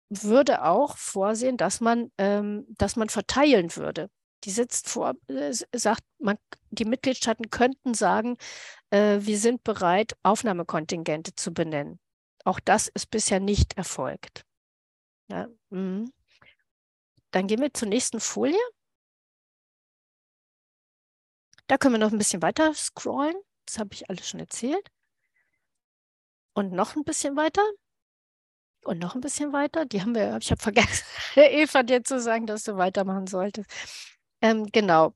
würde 0.08 0.64
auch 0.64 0.96
vorsehen, 0.96 1.56
dass 1.56 1.80
man, 1.80 2.12
ähm, 2.18 2.66
dass 2.78 2.96
man 2.96 3.08
verteilen 3.08 3.74
würde. 3.74 4.08
Die 4.44 4.50
sitzt 4.50 4.88
vor, 4.88 5.14
äh, 5.28 5.52
sagt, 5.74 6.02
man, 6.18 6.38
die 6.70 6.84
Mitgliedstaaten 6.84 7.50
könnten 7.50 7.94
sagen, 7.94 8.36
äh, 8.90 9.18
wir 9.20 9.38
sind 9.38 9.64
bereit, 9.64 10.16
Aufnahmekontingente 10.22 11.34
zu 11.34 11.52
benennen. 11.52 11.98
Auch 12.44 12.60
das 12.60 12.86
ist 12.86 13.10
bisher 13.10 13.40
nicht 13.40 13.76
erfolgt. 13.76 14.44
Ja, 15.28 15.48
mhm. 15.70 16.12
Dann 17.32 17.46
gehen 17.48 17.60
wir 17.60 17.72
zur 17.74 17.88
nächsten 17.88 18.20
Folie. 18.20 18.58
Da 21.66 21.78
können 21.78 21.94
wir 21.94 21.98
noch 21.98 22.12
ein 22.12 22.18
bisschen 22.18 22.42
weiter 22.42 22.72
scrollen. 22.74 23.36
Das 23.66 23.78
habe 23.78 23.92
ich 23.92 24.08
alles 24.08 24.28
schon 24.28 24.40
erzählt. 24.40 24.88
Und 26.54 26.72
noch 26.72 26.96
ein 26.96 27.04
bisschen 27.04 27.36
weiter. 27.36 27.62
Und 28.84 29.00
noch 29.00 29.14
ein 29.16 29.20
bisschen 29.20 29.52
weiter. 29.52 29.84
Die 29.84 30.00
haben 30.00 30.14
wir, 30.14 30.36
ich 30.40 30.50
habe 30.50 30.62
vergessen, 30.62 31.04
Eva 31.36 31.82
dir 31.82 32.04
zu 32.04 32.20
sagen, 32.20 32.46
dass 32.46 32.62
du 32.62 32.76
weitermachen 32.76 33.26
solltest. 33.26 33.68
Ähm, 34.40 34.66
genau. 34.72 35.14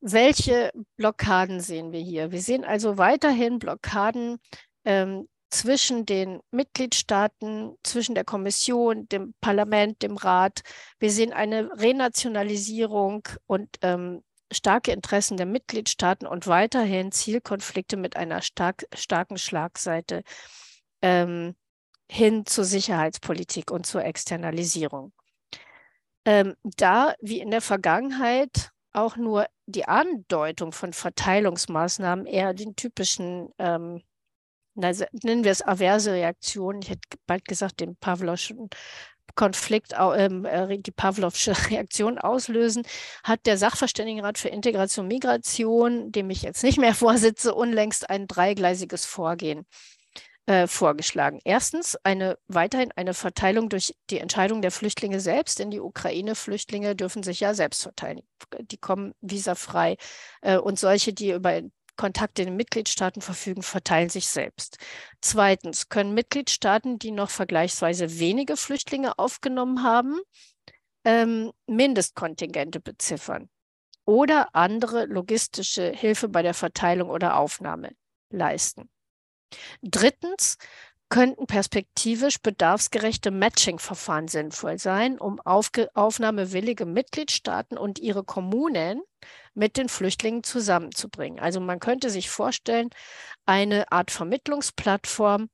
Welche 0.00 0.72
Blockaden 0.96 1.60
sehen 1.60 1.92
wir 1.92 2.00
hier? 2.00 2.32
Wir 2.32 2.42
sehen 2.42 2.64
also 2.64 2.98
weiterhin 2.98 3.58
Blockaden 3.58 4.38
ähm, 4.84 5.28
zwischen 5.52 6.06
den 6.06 6.40
Mitgliedstaaten, 6.50 7.76
zwischen 7.82 8.14
der 8.14 8.24
Kommission, 8.24 9.06
dem 9.08 9.34
Parlament, 9.40 10.02
dem 10.02 10.16
Rat. 10.16 10.62
Wir 10.98 11.10
sehen 11.10 11.32
eine 11.32 11.70
Renationalisierung 11.78 13.28
und 13.46 13.68
ähm, 13.82 14.24
starke 14.50 14.92
Interessen 14.92 15.36
der 15.36 15.46
Mitgliedstaaten 15.46 16.26
und 16.26 16.46
weiterhin 16.46 17.12
Zielkonflikte 17.12 17.98
mit 17.98 18.16
einer 18.16 18.40
stark, 18.40 18.86
starken 18.94 19.36
Schlagseite 19.36 20.22
ähm, 21.02 21.54
hin 22.10 22.46
zur 22.46 22.64
Sicherheitspolitik 22.64 23.70
und 23.70 23.86
zur 23.86 24.04
Externalisierung. 24.04 25.12
Ähm, 26.24 26.54
da, 26.62 27.14
wie 27.20 27.40
in 27.40 27.50
der 27.50 27.62
Vergangenheit, 27.62 28.70
auch 28.92 29.16
nur 29.16 29.46
die 29.66 29.86
Andeutung 29.86 30.72
von 30.72 30.94
Verteilungsmaßnahmen 30.94 32.24
eher 32.26 32.54
den 32.54 32.74
typischen 32.74 33.50
ähm, 33.58 34.02
also 34.80 35.04
nennen 35.22 35.44
wir 35.44 35.52
es 35.52 35.62
averse 35.62 36.12
Reaktion, 36.12 36.80
ich 36.82 36.90
hätte 36.90 37.18
bald 37.26 37.44
gesagt, 37.46 37.80
den 37.80 37.96
Pavlovschen 37.96 38.70
Konflikt, 39.34 39.94
ähm, 39.98 40.44
äh, 40.44 40.78
die 40.78 40.90
Pavlovsche 40.90 41.54
Reaktion 41.70 42.18
auslösen, 42.18 42.84
hat 43.24 43.46
der 43.46 43.56
Sachverständigenrat 43.56 44.38
für 44.38 44.48
Integration 44.48 45.06
und 45.06 45.08
Migration, 45.08 46.12
dem 46.12 46.30
ich 46.30 46.42
jetzt 46.42 46.62
nicht 46.62 46.78
mehr 46.78 46.94
vorsitze, 46.94 47.54
unlängst 47.54 48.10
ein 48.10 48.26
dreigleisiges 48.26 49.04
Vorgehen 49.04 49.66
äh, 50.46 50.66
vorgeschlagen. 50.66 51.40
Erstens 51.44 51.96
eine 52.02 52.36
weiterhin 52.48 52.92
eine 52.96 53.14
Verteilung 53.14 53.68
durch 53.68 53.94
die 54.10 54.18
Entscheidung 54.18 54.60
der 54.60 54.70
Flüchtlinge 54.70 55.20
selbst, 55.20 55.58
denn 55.58 55.70
die 55.70 55.80
Ukraine-Flüchtlinge 55.80 56.96
dürfen 56.96 57.22
sich 57.22 57.40
ja 57.40 57.54
selbst 57.54 57.82
verteilen. 57.82 58.22
Die 58.60 58.78
kommen 58.78 59.14
visafrei 59.20 59.96
äh, 60.42 60.58
und 60.58 60.78
solche, 60.78 61.12
die 61.12 61.30
über 61.30 61.62
Kontakte 61.96 62.42
in 62.42 62.48
den 62.48 62.56
Mitgliedstaaten 62.56 63.22
verfügen, 63.22 63.62
verteilen 63.62 64.08
sich 64.08 64.28
selbst. 64.28 64.78
Zweitens 65.20 65.88
können 65.88 66.14
Mitgliedstaaten, 66.14 66.98
die 66.98 67.10
noch 67.10 67.30
vergleichsweise 67.30 68.18
wenige 68.18 68.56
Flüchtlinge 68.56 69.18
aufgenommen 69.18 69.82
haben, 69.82 70.20
ähm, 71.04 71.52
Mindestkontingente 71.66 72.80
beziffern 72.80 73.48
oder 74.04 74.54
andere 74.54 75.06
logistische 75.06 75.90
Hilfe 75.90 76.28
bei 76.28 76.42
der 76.42 76.54
Verteilung 76.54 77.10
oder 77.10 77.36
Aufnahme 77.36 77.92
leisten. 78.30 78.90
Drittens 79.82 80.56
könnten 81.12 81.46
perspektivisch 81.46 82.40
bedarfsgerechte 82.40 83.30
Matching-Verfahren 83.30 84.28
sinnvoll 84.28 84.78
sein, 84.78 85.18
um 85.18 85.40
aufnahmewillige 85.40 86.86
Mitgliedstaaten 86.86 87.76
und 87.76 87.98
ihre 87.98 88.24
Kommunen 88.24 89.02
mit 89.52 89.76
den 89.76 89.90
Flüchtlingen 89.90 90.42
zusammenzubringen. 90.42 91.38
Also 91.38 91.60
man 91.60 91.80
könnte 91.80 92.08
sich 92.08 92.30
vorstellen, 92.30 92.88
eine 93.44 93.92
Art 93.92 94.10
Vermittlungsplattform, 94.10 95.50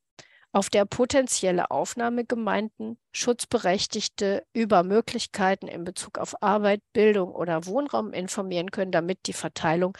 auf 0.53 0.69
der 0.69 0.85
potenzielle 0.85 1.69
Aufnahmegemeinden 1.69 2.97
Schutzberechtigte 3.11 4.45
über 4.53 4.83
Möglichkeiten 4.83 5.67
in 5.67 5.83
Bezug 5.83 6.19
auf 6.19 6.41
Arbeit, 6.41 6.81
Bildung 6.93 7.35
oder 7.35 7.65
Wohnraum 7.65 8.13
informieren 8.13 8.71
können, 8.71 8.93
damit 8.93 9.27
die 9.27 9.33
Verteilung 9.33 9.97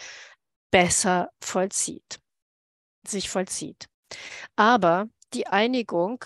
besser 0.70 1.30
vollzieht, 1.42 2.18
sich 3.06 3.28
vollzieht. 3.28 3.88
Aber 4.56 5.10
die 5.34 5.46
Einigung 5.46 6.24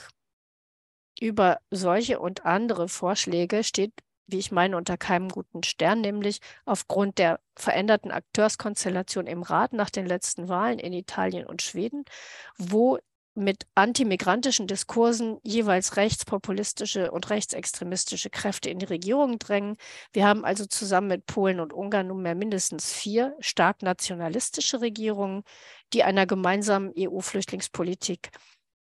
über 1.21 1.59
solche 1.71 2.21
und 2.21 2.45
andere 2.45 2.89
Vorschläge 2.89 3.65
steht 3.65 3.93
wie 4.27 4.39
ich 4.39 4.53
meine, 4.53 4.77
unter 4.77 4.97
keinem 4.97 5.29
guten 5.29 5.63
Stern, 5.63 6.01
nämlich 6.01 6.41
aufgrund 6.65 7.19
der 7.19 7.41
veränderten 7.57 8.11
Akteurskonstellation 8.11 9.27
im 9.27 9.43
Rat 9.43 9.73
nach 9.73 9.91
den 9.91 10.07
letzten 10.07 10.49
Wahlen 10.49 10.79
in 10.79 10.93
Italien 10.93 11.47
und 11.47 11.63
Schweden, 11.63 12.05
wo 12.57 12.99
mit 13.37 13.67
antimigrantischen 13.75 14.69
Diskursen 14.69 15.39
jeweils 15.43 15.97
rechtspopulistische 15.97 17.11
und 17.11 17.31
rechtsextremistische 17.31 18.31
Kräfte 18.31 18.71
in 18.71 18.79
die 18.79 18.87
Regierung 18.87 19.41
drängen. 19.41 19.77
Wir 20.13 20.27
haben 20.27 20.45
also 20.45 20.67
zusammen 20.67 21.09
mit 21.09 21.27
Polen 21.27 21.59
und 21.59 21.73
Ungarn 21.73 22.07
nunmehr 22.07 22.37
mindestens 22.37 22.93
vier 22.93 23.35
stark 23.41 23.83
nationalistische 23.83 24.81
Regierungen, 24.81 25.43
die 25.93 26.05
einer 26.05 26.27
gemeinsamen 26.27 26.93
EU-Flüchtlingspolitik 26.97 28.31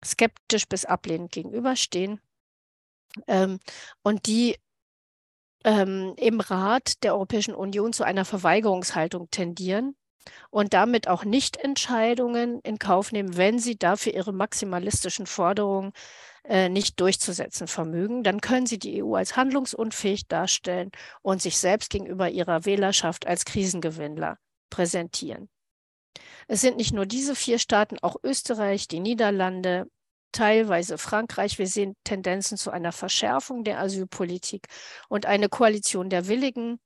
skeptisch 0.05 0.68
bis 0.68 0.84
ablehnend 0.84 1.32
gegenüberstehen 1.32 2.20
ähm, 3.26 3.59
und 4.03 4.26
die 4.26 4.57
ähm, 5.64 6.14
im 6.16 6.40
Rat 6.40 7.03
der 7.03 7.14
Europäischen 7.14 7.55
Union 7.55 7.92
zu 7.92 8.05
einer 8.05 8.24
Verweigerungshaltung 8.24 9.30
tendieren 9.30 9.96
und 10.50 10.72
damit 10.72 11.09
auch 11.09 11.24
Nichtentscheidungen 11.24 12.61
in 12.61 12.78
Kauf 12.78 13.12
nehmen, 13.12 13.36
wenn 13.36 13.59
sie 13.59 13.76
dafür 13.76 14.14
ihre 14.14 14.32
maximalistischen 14.32 15.26
Forderungen 15.26 15.92
äh, 16.44 16.68
nicht 16.68 17.00
durchzusetzen 17.00 17.68
vermögen, 17.68 18.22
dann 18.22 18.40
können 18.40 18.66
sie 18.66 18.78
die 18.78 19.03
EU 19.03 19.14
als 19.14 19.36
handlungsunfähig 19.36 20.26
darstellen 20.28 20.90
und 21.22 21.42
sich 21.42 21.59
selbst 21.59 21.90
gegenüber 21.90 22.28
ihrer 22.30 22.64
Wählerschaft 22.64 23.26
als 23.26 23.44
Krisengewinnler 23.44 24.38
präsentieren. 24.70 25.48
Es 26.48 26.61
sind 26.61 26.76
nicht 26.76 26.92
nur 26.92 27.07
diese 27.07 27.34
vier 27.34 27.59
Staaten, 27.59 27.98
auch 28.03 28.16
Österreich, 28.22 28.88
die 28.88 29.00
Niederlande, 29.00 29.88
teilweise 30.33 30.99
Frankreich. 30.99 31.59
Wir 31.59 31.66
sehen 31.66 31.95
Tendenzen 32.05 32.57
zu 32.57 32.70
einer 32.70 32.93
Verschärfung 32.93 33.64
der 33.64 33.78
Asylpolitik 33.80 34.66
und 35.09 35.26
eine 35.26 35.49
Koalition 35.49 36.11
der 36.11 36.28
Willigen, 36.28 36.80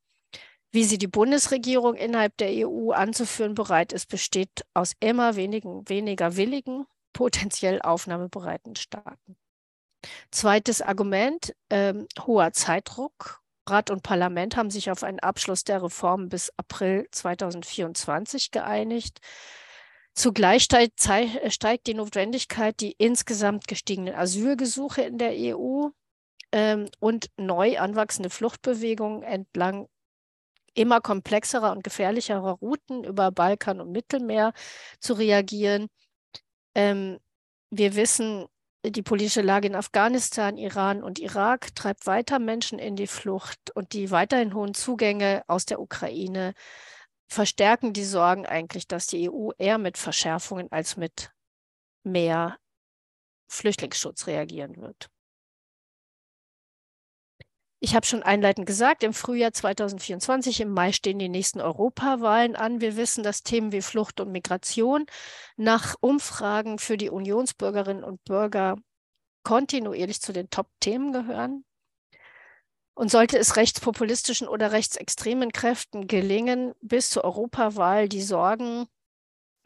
wie 0.73 0.85
sie 0.85 0.99
die 0.99 1.07
Bundesregierung 1.07 1.95
innerhalb 1.95 2.37
der 2.37 2.69
EU 2.69 2.91
anzuführen 2.91 3.55
bereit 3.55 3.93
ist, 3.93 4.09
besteht 4.09 4.67
aus 4.75 4.93
immer 5.01 5.37
wenigen, 5.37 5.89
weniger 5.89 6.37
willigen, 6.37 6.85
potenziell 7.13 7.81
aufnahmebereiten 7.81 8.77
Staaten. 8.77 9.37
Zweites 10.31 10.83
Argument, 10.83 11.55
ähm, 11.71 12.07
hoher 12.21 12.53
Zeitdruck. 12.53 13.43
Rat 13.69 13.91
und 13.91 14.03
Parlament 14.03 14.57
haben 14.57 14.71
sich 14.71 14.91
auf 14.91 15.03
einen 15.03 15.19
Abschluss 15.19 15.65
der 15.65 15.83
Reform 15.83 16.29
bis 16.29 16.53
April 16.57 17.09
2024 17.11 18.51
geeinigt. 18.51 19.19
Zugleich 20.17 20.63
steigt, 20.63 21.07
steigt 21.49 21.87
die 21.87 21.95
Notwendigkeit, 21.95 22.81
die 22.81 22.95
insgesamt 22.97 23.69
gestiegenen 23.69 24.15
Asylgesuche 24.15 25.03
in 25.03 25.19
der 25.19 25.33
EU 25.35 25.91
ähm, 26.53 26.89
und 27.01 27.31
neu 27.37 27.79
anwachsende 27.79 28.31
Fluchtbewegungen 28.31 29.23
entlang 29.23 29.89
immer 30.73 31.03
komplexerer 31.03 31.71
und 31.71 31.85
gefährlicherer 31.85 32.53
Routen 32.53 33.05
über 33.05 33.31
Balkan 33.31 33.81
und 33.83 33.93
Mittelmeer 33.93 34.55
zu 35.01 35.13
reagieren. 35.13 35.89
Ähm, 36.75 37.19
wir 37.71 37.95
wissen, 37.95 38.47
die 38.87 39.03
politische 39.03 39.43
Lage 39.43 39.69
in 39.69 39.75
Afghanistan, 39.75 40.57
Iran 40.57 41.03
und 41.03 41.19
Irak 41.19 41.75
treibt 41.75 42.07
weiter 42.07 42.39
Menschen 42.39 42.79
in 42.79 42.97
die 42.97 43.07
Flucht 43.07 43.71
und 43.75 43.93
die 43.93 44.11
weiterhin 44.11 44.55
hohen 44.55 44.73
Zugänge 44.73 45.43
aus 45.47 45.67
der 45.67 45.79
Ukraine 45.79 46.55
verstärken 47.29 47.93
die 47.93 48.05
Sorgen 48.05 48.47
eigentlich, 48.47 48.87
dass 48.87 49.07
die 49.07 49.31
EU 49.31 49.51
eher 49.59 49.79
mit 49.79 49.99
Verschärfungen 49.99 50.71
als 50.71 50.97
mit 50.97 51.33
mehr 52.05 52.59
Flüchtlingsschutz 53.49 54.27
reagieren 54.27 54.77
wird. 54.77 55.11
Ich 57.79 57.95
habe 57.95 58.07
schon 58.07 58.23
einleitend 58.23 58.67
gesagt, 58.67 59.03
im 59.03 59.13
Frühjahr 59.13 59.53
2024, 59.53 60.63
im 60.63 60.71
Mai 60.71 60.93
stehen 60.93 61.19
die 61.19 61.29
nächsten 61.29 61.61
Europawahlen 61.61 62.57
an. 62.57 62.81
Wir 62.81 62.97
wissen, 62.97 63.23
dass 63.23 63.43
Themen 63.43 63.71
wie 63.71 63.83
Flucht 63.83 64.19
und 64.19 64.33
Migration 64.33 65.05
nach 65.57 65.95
Umfragen 66.01 66.79
für 66.79 66.97
die 66.97 67.11
Unionsbürgerinnen 67.11 68.03
und 68.03 68.25
Bürger 68.25 68.77
kontinuierlich 69.45 70.23
zu 70.23 70.33
den 70.33 70.49
Top-Themen 70.49 71.13
gehören. 71.13 71.66
Und 72.99 73.11
sollte 73.11 73.39
es 73.39 73.57
rechtspopulistischen 73.57 74.49
oder 74.49 74.73
rechtsextremen 74.73 75.53
Kräften 75.53 76.07
gelingen, 76.07 76.73
bis 76.81 77.11
zur 77.11 77.25
Europawahl 77.25 78.09
die 78.09 78.23
Sorgen 78.23 78.87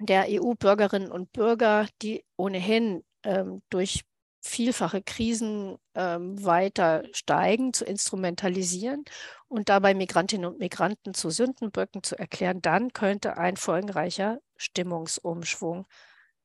der 0.01 0.27
EU-Bürgerinnen 0.29 1.13
und 1.13 1.33
Bürger, 1.33 1.87
die 2.03 2.25
ohnehin 2.37 3.05
ähm, 3.23 3.63
durch 3.71 4.03
vielfache 4.41 5.01
Krisen 5.01 5.77
ähm, 5.95 6.45
weiter 6.45 7.05
steigen, 7.13 7.73
zu 7.73 7.85
instrumentalisieren 7.85 9.05
und 9.47 9.69
dabei 9.69 9.95
Migrantinnen 9.95 10.51
und 10.51 10.59
Migranten 10.59 11.15
zu 11.15 11.31
Sündenböcken 11.31 12.03
zu 12.03 12.19
erklären, 12.19 12.61
dann 12.61 12.93
könnte 12.93 13.37
ein 13.37 13.57
folgenreicher 13.57 14.41
Stimmungsumschwung 14.57 15.87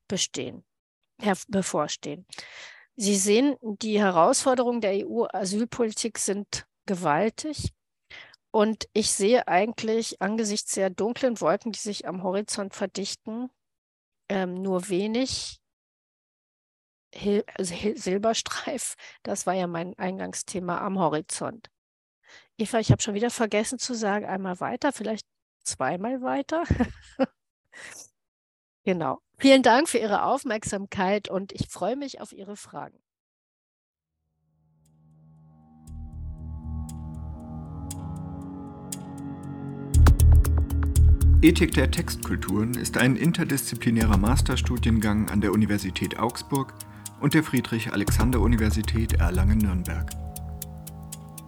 bestehen, 0.08 0.64
bevorstehen. 1.48 2.28
Sie 2.96 3.16
sehen, 3.16 3.56
die 3.62 4.00
Herausforderungen 4.00 4.82
der 4.82 5.08
EU-Asylpolitik 5.08 6.20
sind 6.20 6.68
gewaltig. 6.86 7.74
Und 8.52 8.88
ich 8.94 9.12
sehe 9.12 9.48
eigentlich 9.48 10.22
angesichts 10.22 10.76
der 10.76 10.90
dunklen 10.90 11.42
Wolken, 11.42 11.72
die 11.74 11.80
sich 11.80 12.08
am 12.08 12.24
Horizont 12.24 12.74
verdichten, 12.74 13.50
ähm, 14.30 14.62
nur 14.62 14.88
wenig 14.90 15.60
Hil 17.14 17.44
also 17.58 17.76
Silberstreif. 17.96 18.96
Das 19.24 19.46
war 19.46 19.54
ja 19.54 19.68
mein 19.68 19.98
Eingangsthema 19.98 20.80
am 20.80 21.00
Horizont. 21.00 21.70
Eva, 22.58 22.80
ich 22.80 22.92
habe 22.92 23.02
schon 23.02 23.14
wieder 23.14 23.30
vergessen 23.30 23.80
zu 23.80 23.94
sagen, 23.94 24.26
einmal 24.26 24.60
weiter, 24.60 24.92
vielleicht 24.92 25.26
zweimal 25.64 26.22
weiter. 26.22 26.64
genau. 28.84 29.20
Vielen 29.38 29.64
Dank 29.64 29.90
für 29.90 29.98
Ihre 29.98 30.24
Aufmerksamkeit 30.24 31.30
und 31.30 31.52
ich 31.52 31.68
freue 31.68 31.98
mich 31.98 32.22
auf 32.22 32.32
Ihre 32.32 32.56
Fragen. 32.56 33.05
Ethik 41.46 41.74
der 41.76 41.92
Textkulturen 41.92 42.74
ist 42.74 42.98
ein 42.98 43.16
interdisziplinärer 43.16 44.18
Masterstudiengang 44.18 45.30
an 45.30 45.42
der 45.42 45.52
Universität 45.52 46.18
Augsburg 46.18 46.74
und 47.22 47.36
der 47.36 47.44
Friedrich-Alexander-Universität 47.44 49.20
Erlangen-Nürnberg. 49.20 50.10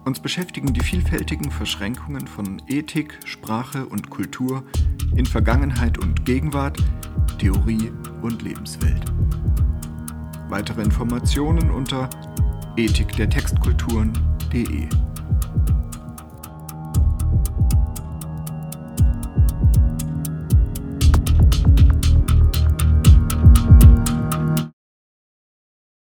Uns 0.04 0.20
beschäftigen 0.20 0.72
die 0.72 0.84
vielfältigen 0.84 1.50
Verschränkungen 1.50 2.28
von 2.28 2.62
Ethik, 2.68 3.18
Sprache 3.24 3.86
und 3.86 4.08
Kultur 4.08 4.62
in 5.16 5.26
Vergangenheit 5.26 5.98
und 5.98 6.24
Gegenwart, 6.24 6.78
Theorie 7.40 7.90
und 8.22 8.42
Lebenswelt. 8.42 9.02
Weitere 10.48 10.82
Informationen 10.82 11.72
unter 11.72 12.08
ethikdertextkulturen.de 12.76 15.07